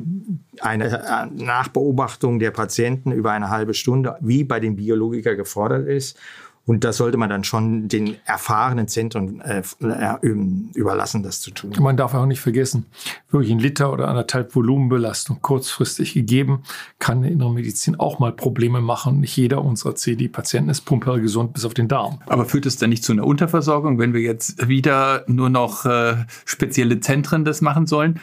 eine 0.61 0.85
äh, 0.85 1.43
Nachbeobachtung 1.43 2.39
der 2.39 2.51
Patienten 2.51 3.11
über 3.11 3.31
eine 3.31 3.49
halbe 3.49 3.73
Stunde, 3.73 4.17
wie 4.21 4.43
bei 4.43 4.59
den 4.59 4.75
Biologiker 4.75 5.35
gefordert 5.35 5.87
ist. 5.87 6.19
Und 6.65 6.83
das 6.83 6.97
sollte 6.97 7.17
man 7.17 7.29
dann 7.29 7.43
schon 7.43 7.87
den 7.87 8.17
erfahrenen 8.25 8.87
Zentren 8.87 9.41
äh, 9.41 9.63
äh 9.81 10.31
überlassen, 10.75 11.23
das 11.23 11.41
zu 11.41 11.51
tun. 11.51 11.73
Man 11.79 11.97
darf 11.97 12.13
auch 12.13 12.27
nicht 12.27 12.39
vergessen, 12.39 12.85
wirklich 13.31 13.51
ein 13.51 13.59
Liter 13.59 13.91
oder 13.91 14.07
anderthalb 14.07 14.55
Volumenbelastung 14.55 15.41
kurzfristig 15.41 16.13
gegeben, 16.13 16.61
kann 16.99 17.23
in 17.23 17.39
der 17.39 17.49
Medizin 17.49 17.99
auch 17.99 18.19
mal 18.19 18.31
Probleme 18.31 18.79
machen. 18.79 19.21
Nicht 19.21 19.35
jeder 19.35 19.63
unserer 19.63 19.95
CD-Patienten 19.95 20.69
ist 20.69 20.81
pumpergesund 20.81 21.53
bis 21.53 21.65
auf 21.65 21.73
den 21.73 21.87
Darm. 21.87 22.19
Aber 22.27 22.45
führt 22.45 22.67
es 22.67 22.77
dann 22.77 22.91
nicht 22.91 23.03
zu 23.03 23.11
einer 23.11 23.25
Unterversorgung, 23.25 23.97
wenn 23.97 24.13
wir 24.13 24.21
jetzt 24.21 24.67
wieder 24.67 25.23
nur 25.27 25.49
noch 25.49 25.85
äh, 25.85 26.25
spezielle 26.45 26.99
Zentren 26.99 27.43
das 27.43 27.61
machen 27.61 27.87
sollen? 27.87 28.19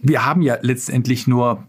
Wir 0.00 0.26
haben 0.26 0.42
ja 0.42 0.58
letztendlich 0.60 1.26
nur 1.26 1.62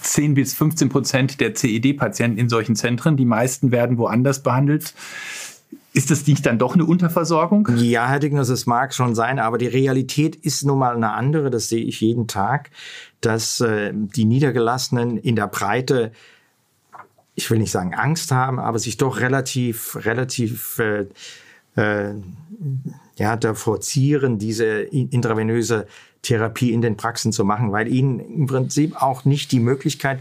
10 0.00 0.34
bis 0.34 0.54
15 0.54 0.88
Prozent 0.88 1.40
der 1.40 1.54
CED-Patienten 1.54 2.38
in 2.38 2.48
solchen 2.48 2.76
Zentren. 2.76 3.16
Die 3.16 3.24
meisten 3.24 3.70
werden 3.70 3.98
woanders 3.98 4.42
behandelt. 4.42 4.94
Ist 5.94 6.10
das 6.10 6.26
nicht 6.26 6.46
dann 6.46 6.58
doch 6.58 6.74
eine 6.74 6.86
Unterversorgung? 6.86 7.68
Ja, 7.76 8.08
Herr 8.08 8.18
Digners, 8.18 8.48
es 8.48 8.64
mag 8.64 8.94
schon 8.94 9.14
sein, 9.14 9.38
aber 9.38 9.58
die 9.58 9.66
Realität 9.66 10.36
ist 10.36 10.64
nun 10.64 10.78
mal 10.78 10.96
eine 10.96 11.12
andere. 11.12 11.50
Das 11.50 11.68
sehe 11.68 11.84
ich 11.84 12.00
jeden 12.00 12.28
Tag, 12.28 12.70
dass 13.20 13.60
äh, 13.60 13.92
die 13.92 14.24
Niedergelassenen 14.24 15.18
in 15.18 15.36
der 15.36 15.48
Breite, 15.48 16.12
ich 17.34 17.50
will 17.50 17.58
nicht 17.58 17.72
sagen 17.72 17.94
Angst 17.94 18.32
haben, 18.32 18.58
aber 18.58 18.78
sich 18.78 18.96
doch 18.96 19.20
relativ, 19.20 19.96
relativ 20.06 20.78
äh, 20.78 21.06
äh, 21.76 22.14
ja, 23.16 23.36
davor 23.36 23.80
zieren, 23.80 24.38
diese 24.38 24.66
intravenöse 24.66 25.86
Therapie 26.22 26.72
in 26.72 26.82
den 26.82 26.96
Praxen 26.96 27.32
zu 27.32 27.44
machen, 27.44 27.72
weil 27.72 27.88
ihnen 27.88 28.20
im 28.20 28.46
Prinzip 28.46 29.00
auch 29.00 29.24
nicht 29.24 29.52
die 29.52 29.60
Möglichkeit 29.60 30.20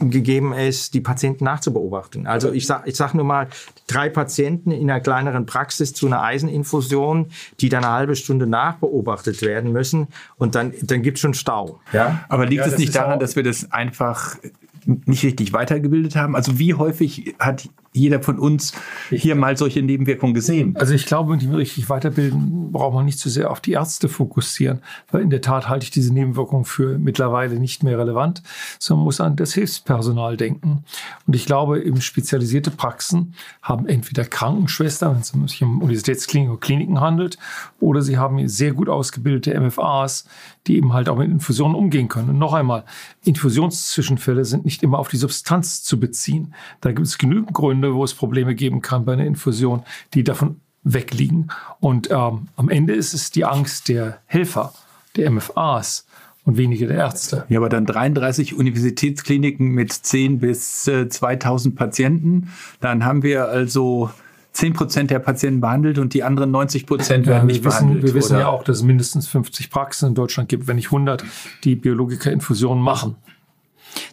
gegeben 0.00 0.52
ist, 0.52 0.94
die 0.94 1.00
Patienten 1.00 1.44
nachzubeobachten. 1.44 2.26
Also 2.26 2.52
ich 2.52 2.66
sage 2.66 2.88
ich 2.90 2.96
sag 2.96 3.14
nur 3.14 3.24
mal, 3.24 3.48
drei 3.86 4.08
Patienten 4.08 4.72
in 4.72 4.90
einer 4.90 5.00
kleineren 5.00 5.46
Praxis 5.46 5.94
zu 5.94 6.06
einer 6.06 6.22
Eiseninfusion, 6.22 7.30
die 7.60 7.68
dann 7.68 7.84
eine 7.84 7.92
halbe 7.92 8.16
Stunde 8.16 8.46
nachbeobachtet 8.46 9.42
werden 9.42 9.72
müssen 9.72 10.08
und 10.36 10.56
dann, 10.56 10.72
dann 10.82 11.02
gibt 11.02 11.18
es 11.18 11.20
schon 11.20 11.34
Stau. 11.34 11.80
Ja? 11.92 12.24
Aber 12.28 12.46
liegt 12.46 12.66
ja, 12.66 12.72
es 12.72 12.78
nicht 12.78 12.94
daran, 12.94 13.20
dass 13.20 13.36
wir 13.36 13.44
das 13.44 13.70
einfach 13.72 14.36
nicht 14.84 15.24
richtig 15.24 15.52
weitergebildet 15.52 16.16
haben? 16.16 16.34
Also 16.34 16.58
wie 16.58 16.74
häufig 16.74 17.34
hat 17.38 17.68
jeder 17.94 18.20
von 18.20 18.38
uns 18.38 18.72
hier 19.08 19.36
mal 19.36 19.56
solche 19.56 19.80
Nebenwirkungen 19.80 20.34
gesehen? 20.34 20.76
Also 20.76 20.94
ich 20.94 21.06
glaube, 21.06 21.32
wenn 21.32 21.50
wir 21.50 21.58
richtig 21.58 21.88
weiterbilden, 21.88 22.72
braucht 22.72 22.92
man 22.92 23.04
nicht 23.04 23.20
zu 23.20 23.30
sehr 23.30 23.50
auf 23.50 23.60
die 23.60 23.72
Ärzte 23.72 24.08
fokussieren, 24.08 24.80
weil 25.12 25.22
in 25.22 25.30
der 25.30 25.40
Tat 25.40 25.68
halte 25.68 25.84
ich 25.84 25.90
diese 25.90 26.12
Nebenwirkungen 26.12 26.64
für 26.64 26.98
mittlerweile 26.98 27.60
nicht 27.60 27.84
mehr 27.84 27.96
relevant, 27.96 28.42
sondern 28.80 29.04
muss 29.04 29.20
an 29.20 29.36
das 29.36 29.54
Hilfspersonal 29.54 30.36
denken. 30.36 30.84
Und 31.26 31.36
ich 31.36 31.46
glaube, 31.46 31.82
eben 31.82 32.00
spezialisierte 32.00 32.72
Praxen 32.72 33.34
haben 33.62 33.86
entweder 33.86 34.24
Krankenschwestern, 34.24 35.22
wenn 35.32 35.44
es 35.44 35.52
sich 35.52 35.62
um 35.62 35.80
Universitätskliniken 35.80 36.52
oder 36.52 36.60
Kliniken 36.60 37.00
handelt, 37.00 37.38
oder 37.78 38.02
sie 38.02 38.18
haben 38.18 38.46
sehr 38.48 38.72
gut 38.72 38.88
ausgebildete 38.88 39.58
MFAs, 39.58 40.26
die 40.66 40.76
eben 40.76 40.92
halt 40.92 41.08
auch 41.08 41.16
mit 41.16 41.30
Infusionen 41.30 41.76
umgehen 41.76 42.08
können. 42.08 42.30
Und 42.30 42.38
noch 42.38 42.54
einmal, 42.54 42.84
Infusionszwischenfälle 43.22 44.44
sind 44.44 44.64
nicht 44.64 44.82
immer 44.82 44.98
auf 44.98 45.08
die 45.08 45.16
Substanz 45.16 45.82
zu 45.82 46.00
beziehen. 46.00 46.54
Da 46.80 46.90
gibt 46.90 47.06
es 47.06 47.18
genügend 47.18 47.52
Gründe, 47.52 47.83
wo 47.92 48.04
es 48.04 48.14
Probleme 48.14 48.54
geben 48.54 48.80
kann 48.80 49.04
bei 49.04 49.14
einer 49.14 49.26
Infusion, 49.26 49.82
die 50.14 50.24
davon 50.24 50.60
wegliegen. 50.84 51.50
Und 51.80 52.10
ähm, 52.10 52.48
am 52.56 52.68
Ende 52.68 52.94
ist 52.94 53.14
es 53.14 53.30
die 53.30 53.44
Angst 53.44 53.88
der 53.88 54.20
Helfer, 54.26 54.72
der 55.16 55.30
MFAs 55.30 56.06
und 56.44 56.56
weniger 56.56 56.86
der 56.86 56.98
Ärzte. 56.98 57.44
Ja, 57.48 57.58
aber 57.58 57.68
dann 57.68 57.86
33 57.86 58.54
Universitätskliniken 58.54 59.70
mit 59.70 59.92
10 59.92 60.38
bis 60.38 60.86
äh, 60.86 61.08
2000 61.08 61.74
Patienten. 61.74 62.50
Dann 62.80 63.04
haben 63.04 63.22
wir 63.22 63.48
also 63.48 64.10
10 64.52 64.74
Prozent 64.74 65.10
der 65.10 65.18
Patienten 65.18 65.60
behandelt 65.60 65.98
und 65.98 66.14
die 66.14 66.22
anderen 66.22 66.50
90 66.50 66.86
Prozent 66.86 67.26
werden 67.26 67.48
wir 67.48 67.54
nicht 67.54 67.64
wissen, 67.64 67.86
behandelt. 67.86 68.04
Wir 68.04 68.14
wissen 68.14 68.34
oder? 68.34 68.42
ja 68.42 68.48
auch, 68.48 68.62
dass 68.62 68.78
es 68.78 68.82
mindestens 68.82 69.26
50 69.26 69.70
Praxen 69.70 70.10
in 70.10 70.14
Deutschland 70.14 70.48
gibt, 70.48 70.68
wenn 70.68 70.76
nicht 70.76 70.86
100, 70.86 71.24
die 71.64 71.76
Biologiker-Infusionen 71.76 72.82
machen. 72.82 73.16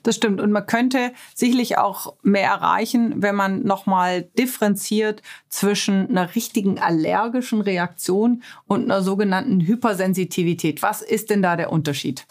Das 0.03 0.15
stimmt. 0.15 0.41
Und 0.41 0.51
man 0.51 0.65
könnte 0.65 1.11
sicherlich 1.35 1.77
auch 1.77 2.15
mehr 2.23 2.49
erreichen, 2.49 3.21
wenn 3.21 3.35
man 3.35 3.63
nochmal 3.63 4.23
differenziert 4.37 5.21
zwischen 5.49 6.09
einer 6.09 6.33
richtigen 6.33 6.79
allergischen 6.79 7.61
Reaktion 7.61 8.43
und 8.65 8.85
einer 8.85 9.03
sogenannten 9.03 9.61
Hypersensitivität. 9.61 10.81
Was 10.81 11.01
ist 11.01 11.29
denn 11.29 11.41
da 11.41 11.55
der 11.55 11.71
Unterschied? 11.71 12.25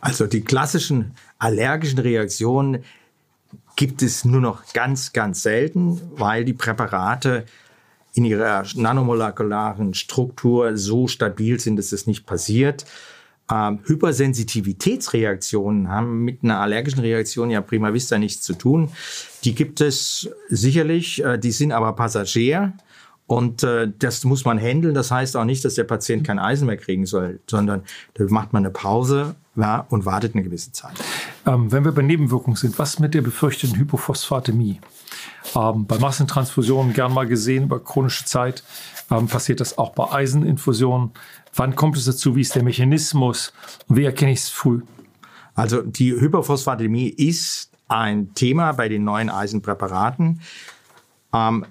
Also 0.00 0.26
die 0.26 0.42
klassischen 0.42 1.14
allergischen 1.38 1.98
Reaktionen 1.98 2.84
gibt 3.76 4.02
es 4.02 4.24
nur 4.24 4.40
noch 4.40 4.72
ganz, 4.72 5.12
ganz 5.12 5.42
selten, 5.42 6.00
weil 6.16 6.44
die 6.44 6.52
Präparate 6.52 7.46
in 8.12 8.24
ihrer 8.24 8.64
nanomolekularen 8.74 9.94
Struktur 9.94 10.76
so 10.76 11.06
stabil 11.06 11.60
sind, 11.60 11.76
dass 11.76 11.92
es 11.92 12.06
nicht 12.06 12.26
passiert. 12.26 12.84
Ähm, 13.50 13.78
Hypersensitivitätsreaktionen 13.84 15.88
haben 15.88 16.22
mit 16.24 16.44
einer 16.44 16.60
allergischen 16.60 17.00
Reaktion 17.00 17.48
ja 17.50 17.62
prima 17.62 17.94
vista 17.94 18.18
nichts 18.18 18.42
zu 18.42 18.52
tun. 18.54 18.90
Die 19.44 19.54
gibt 19.54 19.80
es 19.80 20.28
sicherlich, 20.48 21.24
äh, 21.24 21.38
die 21.38 21.52
sind 21.52 21.70
aber 21.72 21.94
Passagier. 21.94 22.74
Und 23.26 23.62
äh, 23.62 23.90
das 23.98 24.24
muss 24.24 24.44
man 24.46 24.58
handeln. 24.58 24.94
Das 24.94 25.10
heißt 25.10 25.36
auch 25.36 25.44
nicht, 25.44 25.62
dass 25.62 25.74
der 25.74 25.84
Patient 25.84 26.26
kein 26.26 26.38
Eisen 26.38 26.64
mehr 26.66 26.78
kriegen 26.78 27.04
soll, 27.04 27.40
sondern 27.46 27.82
da 28.14 28.24
macht 28.28 28.54
man 28.54 28.64
eine 28.64 28.72
Pause 28.72 29.34
ja, 29.54 29.84
und 29.90 30.06
wartet 30.06 30.34
eine 30.34 30.42
gewisse 30.42 30.72
Zeit. 30.72 30.94
Ähm, 31.46 31.70
wenn 31.70 31.84
wir 31.84 31.92
bei 31.92 32.00
Nebenwirkungen 32.00 32.56
sind, 32.56 32.78
was 32.78 32.98
mit 32.98 33.12
der 33.12 33.20
befürchteten 33.20 33.76
Hypophosphatämie? 33.76 34.80
Ähm, 35.54 35.86
bei 35.86 35.98
Massentransfusionen 35.98 36.94
gern 36.94 37.12
mal 37.12 37.26
gesehen 37.26 37.64
über 37.64 37.84
chronische 37.84 38.24
Zeit 38.24 38.64
ähm, 39.10 39.26
passiert 39.26 39.60
das 39.60 39.76
auch 39.76 39.90
bei 39.90 40.10
Eiseninfusionen. 40.10 41.10
Wann 41.54 41.74
kommt 41.74 41.96
es 41.96 42.04
dazu? 42.04 42.36
Wie 42.36 42.40
ist 42.40 42.54
der 42.54 42.62
Mechanismus? 42.62 43.52
Wie 43.88 44.04
erkenne 44.04 44.32
ich 44.32 44.40
es 44.40 44.48
früh? 44.48 44.82
Also 45.54 45.82
die 45.82 46.12
Hypophosphatämie 46.12 47.08
ist 47.08 47.70
ein 47.88 48.32
Thema 48.34 48.72
bei 48.72 48.88
den 48.88 49.04
neuen 49.04 49.30
Eisenpräparaten. 49.30 50.40
Ähm, 51.32 51.66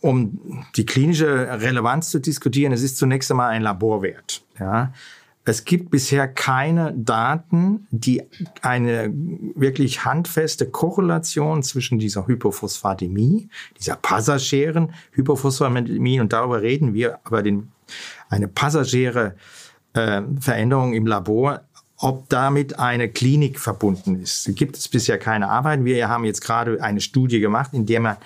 um 0.00 0.64
die 0.76 0.86
klinische 0.86 1.60
Relevanz 1.60 2.10
zu 2.10 2.20
diskutieren, 2.20 2.72
es 2.72 2.82
ist 2.82 2.96
zunächst 2.96 3.30
einmal 3.30 3.50
ein 3.50 3.62
Laborwert. 3.62 4.42
Ja. 4.58 4.92
Es 5.44 5.64
gibt 5.64 5.90
bisher 5.90 6.28
keine 6.28 6.92
Daten, 6.94 7.86
die 7.90 8.22
eine 8.62 9.10
wirklich 9.54 10.04
handfeste 10.04 10.66
Korrelation 10.66 11.62
zwischen 11.62 11.98
dieser 11.98 12.26
Hypophosphatämie, 12.26 13.48
dieser 13.78 13.96
passagieren 13.96 14.92
Hypophosphatämie, 15.12 16.20
und 16.20 16.32
darüber 16.32 16.60
reden 16.60 16.94
wir, 16.94 17.18
aber 17.24 17.42
den, 17.42 17.72
eine 18.30 18.48
passagiere 18.48 19.34
äh, 19.92 20.22
Veränderung 20.40 20.94
im 20.94 21.06
Labor, 21.06 21.62
ob 21.98 22.28
damit 22.30 22.78
eine 22.78 23.10
Klinik 23.10 23.60
verbunden 23.60 24.22
ist. 24.22 24.50
Gibt 24.56 24.78
es 24.78 24.88
bisher 24.88 25.18
keine 25.18 25.50
Arbeiten. 25.50 25.84
Wir 25.84 26.08
haben 26.08 26.24
jetzt 26.24 26.40
gerade 26.40 26.82
eine 26.82 27.02
Studie 27.02 27.40
gemacht, 27.40 27.74
in 27.74 27.84
der 27.84 28.00
man 28.00 28.16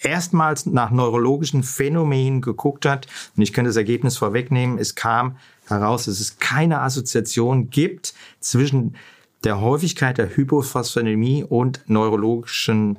erstmals 0.00 0.66
nach 0.66 0.90
neurologischen 0.90 1.62
Phänomenen 1.62 2.40
geguckt 2.40 2.84
hat. 2.86 3.06
Und 3.36 3.42
ich 3.42 3.52
könnte 3.52 3.68
das 3.68 3.76
Ergebnis 3.76 4.16
vorwegnehmen. 4.16 4.78
Es 4.78 4.96
kam 4.96 5.36
heraus, 5.68 6.06
dass 6.06 6.18
es 6.18 6.38
keine 6.38 6.80
Assoziation 6.80 7.70
gibt 7.70 8.14
zwischen 8.40 8.96
der 9.44 9.60
Häufigkeit 9.60 10.18
der 10.18 10.36
Hypophosphatämie 10.36 11.44
und 11.44 11.82
neurologischen 11.86 12.98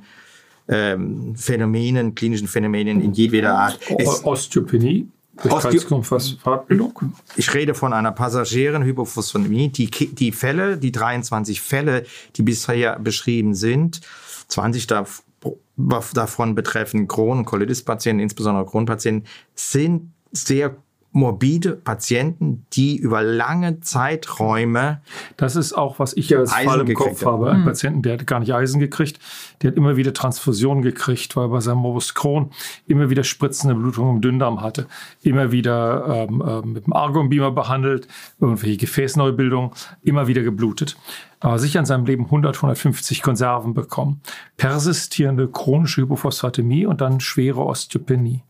ähm, 0.67 1.35
Phänomenen, 1.35 2.15
klinischen 2.15 2.47
Phänomenen 2.47 3.01
in 3.01 3.13
jedweder 3.13 3.57
Art. 3.57 3.79
Es, 3.97 4.23
Osteopenie? 4.23 5.07
Phosphatbildung? 5.37 7.13
Ich 7.35 7.53
rede 7.53 7.73
von 7.73 7.93
einer 7.93 8.11
passagieren 8.11 8.83
Hypophosphatämie. 8.83 9.69
Die, 9.69 9.89
die 9.89 10.31
Fälle, 10.31 10.77
die 10.77 10.91
23 10.91 11.61
Fälle, 11.61 12.05
die 12.35 12.43
bisher 12.43 12.99
beschrieben 12.99 13.55
sind, 13.55 14.01
20 14.47 14.87
davon 14.87 16.55
betreffen 16.55 17.07
Crohn- 17.07 17.39
und 17.39 17.45
Colitis-Patienten, 17.45 18.21
insbesondere 18.21 18.65
Crohn-Patienten, 18.65 19.27
sind 19.55 20.13
sehr 20.31 20.75
morbide 21.13 21.73
Patienten, 21.73 22.65
die 22.73 22.97
über 22.97 23.21
lange 23.21 23.79
Zeiträume. 23.81 25.01
Das 25.37 25.55
ist 25.55 25.73
auch, 25.73 25.99
was 25.99 26.17
ich 26.17 26.29
ja 26.29 26.39
als 26.39 26.51
Eisen 26.51 26.69
Fall 26.69 26.89
im 26.89 26.93
Kopf 26.95 27.23
habe. 27.23 27.51
Ein 27.51 27.61
mhm. 27.61 27.65
Patienten, 27.65 28.01
der 28.01 28.13
hat 28.13 28.27
gar 28.27 28.39
nicht 28.39 28.53
Eisen 28.53 28.79
gekriegt, 28.79 29.19
der 29.61 29.71
hat 29.71 29.77
immer 29.77 29.95
wieder 29.95 30.13
Transfusionen 30.13 30.81
gekriegt, 30.83 31.35
weil 31.35 31.45
er 31.45 31.49
bei 31.49 31.59
seinem 31.59 31.77
Morbus 31.77 32.15
Crohn 32.15 32.49
immer 32.87 33.11
wieder 33.11 33.23
spritzende 33.23 33.75
Blutung 33.75 34.15
im 34.15 34.21
Dünndarm 34.21 34.61
hatte, 34.61 34.87
immer 35.21 35.51
wieder 35.51 36.27
ähm, 36.29 36.41
äh, 36.41 36.67
mit 36.67 36.87
dem 36.87 36.93
Argonbeamer 36.93 37.51
behandelt, 37.51 38.07
irgendwelche 38.41 38.77
Gefäßneubildungen, 38.77 39.69
immer 40.01 40.27
wieder 40.27 40.41
geblutet. 40.41 40.97
Aber 41.39 41.59
sicher 41.59 41.79
in 41.79 41.85
seinem 41.85 42.05
Leben 42.05 42.25
100, 42.25 42.55
150 42.55 43.21
Konserven 43.21 43.75
bekommen. 43.75 44.21
Persistierende 44.57 45.47
chronische 45.47 46.01
Hypophosphatämie 46.01 46.87
und 46.87 47.01
dann 47.01 47.19
schwere 47.19 47.63
Osteopenie. 47.63 48.41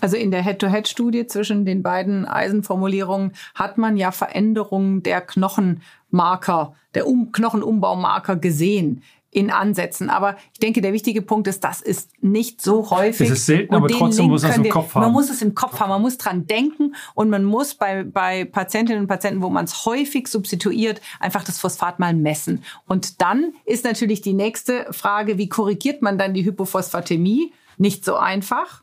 Also 0.00 0.16
in 0.16 0.30
der 0.30 0.42
Head-to-Head-Studie 0.42 1.26
zwischen 1.26 1.64
den 1.64 1.82
beiden 1.82 2.26
Eisenformulierungen 2.26 3.32
hat 3.54 3.78
man 3.78 3.96
ja 3.96 4.10
Veränderungen 4.10 5.02
der 5.02 5.20
Knochenmarker, 5.20 6.74
der 6.94 7.06
um 7.06 7.32
Knochenumbaumarker 7.32 8.36
gesehen 8.36 9.02
in 9.32 9.50
Ansätzen. 9.50 10.10
Aber 10.10 10.36
ich 10.52 10.60
denke, 10.60 10.82
der 10.82 10.92
wichtige 10.92 11.22
Punkt 11.22 11.48
ist, 11.48 11.64
das 11.64 11.80
ist 11.80 12.10
nicht 12.22 12.60
so 12.60 12.90
häufig. 12.90 13.28
Es 13.28 13.38
ist 13.38 13.46
selten, 13.46 13.74
aber 13.74 13.88
trotzdem 13.88 14.26
muss 14.26 14.42
man 14.42 14.50
es 14.50 14.56
im 14.58 14.68
Kopf 14.68 14.94
haben. 14.94 15.02
Man 15.02 15.12
muss 15.12 15.30
es 15.30 15.40
im 15.40 15.54
Kopf 15.54 15.80
haben, 15.80 15.88
man 15.88 16.02
muss 16.02 16.18
dran 16.18 16.46
denken 16.46 16.94
und 17.14 17.30
man 17.30 17.42
muss 17.42 17.74
bei, 17.74 18.04
bei 18.04 18.44
Patientinnen 18.44 19.00
und 19.00 19.08
Patienten, 19.08 19.40
wo 19.40 19.48
man 19.48 19.64
es 19.64 19.86
häufig 19.86 20.28
substituiert, 20.28 21.00
einfach 21.18 21.44
das 21.44 21.58
Phosphat 21.58 21.98
mal 21.98 22.12
messen. 22.12 22.62
Und 22.86 23.22
dann 23.22 23.54
ist 23.64 23.84
natürlich 23.84 24.20
die 24.20 24.34
nächste 24.34 24.86
Frage, 24.90 25.38
wie 25.38 25.48
korrigiert 25.48 26.02
man 26.02 26.18
dann 26.18 26.34
die 26.34 26.44
Hypophosphatämie? 26.44 27.52
Nicht 27.78 28.04
so 28.04 28.16
einfach 28.16 28.82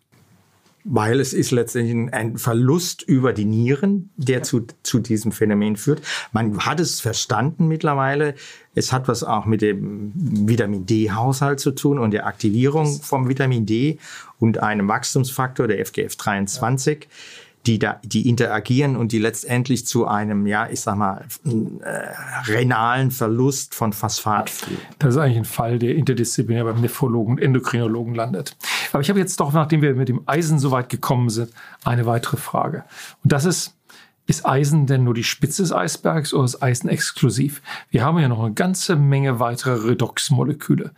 weil 0.83 1.19
es 1.19 1.33
ist 1.33 1.51
letztendlich 1.51 2.13
ein 2.13 2.37
Verlust 2.37 3.01
über 3.01 3.33
die 3.33 3.45
Nieren, 3.45 4.09
der 4.17 4.43
zu, 4.43 4.65
zu 4.83 4.99
diesem 4.99 5.31
Phänomen 5.31 5.75
führt. 5.75 6.01
Man 6.31 6.59
hat 6.59 6.79
es 6.79 7.01
verstanden 7.01 7.67
mittlerweile. 7.67 8.35
Es 8.75 8.93
hat 8.93 9.07
was 9.07 9.23
auch 9.23 9.45
mit 9.45 9.61
dem 9.61 10.11
Vitamin 10.15 10.85
D-Haushalt 10.85 11.59
zu 11.59 11.71
tun 11.71 11.99
und 11.99 12.11
der 12.11 12.25
Aktivierung 12.25 12.99
vom 13.01 13.27
Vitamin 13.27 13.65
D 13.65 13.99
und 14.39 14.59
einem 14.59 14.87
Wachstumsfaktor, 14.87 15.67
der 15.67 15.85
FGF23. 15.85 17.07
Die, 17.65 17.77
da, 17.77 17.99
die 18.03 18.29
interagieren 18.29 18.95
und 18.95 19.11
die 19.11 19.19
letztendlich 19.19 19.85
zu 19.85 20.07
einem, 20.07 20.47
ja, 20.47 20.69
ich 20.69 20.79
sag 20.79 20.95
mal, 20.95 21.25
äh, 21.81 22.49
renalen 22.49 23.11
Verlust 23.11 23.75
von 23.75 23.91
Phosphat 23.91 24.49
führen. 24.49 24.79
Das 24.97 25.15
ist 25.15 25.17
eigentlich 25.19 25.37
ein 25.37 25.45
Fall, 25.45 25.77
der 25.77 25.95
interdisziplinär 25.95 26.63
beim 26.63 26.79
Nephrologen 26.79 27.35
und 27.35 27.41
Endokrinologen 27.41 28.15
landet. 28.15 28.55
Aber 28.93 29.01
ich 29.01 29.09
habe 29.09 29.19
jetzt 29.19 29.39
doch, 29.39 29.51
nachdem 29.51 29.81
wir 29.81 29.93
mit 29.93 30.07
dem 30.07 30.21
Eisen 30.25 30.57
so 30.57 30.71
weit 30.71 30.89
gekommen 30.89 31.29
sind, 31.29 31.51
eine 31.83 32.05
weitere 32.05 32.37
Frage. 32.37 32.85
Und 33.23 33.33
das 33.33 33.43
ist, 33.43 33.75
ist 34.25 34.45
Eisen 34.45 34.85
denn 34.85 35.03
nur 35.03 35.13
die 35.13 35.23
Spitze 35.23 35.61
des 35.63 35.73
Eisbergs 35.73 36.33
oder 36.33 36.45
ist 36.45 36.61
Eisen 36.61 36.87
exklusiv? 36.87 37.61
Wir 37.89 38.03
haben 38.03 38.19
ja 38.19 38.29
noch 38.29 38.43
eine 38.43 38.53
ganze 38.53 38.95
Menge 38.95 39.39
weitere 39.39 39.89
Redoxmoleküle. 39.89 40.91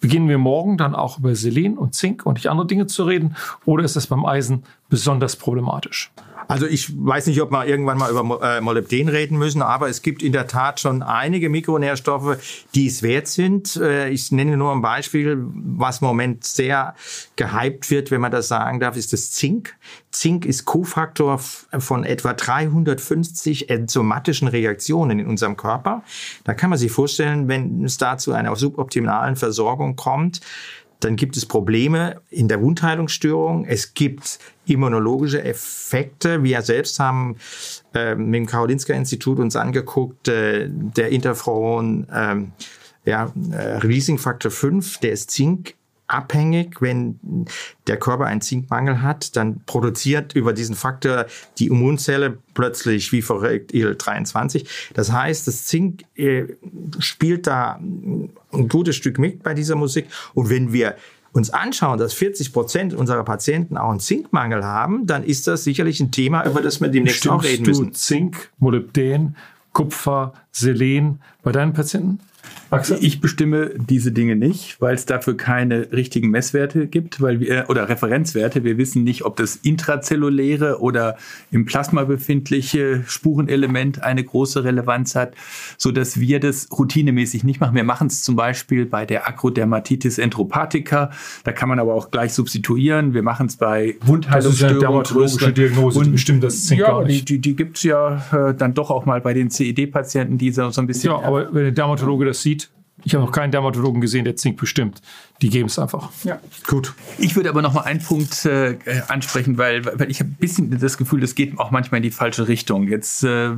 Beginnen 0.00 0.28
wir 0.28 0.38
morgen 0.38 0.76
dann 0.76 0.94
auch 0.94 1.18
über 1.18 1.34
Selen 1.34 1.78
und 1.78 1.94
Zink 1.94 2.26
und 2.26 2.38
andere 2.46 2.66
Dinge 2.66 2.86
zu 2.86 3.04
reden? 3.04 3.36
Oder 3.64 3.84
ist 3.84 3.96
das 3.96 4.06
beim 4.06 4.26
Eisen 4.26 4.64
besonders 4.88 5.36
problematisch? 5.36 6.12
Also 6.48 6.66
ich 6.66 6.92
weiß 6.96 7.26
nicht, 7.26 7.40
ob 7.40 7.50
wir 7.50 7.66
irgendwann 7.66 7.98
mal 7.98 8.10
über 8.10 8.40
äh, 8.42 8.60
Molybden 8.60 9.08
reden 9.08 9.38
müssen, 9.38 9.62
aber 9.62 9.88
es 9.88 10.02
gibt 10.02 10.22
in 10.22 10.32
der 10.32 10.46
Tat 10.46 10.80
schon 10.80 11.02
einige 11.02 11.48
Mikronährstoffe, 11.48 12.38
die 12.74 12.86
es 12.86 13.02
wert 13.02 13.28
sind. 13.28 13.76
Äh, 13.76 14.10
ich 14.10 14.32
nenne 14.32 14.56
nur 14.56 14.72
ein 14.72 14.82
Beispiel, 14.82 15.38
was 15.38 16.00
im 16.00 16.08
Moment 16.08 16.44
sehr 16.44 16.94
gehypt 17.36 17.90
wird, 17.90 18.10
wenn 18.10 18.20
man 18.20 18.32
das 18.32 18.48
sagen 18.48 18.80
darf, 18.80 18.96
ist 18.96 19.12
das 19.12 19.32
Zink. 19.32 19.74
Zink 20.10 20.44
ist 20.44 20.64
Kofaktor 20.64 21.38
von 21.38 22.04
etwa 22.04 22.34
350 22.34 23.70
enzymatischen 23.70 24.48
Reaktionen 24.48 25.18
in 25.18 25.26
unserem 25.26 25.56
Körper. 25.56 26.02
Da 26.44 26.54
kann 26.54 26.70
man 26.70 26.78
sich 26.78 26.92
vorstellen, 26.92 27.48
wenn 27.48 27.84
es 27.84 27.98
da 27.98 28.16
zu 28.16 28.32
einer 28.32 28.54
suboptimalen 28.54 29.36
Versorgung 29.36 29.96
kommt, 29.96 30.40
dann 31.04 31.16
gibt 31.16 31.36
es 31.36 31.44
Probleme 31.44 32.20
in 32.30 32.48
der 32.48 32.62
Wundheilungsstörung. 32.62 33.66
Es 33.66 33.92
gibt 33.92 34.38
immunologische 34.66 35.42
Effekte. 35.42 36.42
Wir 36.42 36.62
selbst 36.62 36.98
haben 36.98 37.36
äh, 37.94 38.14
mit 38.14 38.34
dem 38.34 38.46
Karolinska 38.46 38.94
Institut 38.94 39.38
uns 39.38 39.54
angeguckt, 39.54 40.28
äh, 40.28 40.68
der 40.68 41.10
Interferon, 41.10 42.08
äh, 42.08 42.36
ja, 43.06 43.30
Releasing 43.52 44.16
Faktor 44.16 44.50
5, 44.50 44.98
der 44.98 45.12
ist 45.12 45.30
Zink 45.30 45.74
abhängig. 46.14 46.80
Wenn 46.80 47.46
der 47.86 47.98
Körper 47.98 48.26
einen 48.26 48.40
Zinkmangel 48.40 49.02
hat, 49.02 49.36
dann 49.36 49.60
produziert 49.66 50.34
über 50.34 50.52
diesen 50.52 50.74
Faktor 50.74 51.26
die 51.58 51.66
Immunzelle 51.66 52.38
plötzlich 52.54 53.12
wie 53.12 53.22
verrückt 53.22 53.74
IL-23. 53.74 54.66
Das 54.94 55.12
heißt, 55.12 55.46
das 55.46 55.66
Zink 55.66 56.02
äh, 56.14 56.44
spielt 56.98 57.46
da 57.46 57.78
ein 57.80 58.68
gutes 58.68 58.96
Stück 58.96 59.18
mit 59.18 59.42
bei 59.42 59.54
dieser 59.54 59.76
Musik. 59.76 60.06
Und 60.34 60.50
wenn 60.50 60.72
wir 60.72 60.96
uns 61.32 61.50
anschauen, 61.50 61.98
dass 61.98 62.14
40 62.14 62.52
Prozent 62.52 62.94
unserer 62.94 63.24
Patienten 63.24 63.76
auch 63.76 63.90
einen 63.90 64.00
Zinkmangel 64.00 64.64
haben, 64.64 65.06
dann 65.06 65.24
ist 65.24 65.48
das 65.48 65.64
sicherlich 65.64 66.00
ein 66.00 66.12
Thema, 66.12 66.46
über 66.46 66.62
das 66.62 66.80
wir 66.80 66.88
demnächst 66.88 67.18
Stimmst 67.18 67.36
auch 67.36 67.44
reden 67.44 67.66
müssen. 67.66 67.86
Du 67.86 67.92
Zink, 67.92 68.50
Molybden, 68.58 69.36
Kupfer, 69.72 70.32
Selen 70.52 71.20
bei 71.42 71.50
deinen 71.50 71.72
Patienten? 71.72 72.20
Axel? 72.70 72.98
Ich 73.00 73.20
bestimme 73.20 73.70
diese 73.76 74.12
Dinge 74.12 74.36
nicht, 74.36 74.80
weil 74.80 74.94
es 74.94 75.06
dafür 75.06 75.36
keine 75.36 75.92
richtigen 75.92 76.30
Messwerte 76.30 76.86
gibt, 76.86 77.20
weil 77.20 77.40
wir 77.40 77.66
oder 77.68 77.88
Referenzwerte. 77.88 78.64
Wir 78.64 78.78
wissen 78.78 79.04
nicht, 79.04 79.24
ob 79.24 79.36
das 79.36 79.56
intrazelluläre 79.56 80.80
oder 80.80 81.16
im 81.50 81.64
Plasma 81.64 82.04
befindliche 82.04 83.04
Spurenelement 83.06 84.02
eine 84.02 84.24
große 84.24 84.64
Relevanz 84.64 85.14
hat, 85.14 85.34
so 85.76 85.92
dass 85.92 86.18
wir 86.18 86.40
das 86.40 86.68
routinemäßig 86.72 87.44
nicht 87.44 87.60
machen. 87.60 87.74
Wir 87.74 87.84
machen 87.84 88.08
es 88.08 88.22
zum 88.22 88.36
Beispiel 88.36 88.86
bei 88.86 89.06
der 89.06 89.28
Akrodermatitis 89.28 90.18
entropathica. 90.18 91.10
Da 91.44 91.52
kann 91.52 91.68
man 91.68 91.78
aber 91.78 91.94
auch 91.94 92.10
gleich 92.10 92.32
substituieren. 92.32 93.14
Wir 93.14 93.22
machen 93.22 93.46
es 93.46 93.56
bei 93.56 93.96
Wundheilungsstörungen. 94.00 94.42
Das 94.42 94.54
ist 94.54 94.64
eine 94.64 94.78
dermatologische 94.78 95.52
Diagnose. 95.52 95.98
Und 96.00 96.12
bestimmt 96.12 96.42
das 96.42 96.64
Zink 96.64 96.80
ja, 96.80 97.04
die, 97.04 97.24
die, 97.24 97.38
die 97.38 97.56
gibt 97.56 97.76
es 97.76 97.82
ja 97.84 98.24
äh, 98.32 98.54
dann 98.54 98.74
doch 98.74 98.90
auch 98.90 99.06
mal 99.06 99.20
bei 99.20 99.34
den 99.34 99.50
CED-Patienten, 99.50 100.38
die 100.38 100.50
so, 100.50 100.70
so 100.70 100.80
ein 100.80 100.86
bisschen. 100.86 101.12
Ja, 101.12 101.22
aber 101.22 101.52
wenn 101.54 101.64
der 101.64 101.72
Dermatologe 101.72 102.24
das 102.24 102.33
sieht, 102.42 102.70
ich 103.02 103.14
habe 103.14 103.24
noch 103.24 103.32
keinen 103.32 103.50
Dermatologen 103.50 104.00
gesehen, 104.00 104.24
der 104.24 104.36
Zink 104.36 104.58
bestimmt. 104.58 105.02
Die 105.42 105.50
geben 105.50 105.66
es 105.66 105.78
einfach. 105.78 106.10
Ja, 106.22 106.40
gut. 106.66 106.94
Ich 107.18 107.34
würde 107.36 107.50
aber 107.50 107.60
noch 107.60 107.74
mal 107.74 107.82
einen 107.82 108.00
Punkt 108.00 108.44
äh, 108.46 108.76
ansprechen, 109.08 109.58
weil, 109.58 109.84
weil 109.84 110.10
ich 110.10 110.20
habe 110.20 110.30
ein 110.30 110.36
bisschen 110.36 110.78
das 110.78 110.96
Gefühl, 110.96 111.20
das 111.20 111.34
geht 111.34 111.58
auch 111.58 111.70
manchmal 111.70 111.98
in 111.98 112.02
die 112.04 112.10
falsche 112.10 112.48
Richtung. 112.48 112.88
Jetzt 112.88 113.24
äh, 113.24 113.50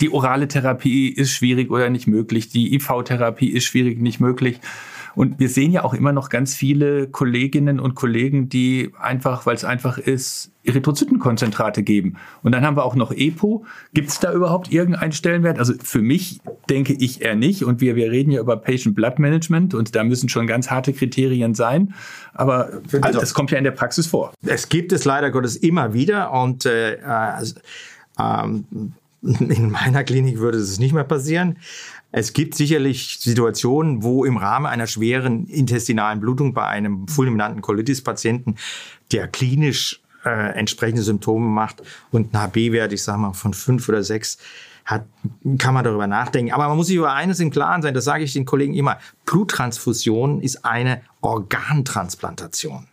die 0.00 0.10
orale 0.12 0.48
Therapie 0.48 1.08
ist 1.08 1.32
schwierig 1.32 1.70
oder 1.70 1.90
nicht 1.90 2.06
möglich, 2.06 2.48
die 2.48 2.74
IV-Therapie 2.74 3.48
ist 3.48 3.64
schwierig 3.64 4.00
nicht 4.00 4.20
möglich. 4.20 4.60
Und 5.20 5.38
wir 5.38 5.50
sehen 5.50 5.70
ja 5.70 5.84
auch 5.84 5.92
immer 5.92 6.14
noch 6.14 6.30
ganz 6.30 6.54
viele 6.54 7.06
Kolleginnen 7.06 7.78
und 7.78 7.94
Kollegen, 7.94 8.48
die 8.48 8.90
einfach, 8.98 9.44
weil 9.44 9.54
es 9.54 9.66
einfach 9.66 9.98
ist, 9.98 10.50
Erythrozytenkonzentrate 10.64 11.82
geben. 11.82 12.16
Und 12.42 12.52
dann 12.52 12.64
haben 12.64 12.74
wir 12.74 12.86
auch 12.86 12.94
noch 12.94 13.12
EPO. 13.12 13.66
Gibt 13.92 14.08
es 14.08 14.18
da 14.18 14.32
überhaupt 14.32 14.72
irgendeinen 14.72 15.12
Stellenwert? 15.12 15.58
Also 15.58 15.74
für 15.82 16.00
mich 16.00 16.40
denke 16.70 16.94
ich 16.94 17.20
eher 17.20 17.36
nicht. 17.36 17.64
Und 17.64 17.82
wir, 17.82 17.96
wir 17.96 18.10
reden 18.10 18.30
ja 18.30 18.40
über 18.40 18.56
Patient 18.56 18.94
Blood 18.94 19.18
Management 19.18 19.74
und 19.74 19.94
da 19.94 20.04
müssen 20.04 20.30
schon 20.30 20.46
ganz 20.46 20.70
harte 20.70 20.94
Kriterien 20.94 21.54
sein. 21.54 21.92
Aber 22.32 22.80
also, 23.02 23.20
das 23.20 23.34
kommt 23.34 23.50
ja 23.50 23.58
in 23.58 23.64
der 23.64 23.72
Praxis 23.72 24.06
vor. 24.06 24.32
Es 24.46 24.70
gibt 24.70 24.90
es 24.90 25.04
leider 25.04 25.30
Gottes 25.30 25.54
immer 25.54 25.92
wieder 25.92 26.32
und 26.32 26.64
äh, 26.64 26.94
äh, 26.94 27.44
ähm, 28.18 28.64
in 29.22 29.70
meiner 29.70 30.02
Klinik 30.02 30.38
würde 30.38 30.56
es 30.56 30.78
nicht 30.78 30.94
mehr 30.94 31.04
passieren. 31.04 31.58
Es 32.12 32.32
gibt 32.32 32.54
sicherlich 32.54 33.18
Situationen, 33.20 34.02
wo 34.02 34.24
im 34.24 34.36
Rahmen 34.36 34.66
einer 34.66 34.86
schweren 34.86 35.46
intestinalen 35.46 36.20
Blutung 36.20 36.54
bei 36.54 36.66
einem 36.66 37.06
fulminanten 37.06 37.62
Colitis-Patienten, 37.62 38.56
der 39.12 39.28
klinisch 39.28 40.00
äh, 40.24 40.52
entsprechende 40.58 41.02
Symptome 41.02 41.46
macht 41.46 41.82
und 42.10 42.34
ein 42.34 42.40
HB-Wert, 42.40 42.92
ich 42.92 43.02
sage 43.02 43.18
mal, 43.18 43.32
von 43.32 43.54
fünf 43.54 43.88
oder 43.88 44.02
sechs 44.02 44.38
hat, 44.84 45.04
kann 45.58 45.74
man 45.74 45.84
darüber 45.84 46.06
nachdenken. 46.06 46.52
Aber 46.52 46.68
man 46.68 46.76
muss 46.76 46.88
sich 46.88 46.96
über 46.96 47.12
eines 47.12 47.38
im 47.38 47.50
Klaren 47.50 47.82
sein, 47.82 47.94
das 47.94 48.04
sage 48.04 48.24
ich 48.24 48.32
den 48.32 48.44
Kollegen 48.44 48.74
immer. 48.74 48.98
Bluttransfusion 49.24 50.40
ist 50.40 50.64
eine 50.64 51.02
Organtransplantation. 51.20 52.88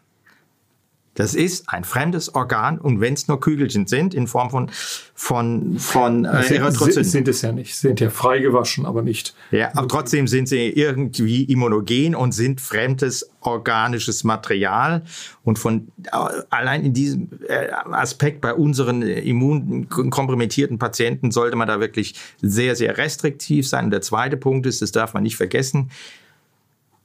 Das 1.18 1.34
ist 1.34 1.68
ein 1.70 1.84
fremdes 1.84 2.36
Organ 2.36 2.78
und 2.78 3.02
wenn 3.02 3.16
es 3.16 3.28
nur 3.28 3.40
Kügelchen 3.40 3.88
sind 3.88 4.14
in 4.14 4.28
Form 4.28 4.52
von 4.52 4.70
von 5.16 5.80
von 5.80 6.26
äh, 6.26 6.44
Erythrozyten. 6.44 7.04
Sind 7.04 7.28
es 7.28 7.42
ja 7.42 7.52
nicht, 7.52 7.76
sind 7.76 8.00
ja 8.00 8.12
freigewaschen, 8.12 8.86
aber 8.86 9.02
nicht. 9.02 9.34
Ja, 9.50 9.72
aber 9.74 9.88
trotzdem 9.88 10.28
sind 10.28 10.48
sie 10.48 10.70
irgendwie 10.70 11.44
immunogen 11.46 12.14
und 12.14 12.34
sind 12.34 12.62
fremdes 12.62 13.32
organisches 13.40 14.24
Material 14.24 15.02
und 15.44 15.58
von 15.58 15.88
äh, 16.04 16.18
allein 16.52 16.84
in 16.84 16.94
diesem 16.94 17.30
äh, 17.48 17.72
Aspekt 17.72 18.40
bei 18.40 18.54
unseren 18.54 19.02
immunkompromittierten 19.02 20.78
Patienten 20.78 21.32
sollte 21.32 21.56
man 21.56 21.68
da 21.68 21.80
wirklich 21.80 22.14
sehr 22.44 22.76
sehr 22.76 23.00
restriktiv 23.00 23.68
sein. 23.68 23.86
Und 23.86 23.92
der 23.92 24.02
zweite 24.02 24.38
Punkt 24.38 24.68
ist, 24.68 24.84
das 24.84 24.92
darf 24.92 25.16
man 25.16 25.24
nicht 25.24 25.36
vergessen 25.36 25.90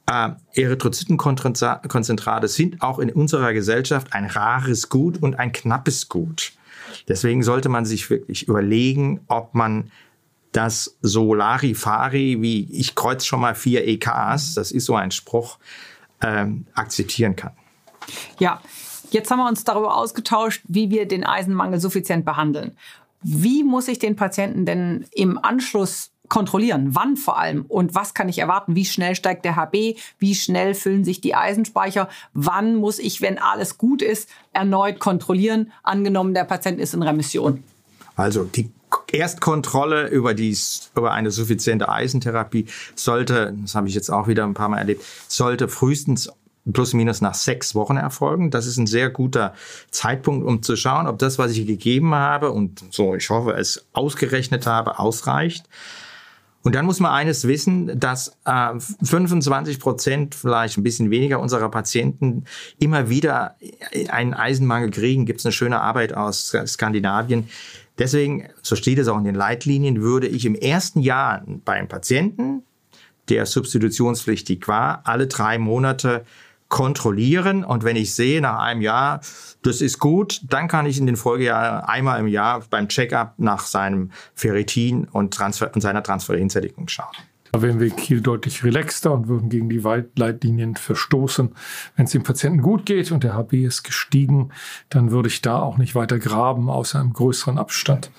äh, 0.06 0.30
Erythrozytenkonzentrate 0.54 2.48
sind 2.48 2.82
auch 2.82 2.98
in 2.98 3.10
unserer 3.10 3.52
Gesellschaft 3.52 4.12
ein 4.12 4.26
rares 4.26 4.88
Gut 4.88 5.22
und 5.22 5.38
ein 5.38 5.52
knappes 5.52 6.08
Gut. 6.08 6.52
Deswegen 7.08 7.42
sollte 7.42 7.68
man 7.68 7.84
sich 7.84 8.10
wirklich 8.10 8.48
überlegen, 8.48 9.20
ob 9.28 9.54
man 9.54 9.90
das 10.52 10.98
Solarifari, 11.00 12.42
wie 12.42 12.70
ich 12.70 12.94
kreuz 12.94 13.24
schon 13.24 13.40
mal 13.40 13.54
vier 13.54 13.86
EKs, 13.86 14.54
das 14.54 14.70
ist 14.70 14.84
so 14.84 14.94
ein 14.94 15.10
Spruch, 15.10 15.58
ähm, 16.20 16.66
akzeptieren 16.74 17.36
kann. 17.36 17.52
Ja, 18.38 18.60
jetzt 19.10 19.30
haben 19.30 19.38
wir 19.38 19.48
uns 19.48 19.64
darüber 19.64 19.96
ausgetauscht, 19.96 20.62
wie 20.68 20.90
wir 20.90 21.08
den 21.08 21.24
Eisenmangel 21.24 21.80
suffizient 21.80 22.24
behandeln. 22.24 22.76
Wie 23.22 23.64
muss 23.64 23.88
ich 23.88 23.98
den 23.98 24.16
Patienten 24.16 24.66
denn 24.66 25.06
im 25.12 25.38
Anschluss 25.38 26.11
kontrollieren? 26.32 26.94
Wann 26.94 27.18
vor 27.18 27.38
allem? 27.38 27.66
Und 27.68 27.94
was 27.94 28.14
kann 28.14 28.30
ich 28.30 28.38
erwarten? 28.38 28.74
Wie 28.74 28.86
schnell 28.86 29.14
steigt 29.14 29.44
der 29.44 29.54
HB? 29.54 29.96
Wie 30.18 30.34
schnell 30.34 30.74
füllen 30.74 31.04
sich 31.04 31.20
die 31.20 31.34
Eisenspeicher? 31.34 32.08
Wann 32.32 32.74
muss 32.74 32.98
ich, 32.98 33.20
wenn 33.20 33.38
alles 33.38 33.76
gut 33.76 34.00
ist, 34.00 34.30
erneut 34.54 34.98
kontrollieren? 34.98 35.72
Angenommen, 35.82 36.32
der 36.32 36.44
Patient 36.44 36.80
ist 36.80 36.94
in 36.94 37.02
Remission. 37.02 37.62
Also 38.16 38.44
die 38.44 38.70
Erstkontrolle 39.12 40.08
über, 40.08 40.32
dies, 40.32 40.90
über 40.96 41.12
eine 41.12 41.30
suffiziente 41.30 41.90
Eisentherapie 41.90 42.64
sollte, 42.94 43.54
das 43.60 43.74
habe 43.74 43.88
ich 43.88 43.94
jetzt 43.94 44.10
auch 44.10 44.26
wieder 44.26 44.44
ein 44.44 44.54
paar 44.54 44.70
Mal 44.70 44.78
erlebt, 44.78 45.04
sollte 45.28 45.68
frühestens 45.68 46.30
plus 46.72 46.94
minus 46.94 47.20
nach 47.20 47.34
sechs 47.34 47.74
Wochen 47.74 47.98
erfolgen. 47.98 48.50
Das 48.50 48.66
ist 48.66 48.78
ein 48.78 48.86
sehr 48.86 49.10
guter 49.10 49.52
Zeitpunkt, 49.90 50.46
um 50.46 50.62
zu 50.62 50.76
schauen, 50.76 51.06
ob 51.06 51.18
das, 51.18 51.38
was 51.38 51.52
ich 51.52 51.66
gegeben 51.66 52.14
habe 52.14 52.52
und 52.52 52.82
so, 52.90 53.14
ich 53.14 53.28
hoffe, 53.28 53.52
es 53.52 53.84
ausgerechnet 53.92 54.66
habe, 54.66 54.98
ausreicht. 54.98 55.68
Und 56.62 56.74
dann 56.74 56.86
muss 56.86 57.00
man 57.00 57.12
eines 57.12 57.46
wissen, 57.46 57.98
dass 57.98 58.36
äh, 58.44 58.78
25 59.02 59.80
Prozent, 59.80 60.34
vielleicht 60.34 60.78
ein 60.78 60.82
bisschen 60.82 61.10
weniger 61.10 61.40
unserer 61.40 61.68
Patienten 61.70 62.44
immer 62.78 63.08
wieder 63.08 63.56
einen 64.08 64.32
Eisenmangel 64.32 64.90
kriegen. 64.90 65.26
Gibt 65.26 65.40
es 65.40 65.46
eine 65.46 65.52
schöne 65.52 65.80
Arbeit 65.80 66.14
aus 66.14 66.54
Skandinavien. 66.66 67.48
Deswegen, 67.98 68.48
so 68.62 68.76
steht 68.76 68.98
es 68.98 69.08
auch 69.08 69.18
in 69.18 69.24
den 69.24 69.34
Leitlinien, 69.34 70.02
würde 70.02 70.28
ich 70.28 70.46
im 70.46 70.54
ersten 70.54 71.00
Jahr 71.00 71.42
beim 71.64 71.88
Patienten, 71.88 72.62
der 73.28 73.46
substitutionspflichtig 73.46 74.66
war, 74.66 75.02
alle 75.04 75.26
drei 75.26 75.58
Monate 75.58 76.24
kontrollieren. 76.72 77.64
Und 77.64 77.84
wenn 77.84 77.96
ich 77.96 78.14
sehe 78.14 78.40
nach 78.40 78.58
einem 78.58 78.80
Jahr, 78.80 79.20
das 79.60 79.82
ist 79.82 79.98
gut, 79.98 80.40
dann 80.48 80.68
kann 80.68 80.86
ich 80.86 80.98
in 80.98 81.04
den 81.04 81.16
Folgejahren 81.16 81.84
einmal 81.84 82.18
im 82.18 82.26
Jahr 82.26 82.62
beim 82.70 82.88
Checkup 82.88 83.34
nach 83.36 83.66
seinem 83.66 84.10
Ferritin 84.34 85.04
und, 85.04 85.34
Transfer 85.34 85.70
und 85.74 85.82
seiner 85.82 86.02
Transferinsättigung 86.02 86.88
schauen. 86.88 87.14
Da 87.52 87.60
wären 87.60 87.78
wir 87.78 87.94
hier 87.94 88.22
deutlich 88.22 88.64
relaxter 88.64 89.12
und 89.12 89.28
würden 89.28 89.50
gegen 89.50 89.68
die 89.68 89.82
Leitlinien 90.16 90.74
verstoßen. 90.74 91.54
Wenn 91.94 92.06
es 92.06 92.12
dem 92.12 92.22
Patienten 92.22 92.62
gut 92.62 92.86
geht 92.86 93.12
und 93.12 93.22
der 93.22 93.34
HB 93.34 93.66
ist 93.66 93.82
gestiegen, 93.82 94.50
dann 94.88 95.10
würde 95.10 95.28
ich 95.28 95.42
da 95.42 95.60
auch 95.60 95.76
nicht 95.76 95.94
weiter 95.94 96.18
graben, 96.18 96.70
außer 96.70 96.98
einem 96.98 97.12
größeren 97.12 97.58
Abstand. 97.58 98.10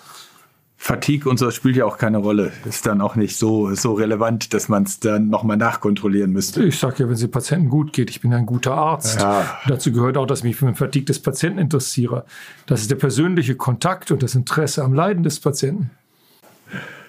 Fatigue 0.83 1.29
und 1.29 1.37
so 1.37 1.49
spielt 1.49 1.77
ja 1.77 1.85
auch 1.85 1.97
keine 1.97 2.17
Rolle. 2.17 2.51
Ist 2.65 2.85
dann 2.85 2.99
auch 2.99 3.15
nicht 3.15 3.37
so, 3.37 3.73
so 3.73 3.93
relevant, 3.93 4.53
dass 4.53 4.67
man 4.67 4.83
es 4.83 4.99
dann 4.99 5.29
nochmal 5.29 5.55
nachkontrollieren 5.55 6.33
müsste. 6.33 6.61
Ich 6.61 6.77
sage 6.77 6.95
ja, 6.97 7.05
wenn 7.07 7.13
es 7.13 7.21
dem 7.21 7.31
Patienten 7.31 7.69
gut 7.69 7.93
geht, 7.93 8.09
ich 8.09 8.19
bin 8.19 8.33
ein 8.33 8.45
guter 8.45 8.73
Arzt. 8.73 9.17
Ja. 9.21 9.61
Dazu 9.65 9.93
gehört 9.93 10.17
auch, 10.17 10.25
dass 10.25 10.39
ich 10.39 10.43
mich 10.43 10.55
für 10.57 10.65
den 10.65 10.75
Fatigue 10.75 11.05
des 11.05 11.21
Patienten 11.21 11.57
interessiere. 11.57 12.25
Das 12.65 12.81
ist 12.81 12.91
der 12.91 12.97
persönliche 12.97 13.55
Kontakt 13.55 14.11
und 14.11 14.23
das 14.23 14.35
Interesse 14.35 14.83
am 14.83 14.93
Leiden 14.93 15.23
des 15.23 15.39
Patienten. 15.39 15.89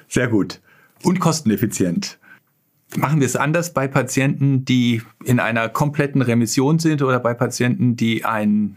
Sehr 0.06 0.28
gut. 0.28 0.60
Und 1.02 1.18
kosteneffizient. 1.18 2.20
Machen 2.96 3.18
wir 3.18 3.26
es 3.26 3.34
anders 3.34 3.72
bei 3.72 3.88
Patienten, 3.88 4.64
die 4.64 5.02
in 5.24 5.40
einer 5.40 5.68
kompletten 5.68 6.22
Remission 6.22 6.78
sind 6.78 7.02
oder 7.02 7.18
bei 7.18 7.34
Patienten, 7.34 7.96
die 7.96 8.24
ein 8.24 8.76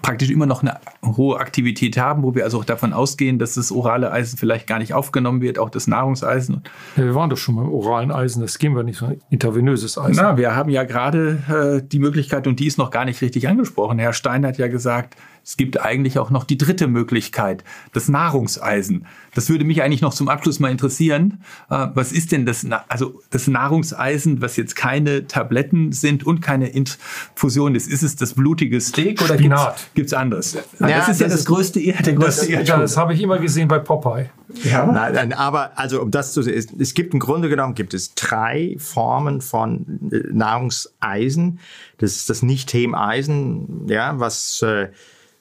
praktisch 0.00 0.30
immer 0.30 0.46
noch 0.46 0.62
eine 0.62 0.80
hohe 1.04 1.38
Aktivität 1.38 1.98
haben, 1.98 2.22
wo 2.22 2.34
wir 2.34 2.44
also 2.44 2.58
auch 2.58 2.64
davon 2.64 2.92
ausgehen, 2.92 3.38
dass 3.38 3.54
das 3.54 3.70
orale 3.70 4.10
Eisen 4.10 4.38
vielleicht 4.38 4.66
gar 4.66 4.78
nicht 4.78 4.94
aufgenommen 4.94 5.42
wird, 5.42 5.58
auch 5.58 5.68
das 5.68 5.86
Nahrungseisen. 5.86 6.62
Ja, 6.96 7.04
wir 7.04 7.14
waren 7.14 7.28
doch 7.28 7.36
schon 7.36 7.56
beim 7.56 7.68
oralen 7.68 8.10
Eisen, 8.10 8.40
das 8.40 8.58
gehen 8.58 8.74
wir 8.74 8.84
nicht, 8.84 8.98
so 8.98 9.06
ein 9.06 9.20
intravenöses 9.28 9.98
Eisen. 9.98 10.16
Na, 10.16 10.38
wir 10.38 10.56
haben 10.56 10.70
ja 10.70 10.84
gerade 10.84 11.82
äh, 11.82 11.86
die 11.86 11.98
Möglichkeit, 11.98 12.46
und 12.46 12.58
die 12.58 12.66
ist 12.66 12.78
noch 12.78 12.90
gar 12.90 13.04
nicht 13.04 13.20
richtig 13.20 13.48
angesprochen. 13.48 13.98
Herr 13.98 14.14
Stein 14.14 14.46
hat 14.46 14.56
ja 14.56 14.68
gesagt, 14.68 15.16
es 15.44 15.56
gibt 15.56 15.80
eigentlich 15.80 16.18
auch 16.18 16.30
noch 16.30 16.44
die 16.44 16.56
dritte 16.56 16.86
Möglichkeit, 16.86 17.64
das 17.92 18.08
Nahrungseisen. 18.08 19.06
Das 19.34 19.50
würde 19.50 19.64
mich 19.64 19.82
eigentlich 19.82 20.00
noch 20.00 20.14
zum 20.14 20.28
Abschluss 20.28 20.60
mal 20.60 20.70
interessieren. 20.70 21.42
Äh, 21.68 21.88
was 21.94 22.12
ist 22.12 22.32
denn 22.32 22.46
das, 22.46 22.66
also 22.88 23.20
das 23.30 23.48
Nahrungseisen, 23.48 24.40
was 24.40 24.56
jetzt 24.56 24.76
keine 24.76 25.26
Tabletten 25.26 25.92
sind 25.92 26.24
und 26.24 26.40
keine 26.40 26.68
Infusion 26.68 27.74
ist? 27.74 27.88
Ist 27.88 28.02
es 28.02 28.16
das 28.16 28.34
blutige 28.34 28.80
Steak 28.80 29.20
oder 29.20 29.36
gibt 29.36 29.52
es 29.94 30.12
anderes? 30.12 30.54
Ja, 30.54 30.88
das 30.88 31.08
ist 31.08 31.20
ja 31.20 31.26
das, 31.26 31.36
das 31.36 31.44
größte, 31.46 31.80
der 31.80 32.12
größte 32.14 32.56
Das, 32.56 32.66
das 32.66 32.96
habe 32.96 33.14
ich 33.14 33.22
immer 33.22 33.38
gesehen 33.38 33.68
bei 33.68 33.78
Popeye. 33.78 34.30
Ja. 34.64 34.86
Nein, 34.86 35.14
nein, 35.14 35.32
aber 35.32 35.78
also 35.78 36.02
um 36.02 36.10
das 36.10 36.32
zu 36.32 36.42
sehen, 36.42 36.66
es 36.78 36.94
gibt 36.94 37.14
im 37.14 37.20
Grunde 37.20 37.48
genommen 37.48 37.74
gibt 37.74 37.94
es 37.94 38.14
drei 38.14 38.76
Formen 38.78 39.40
von 39.40 40.10
äh, 40.12 40.18
Nahrungseisen. 40.32 41.60
Das 41.98 42.16
ist 42.16 42.28
das 42.28 42.42
Nicht-Hemeisen, 42.42 43.86
ja, 43.88 44.18
was 44.18 44.62
äh, 44.62 44.88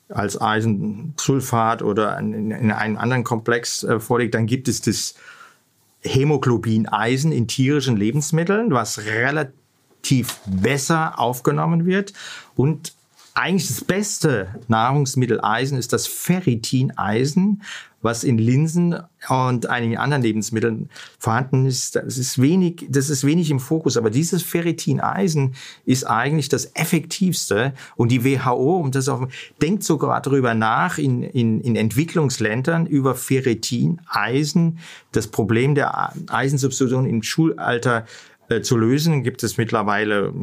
als 0.09 0.39
Eisensulfat 0.39 1.81
oder 1.81 2.17
in, 2.19 2.51
in 2.51 2.71
einem 2.71 2.97
anderen 2.97 3.23
Komplex 3.23 3.83
äh, 3.83 3.99
vorliegt. 3.99 4.35
Dann 4.35 4.45
gibt 4.45 4.67
es 4.67 4.81
das 4.81 5.15
Hämoglobin-Eisen 6.03 7.31
in 7.31 7.47
tierischen 7.47 7.95
Lebensmitteln, 7.97 8.71
was 8.71 9.05
relativ 9.05 10.39
besser 10.45 11.19
aufgenommen 11.19 11.85
wird. 11.85 12.13
Und 12.55 12.93
eigentlich 13.33 13.67
das 13.67 13.83
beste 13.83 14.55
Nahrungsmittel 14.67 15.39
Eisen 15.41 15.77
ist 15.77 15.93
das 15.93 16.07
Ferritin-Eisen, 16.07 17.61
was 18.01 18.23
in 18.23 18.37
Linsen 18.37 18.97
und 19.29 19.67
einigen 19.67 19.97
anderen 19.97 20.23
Lebensmitteln 20.23 20.89
vorhanden 21.19 21.65
ist. 21.65 21.95
Das 21.95 22.17
ist 22.17 22.41
wenig, 22.41 22.87
das 22.89 23.09
ist 23.09 23.23
wenig 23.23 23.51
im 23.51 23.59
Fokus. 23.59 23.95
Aber 23.95 24.09
dieses 24.09 24.41
Ferritin-Eisen 24.41 25.55
ist 25.85 26.05
eigentlich 26.05 26.49
das 26.49 26.75
effektivste. 26.75 27.73
Und 27.95 28.11
die 28.11 28.25
WHO, 28.25 28.77
um 28.77 28.91
das 28.91 29.07
auch, 29.07 29.27
denkt 29.61 29.83
sogar 29.83 30.21
darüber 30.21 30.53
nach, 30.53 30.97
in, 30.97 31.23
in, 31.23 31.61
in 31.61 31.75
Entwicklungsländern 31.75 32.87
über 32.87 33.15
Ferritin-Eisen, 33.15 34.79
das 35.11 35.27
Problem 35.27 35.75
der 35.75 36.13
Eisensubstitution 36.27 37.05
im 37.05 37.21
Schulalter 37.21 38.05
äh, 38.51 38.61
zu 38.61 38.77
lösen. 38.77 39.23
Gibt 39.23 39.43
es 39.43 39.57
mittlerweile 39.57 40.33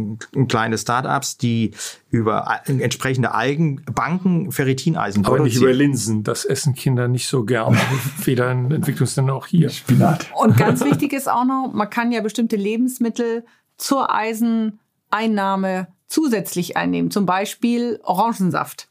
kleine 0.49 0.79
Startups, 0.79 1.37
die 1.37 1.73
über 2.11 2.61
entsprechende 2.67 3.35
Algenbanken 3.35 4.51
Ferritineisen 4.53 5.25
Aber 5.25 5.37
produzieren. 5.37 5.63
nicht 5.67 5.71
über 5.71 5.85
Linsen. 5.85 6.25
Das 6.25 6.45
essen 6.45 6.75
Kinder 6.75 7.09
nicht 7.09 7.29
so 7.29 7.45
gern. 7.45 7.77
Weder 8.25 8.51
in 8.51 8.71
Entwicklungsländern 8.71 9.37
auch 9.37 9.47
hier. 9.47 9.69
Spinat. 9.69 10.27
Und 10.35 10.57
ganz 10.57 10.85
wichtig 10.85 11.13
ist 11.13 11.29
auch 11.29 11.45
noch, 11.45 11.71
man 11.73 11.91
kann 11.91 12.13
ja 12.13 12.21
bestimmte 12.21 12.57
Lebensmittel 12.57 13.45
zur 13.77 14.13
Eiseneinnahme 14.13 15.89
zusätzlich 16.07 16.77
einnehmen. 16.77 17.11
Zum 17.11 17.27
Beispiel 17.27 18.01
Orangensaft 18.03 18.89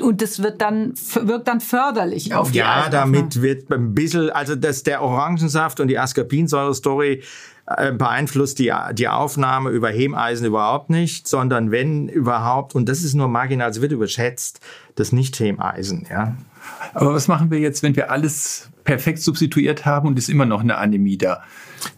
und 0.00 0.22
das 0.22 0.42
wird 0.42 0.60
dann 0.60 0.94
wirkt 1.22 1.48
dann 1.48 1.60
förderlich 1.60 2.34
auf 2.34 2.50
die 2.50 2.58
Ja, 2.58 2.88
damit 2.88 3.42
wird 3.42 3.70
ein 3.70 3.94
bisschen, 3.94 4.30
also 4.30 4.54
dass 4.56 4.82
der 4.82 5.02
Orangensaft 5.02 5.80
und 5.80 5.88
die 5.88 5.98
Ascorbinsäure-Story 5.98 7.12
äh, 7.12 7.22
beeinflusst 7.96 8.58
die, 8.58 8.72
die 8.92 9.08
Aufnahme 9.08 9.70
über 9.70 9.90
Hemeisen 9.90 10.46
überhaupt 10.46 10.90
nicht, 10.90 11.28
sondern 11.28 11.70
wenn 11.70 12.08
überhaupt, 12.08 12.74
und 12.74 12.88
das 12.88 13.02
ist 13.02 13.14
nur 13.14 13.28
marginal, 13.28 13.70
es 13.70 13.80
wird 13.80 13.92
überschätzt, 13.92 14.60
das 14.96 15.12
Nicht-Hemeisen. 15.12 16.06
Ja. 16.10 16.36
Aber 16.94 17.14
was 17.14 17.28
machen 17.28 17.50
wir 17.50 17.58
jetzt, 17.58 17.82
wenn 17.82 17.94
wir 17.94 18.10
alles 18.10 18.70
perfekt 18.90 19.20
substituiert 19.20 19.86
haben 19.86 20.08
und 20.08 20.18
ist 20.18 20.28
immer 20.28 20.46
noch 20.46 20.62
eine 20.62 20.76
Anämie 20.76 21.16
da? 21.16 21.44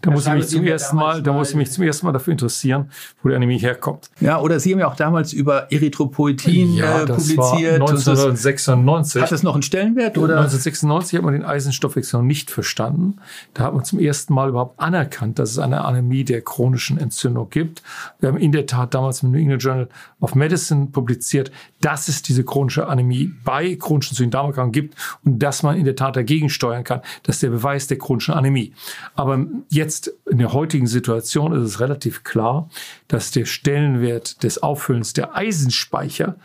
Da 0.01 0.11
muss, 0.11 0.27
ich 0.27 0.33
mich 0.33 0.47
zum 0.47 0.63
ersten 0.63 0.95
Mal, 0.95 1.21
da 1.21 1.33
muss 1.33 1.49
ich 1.49 1.55
mich 1.55 1.71
zum 1.71 1.83
ersten 1.83 2.05
Mal 2.05 2.11
dafür 2.11 2.31
interessieren, 2.31 2.91
wo 3.21 3.29
die 3.29 3.35
Anämie 3.35 3.57
herkommt. 3.57 4.09
Ja, 4.19 4.39
oder 4.39 4.59
Sie 4.59 4.71
haben 4.71 4.79
ja 4.79 4.87
auch 4.87 4.95
damals 4.95 5.33
über 5.33 5.71
Erythropoetin 5.71 6.75
ja, 6.75 7.01
äh, 7.01 7.05
publiziert. 7.05 7.37
War 7.81 7.89
1996. 7.89 9.21
Hat 9.21 9.31
das 9.31 9.43
noch 9.43 9.55
einen 9.55 9.63
Stellenwert? 9.63 10.17
Oder? 10.17 10.37
1996 10.37 11.17
hat 11.17 11.25
man 11.25 11.33
den 11.33 11.43
Eisenstoffwechsel 11.43 12.19
noch 12.19 12.25
nicht 12.25 12.51
verstanden. 12.51 13.17
Da 13.53 13.63
hat 13.63 13.73
man 13.73 13.83
zum 13.83 13.99
ersten 13.99 14.33
Mal 14.33 14.49
überhaupt 14.49 14.79
anerkannt, 14.79 15.39
dass 15.39 15.51
es 15.51 15.59
eine 15.59 15.83
Anämie 15.83 16.23
der 16.23 16.41
chronischen 16.41 16.97
Entzündung 16.97 17.49
gibt. 17.49 17.81
Wir 18.19 18.29
haben 18.29 18.37
in 18.37 18.51
der 18.51 18.67
Tat 18.67 18.93
damals 18.93 19.23
im 19.23 19.31
New 19.31 19.39
England 19.39 19.63
Journal 19.63 19.89
of 20.21 20.35
Medicine 20.35 20.87
publiziert, 20.87 21.51
dass 21.81 22.07
es 22.07 22.21
diese 22.21 22.43
chronische 22.43 22.87
Anämie 22.87 23.33
bei 23.43 23.75
chronischen 23.75 24.15
Syndromerkrankungen 24.15 24.71
gibt 24.71 24.95
und 25.25 25.39
dass 25.39 25.63
man 25.63 25.77
in 25.77 25.85
der 25.85 25.95
Tat 25.95 26.15
dagegen 26.15 26.49
steuern 26.49 26.82
kann. 26.83 27.01
Das 27.23 27.37
ist 27.37 27.43
der 27.43 27.49
Beweis 27.49 27.87
der 27.87 27.97
chronischen 27.97 28.33
Anämie. 28.33 28.73
Aber 29.15 29.45
Jetzt 29.69 30.13
in 30.29 30.37
der 30.37 30.53
heutigen 30.53 30.87
Situation 30.87 31.53
ist 31.53 31.63
es 31.63 31.79
relativ 31.79 32.23
klar, 32.23 32.69
dass 33.07 33.31
der 33.31 33.45
Stellenwert 33.45 34.43
des 34.43 34.61
Auffüllens 34.61 35.13
der 35.13 35.35
Eisenspeicher 35.35 36.35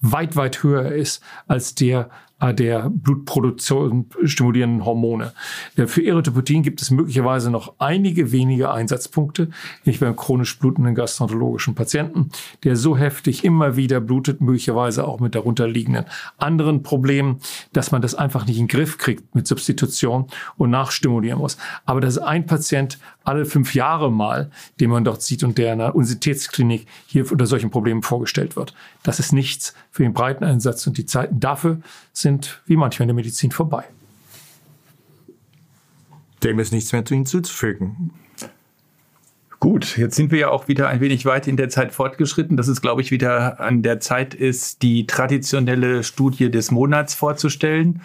weit, 0.00 0.36
weit 0.36 0.62
höher 0.62 0.92
ist 0.92 1.22
als 1.46 1.74
der 1.74 2.10
der 2.40 2.90
Blutproduktion 2.90 4.06
stimulierenden 4.24 4.84
Hormone. 4.84 5.32
Für 5.86 6.04
Erythropoetin 6.04 6.62
gibt 6.62 6.82
es 6.82 6.90
möglicherweise 6.90 7.50
noch 7.50 7.74
einige 7.78 8.30
wenige 8.30 8.70
Einsatzpunkte, 8.70 9.48
nicht 9.84 10.00
beim 10.00 10.16
chronisch 10.16 10.58
blutenden 10.58 10.94
gastroenterologischen 10.94 11.74
Patienten, 11.74 12.30
der 12.62 12.76
so 12.76 12.96
heftig 12.96 13.42
immer 13.42 13.76
wieder 13.76 14.00
blutet, 14.00 14.42
möglicherweise 14.42 15.06
auch 15.06 15.18
mit 15.18 15.34
darunterliegenden 15.34 16.04
anderen 16.36 16.82
Problemen, 16.82 17.40
dass 17.72 17.90
man 17.90 18.02
das 18.02 18.14
einfach 18.14 18.46
nicht 18.46 18.58
in 18.58 18.64
den 18.64 18.68
Griff 18.68 18.98
kriegt 18.98 19.34
mit 19.34 19.46
Substitution 19.46 20.26
und 20.58 20.70
nachstimulieren 20.70 21.38
muss. 21.38 21.56
Aber 21.86 22.02
das 22.02 22.16
ist 22.16 22.22
ein 22.22 22.44
Patient 22.44 22.98
alle 23.26 23.44
fünf 23.44 23.74
Jahre 23.74 24.10
mal, 24.10 24.50
den 24.80 24.90
man 24.90 25.04
dort 25.04 25.22
sieht 25.22 25.42
und 25.44 25.58
der 25.58 25.72
in 25.72 25.80
einer 25.80 25.94
Universitätsklinik 25.94 26.86
hier 27.06 27.30
unter 27.30 27.46
solchen 27.46 27.70
Problemen 27.70 28.02
vorgestellt 28.02 28.56
wird. 28.56 28.74
Das 29.02 29.18
ist 29.18 29.32
nichts 29.32 29.74
für 29.90 30.02
den 30.02 30.12
breiten 30.12 30.44
Einsatz 30.44 30.86
und 30.86 30.96
die 30.96 31.06
Zeiten 31.06 31.40
dafür 31.40 31.78
sind 32.12 32.62
wie 32.66 32.76
manchmal 32.76 33.04
in 33.04 33.08
der 33.08 33.14
Medizin 33.16 33.50
vorbei. 33.50 33.84
Dem 36.42 36.58
ist 36.58 36.72
nichts 36.72 36.92
mehr 36.92 37.04
zu 37.04 37.14
hinzuzufügen. 37.14 38.12
Gut, 39.58 39.96
jetzt 39.96 40.16
sind 40.16 40.30
wir 40.30 40.38
ja 40.38 40.48
auch 40.50 40.68
wieder 40.68 40.88
ein 40.88 41.00
wenig 41.00 41.24
weit 41.24 41.48
in 41.48 41.56
der 41.56 41.70
Zeit 41.70 41.92
fortgeschritten, 41.92 42.56
dass 42.56 42.68
es, 42.68 42.82
glaube 42.82 43.00
ich, 43.00 43.10
wieder 43.10 43.58
an 43.58 43.82
der 43.82 44.00
Zeit 44.00 44.34
ist, 44.34 44.82
die 44.82 45.06
traditionelle 45.06 46.04
Studie 46.04 46.50
des 46.50 46.70
Monats 46.70 47.14
vorzustellen. 47.14 48.02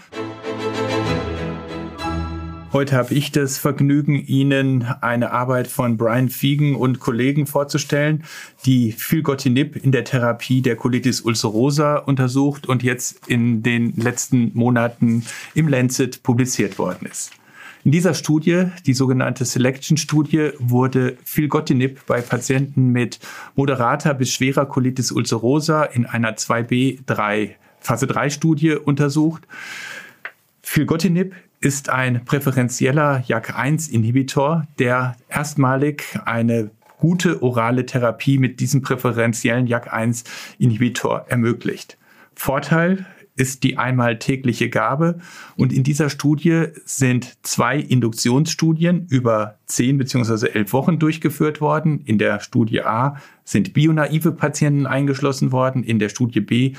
Heute 2.73 2.95
habe 2.95 3.13
ich 3.13 3.33
das 3.33 3.57
Vergnügen, 3.57 4.15
Ihnen 4.15 4.83
eine 5.01 5.31
Arbeit 5.31 5.67
von 5.67 5.97
Brian 5.97 6.29
Fegan 6.29 6.73
und 6.75 7.01
Kollegen 7.01 7.45
vorzustellen, 7.45 8.23
die 8.65 8.93
Filgotinib 8.93 9.75
in 9.75 9.91
der 9.91 10.05
Therapie 10.05 10.61
der 10.61 10.77
Colitis 10.77 11.19
ulcerosa 11.19 11.97
untersucht 11.97 12.69
und 12.69 12.81
jetzt 12.81 13.27
in 13.27 13.61
den 13.61 13.93
letzten 13.97 14.51
Monaten 14.53 15.25
im 15.53 15.67
Lancet 15.67 16.23
publiziert 16.23 16.79
worden 16.79 17.09
ist. 17.11 17.31
In 17.83 17.91
dieser 17.91 18.13
Studie, 18.13 18.67
die 18.85 18.93
sogenannte 18.93 19.43
Selection-Studie, 19.43 20.51
wurde 20.57 21.17
Filgotinib 21.25 22.05
bei 22.05 22.21
Patienten 22.21 22.93
mit 22.93 23.19
moderater 23.55 24.13
bis 24.13 24.31
schwerer 24.31 24.65
Colitis 24.65 25.11
ulcerosa 25.11 25.83
in 25.83 26.05
einer 26.05 26.37
2b3 26.37 27.49
Phase 27.81 28.07
3 28.07 28.29
Studie 28.29 28.75
untersucht. 28.75 29.43
Filgotinib 30.61 31.33
ist 31.61 31.89
ein 31.89 32.25
präferenzieller 32.25 33.23
JAK1-Inhibitor, 33.27 34.67
der 34.79 35.15
erstmalig 35.29 36.03
eine 36.25 36.71
gute 36.99 37.41
orale 37.41 37.85
Therapie 37.85 38.37
mit 38.37 38.59
diesem 38.59 38.81
präferenziellen 38.81 39.67
JAK1-Inhibitor 39.67 41.25
ermöglicht. 41.29 41.97
Vorteil 42.35 43.05
ist 43.35 43.63
die 43.63 43.77
einmal 43.77 44.19
tägliche 44.19 44.69
Gabe 44.69 45.19
und 45.55 45.73
in 45.73 45.83
dieser 45.83 46.09
Studie 46.09 46.67
sind 46.85 47.37
zwei 47.43 47.77
Induktionsstudien 47.79 49.07
über 49.09 49.57
10 49.65 49.97
bzw. 49.97 50.49
11 50.49 50.73
Wochen 50.73 50.99
durchgeführt 50.99 51.61
worden. 51.61 52.01
In 52.01 52.17
der 52.17 52.39
Studie 52.39 52.81
A 52.83 53.17
sind 53.43 53.73
bionaive 53.73 54.31
Patienten 54.31 54.85
eingeschlossen 54.85 55.51
worden, 55.51 55.83
in 55.83 55.97
der 55.97 56.09
Studie 56.09 56.41
B 56.41 56.73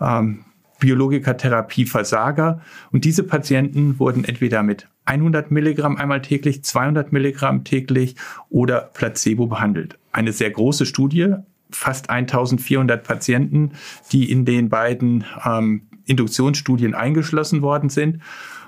ähm, 0.00 0.45
Biologikertherapie-Versager. 0.78 2.60
Und 2.92 3.04
diese 3.04 3.22
Patienten 3.22 3.98
wurden 3.98 4.24
entweder 4.24 4.62
mit 4.62 4.88
100 5.06 5.50
Milligramm 5.50 5.96
einmal 5.96 6.22
täglich, 6.22 6.64
200 6.64 7.12
Milligramm 7.12 7.64
täglich 7.64 8.16
oder 8.50 8.90
Placebo 8.92 9.46
behandelt. 9.46 9.98
Eine 10.12 10.32
sehr 10.32 10.50
große 10.50 10.86
Studie, 10.86 11.34
fast 11.70 12.10
1400 12.10 13.02
Patienten, 13.04 13.72
die 14.12 14.30
in 14.30 14.44
den 14.44 14.68
beiden 14.68 15.24
ähm, 15.44 15.82
Induktionsstudien 16.06 16.94
eingeschlossen 16.94 17.62
worden 17.62 17.90
sind. 17.90 18.20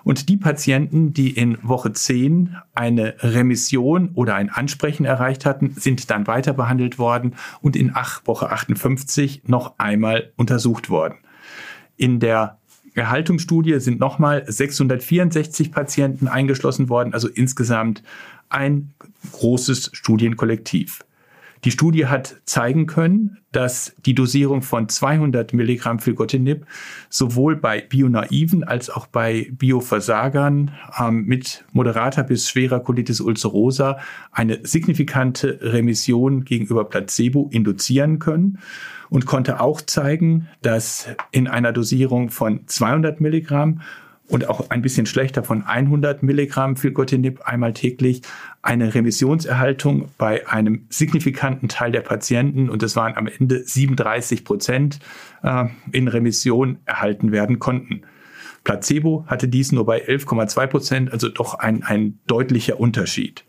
Und 0.04 0.28
die 0.28 0.36
Patienten, 0.36 1.12
die 1.12 1.30
in 1.30 1.58
Woche 1.62 1.92
10 1.92 2.56
eine 2.74 3.16
Remission 3.18 4.10
oder 4.14 4.36
ein 4.36 4.48
Ansprechen 4.48 5.04
erreicht 5.04 5.44
hatten, 5.44 5.74
sind 5.76 6.10
dann 6.10 6.26
weiter 6.26 6.52
behandelt 6.52 6.98
worden 6.98 7.34
und 7.60 7.76
in 7.76 7.94
Woche 8.24 8.50
58 8.50 9.42
noch 9.46 9.78
einmal 9.78 10.32
untersucht 10.36 10.88
worden. 10.88 11.16
In 11.98 12.20
der 12.20 12.58
Erhaltungsstudie 12.94 13.78
sind 13.80 14.00
nochmal 14.00 14.44
664 14.46 15.70
Patienten 15.70 16.28
eingeschlossen 16.28 16.88
worden, 16.88 17.12
also 17.12 17.28
insgesamt 17.28 18.02
ein 18.48 18.94
großes 19.32 19.90
Studienkollektiv. 19.92 21.04
Die 21.64 21.70
Studie 21.70 22.06
hat 22.06 22.40
zeigen 22.44 22.86
können, 22.86 23.38
dass 23.52 23.94
die 24.04 24.14
Dosierung 24.14 24.62
von 24.62 24.88
200 24.88 25.52
Milligramm 25.52 25.98
Filgotinib 25.98 26.66
sowohl 27.08 27.56
bei 27.56 27.80
Bionaiven 27.80 28.62
als 28.64 28.90
auch 28.90 29.06
bei 29.06 29.50
Bioversagern 29.52 30.72
ähm, 30.98 31.24
mit 31.24 31.64
moderater 31.72 32.22
bis 32.22 32.48
schwerer 32.48 32.80
Colitis 32.80 33.20
ulcerosa 33.20 33.98
eine 34.30 34.60
signifikante 34.66 35.58
Remission 35.62 36.44
gegenüber 36.44 36.84
Placebo 36.84 37.48
induzieren 37.50 38.18
können 38.18 38.58
und 39.10 39.26
konnte 39.26 39.60
auch 39.60 39.80
zeigen, 39.80 40.48
dass 40.62 41.08
in 41.32 41.48
einer 41.48 41.72
Dosierung 41.72 42.30
von 42.30 42.66
200 42.66 43.20
Milligramm 43.20 43.80
und 44.28 44.48
auch 44.48 44.70
ein 44.70 44.82
bisschen 44.82 45.06
schlechter 45.06 45.42
von 45.42 45.64
100 45.64 46.22
Milligramm 46.22 46.76
Filgotinib 46.76 47.40
einmal 47.42 47.72
täglich 47.72 48.22
eine 48.62 48.94
Remissionserhaltung 48.94 50.08
bei 50.18 50.46
einem 50.46 50.86
signifikanten 50.90 51.68
Teil 51.68 51.92
der 51.92 52.02
Patienten, 52.02 52.68
und 52.68 52.82
das 52.82 52.94
waren 52.94 53.16
am 53.16 53.26
Ende 53.26 53.64
37 53.64 54.44
Prozent, 54.44 54.98
äh, 55.42 55.64
in 55.92 56.08
Remission 56.08 56.78
erhalten 56.84 57.32
werden 57.32 57.58
konnten. 57.58 58.02
Placebo 58.64 59.24
hatte 59.26 59.48
dies 59.48 59.72
nur 59.72 59.86
bei 59.86 60.06
11,2 60.06 60.66
Prozent, 60.66 61.12
also 61.12 61.28
doch 61.28 61.54
ein, 61.54 61.82
ein 61.84 62.18
deutlicher 62.26 62.78
Unterschied. 62.78 63.44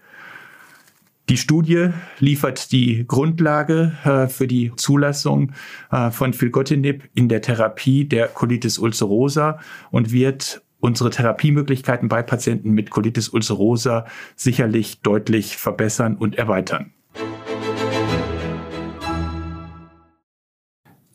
Die 1.29 1.37
Studie 1.37 1.89
liefert 2.17 2.71
die 2.71 3.05
Grundlage 3.05 3.93
äh, 4.03 4.27
für 4.27 4.47
die 4.47 4.71
Zulassung 4.75 5.51
äh, 5.91 6.09
von 6.09 6.33
Filgotinib 6.33 7.03
in 7.13 7.29
der 7.29 7.43
Therapie 7.43 8.05
der 8.05 8.27
Colitis 8.29 8.79
ulcerosa 8.79 9.59
und 9.91 10.11
wird 10.11 10.63
unsere 10.79 11.09
Therapiemöglichkeiten 11.09 12.09
bei 12.09 12.23
Patienten 12.23 12.71
mit 12.71 12.89
Colitis 12.89 13.29
ulcerosa 13.29 14.05
sicherlich 14.35 15.01
deutlich 15.01 15.57
verbessern 15.57 16.15
und 16.15 16.37
erweitern. 16.37 16.93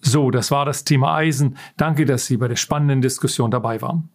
So, 0.01 0.31
das 0.31 0.51
war 0.51 0.65
das 0.65 0.85
Thema 0.85 1.15
Eisen. 1.17 1.57
Danke, 1.77 2.05
dass 2.05 2.27
Sie 2.27 2.37
bei 2.37 2.47
der 2.47 2.57
spannenden 2.57 3.01
Diskussion 3.01 3.51
dabei 3.51 3.81
waren. 3.81 4.11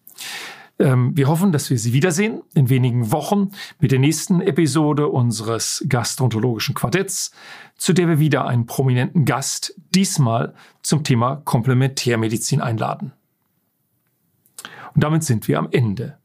Ähm, 0.80 1.12
wir 1.18 1.28
hoffen, 1.28 1.52
dass 1.52 1.70
wir 1.70 1.78
Sie 1.78 1.92
wiedersehen 1.94 2.42
in 2.54 2.70
wenigen 2.70 3.12
Wochen 3.12 3.50
mit 3.80 3.92
der 3.92 4.00
nächsten 4.00 4.40
Episode 4.40 5.08
unseres 5.08 5.84
gastroenterologischen 5.90 6.74
Quartetts, 6.74 7.32
zu 7.76 7.92
der 7.92 8.08
wir 8.08 8.20
wieder 8.20 8.48
einen 8.48 8.66
prominenten 8.66 9.26
Gast, 9.26 9.74
diesmal 9.94 10.54
zum 10.82 11.04
Thema 11.04 11.42
Komplementärmedizin 11.44 12.62
einladen. 12.62 13.12
Und 14.94 15.04
damit 15.04 15.24
sind 15.24 15.48
wir 15.48 15.60
am 15.60 15.70
Ende. 15.72 16.18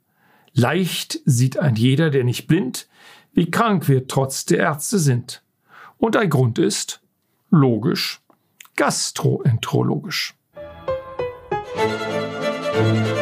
Leicht 0.52 1.20
sieht 1.24 1.58
ein 1.58 1.76
jeder, 1.76 2.10
der 2.10 2.24
nicht 2.24 2.46
blind, 2.46 2.88
wie 3.32 3.50
krank 3.50 3.88
wir 3.88 4.06
trotz 4.06 4.44
der 4.44 4.58
Ärzte 4.58 4.98
sind. 4.98 5.42
Und 5.98 6.16
ein 6.16 6.30
Grund 6.30 6.58
ist, 6.58 7.00
logisch, 7.50 8.20
gastroenterologisch. 8.76 10.34
Musik 12.74 13.13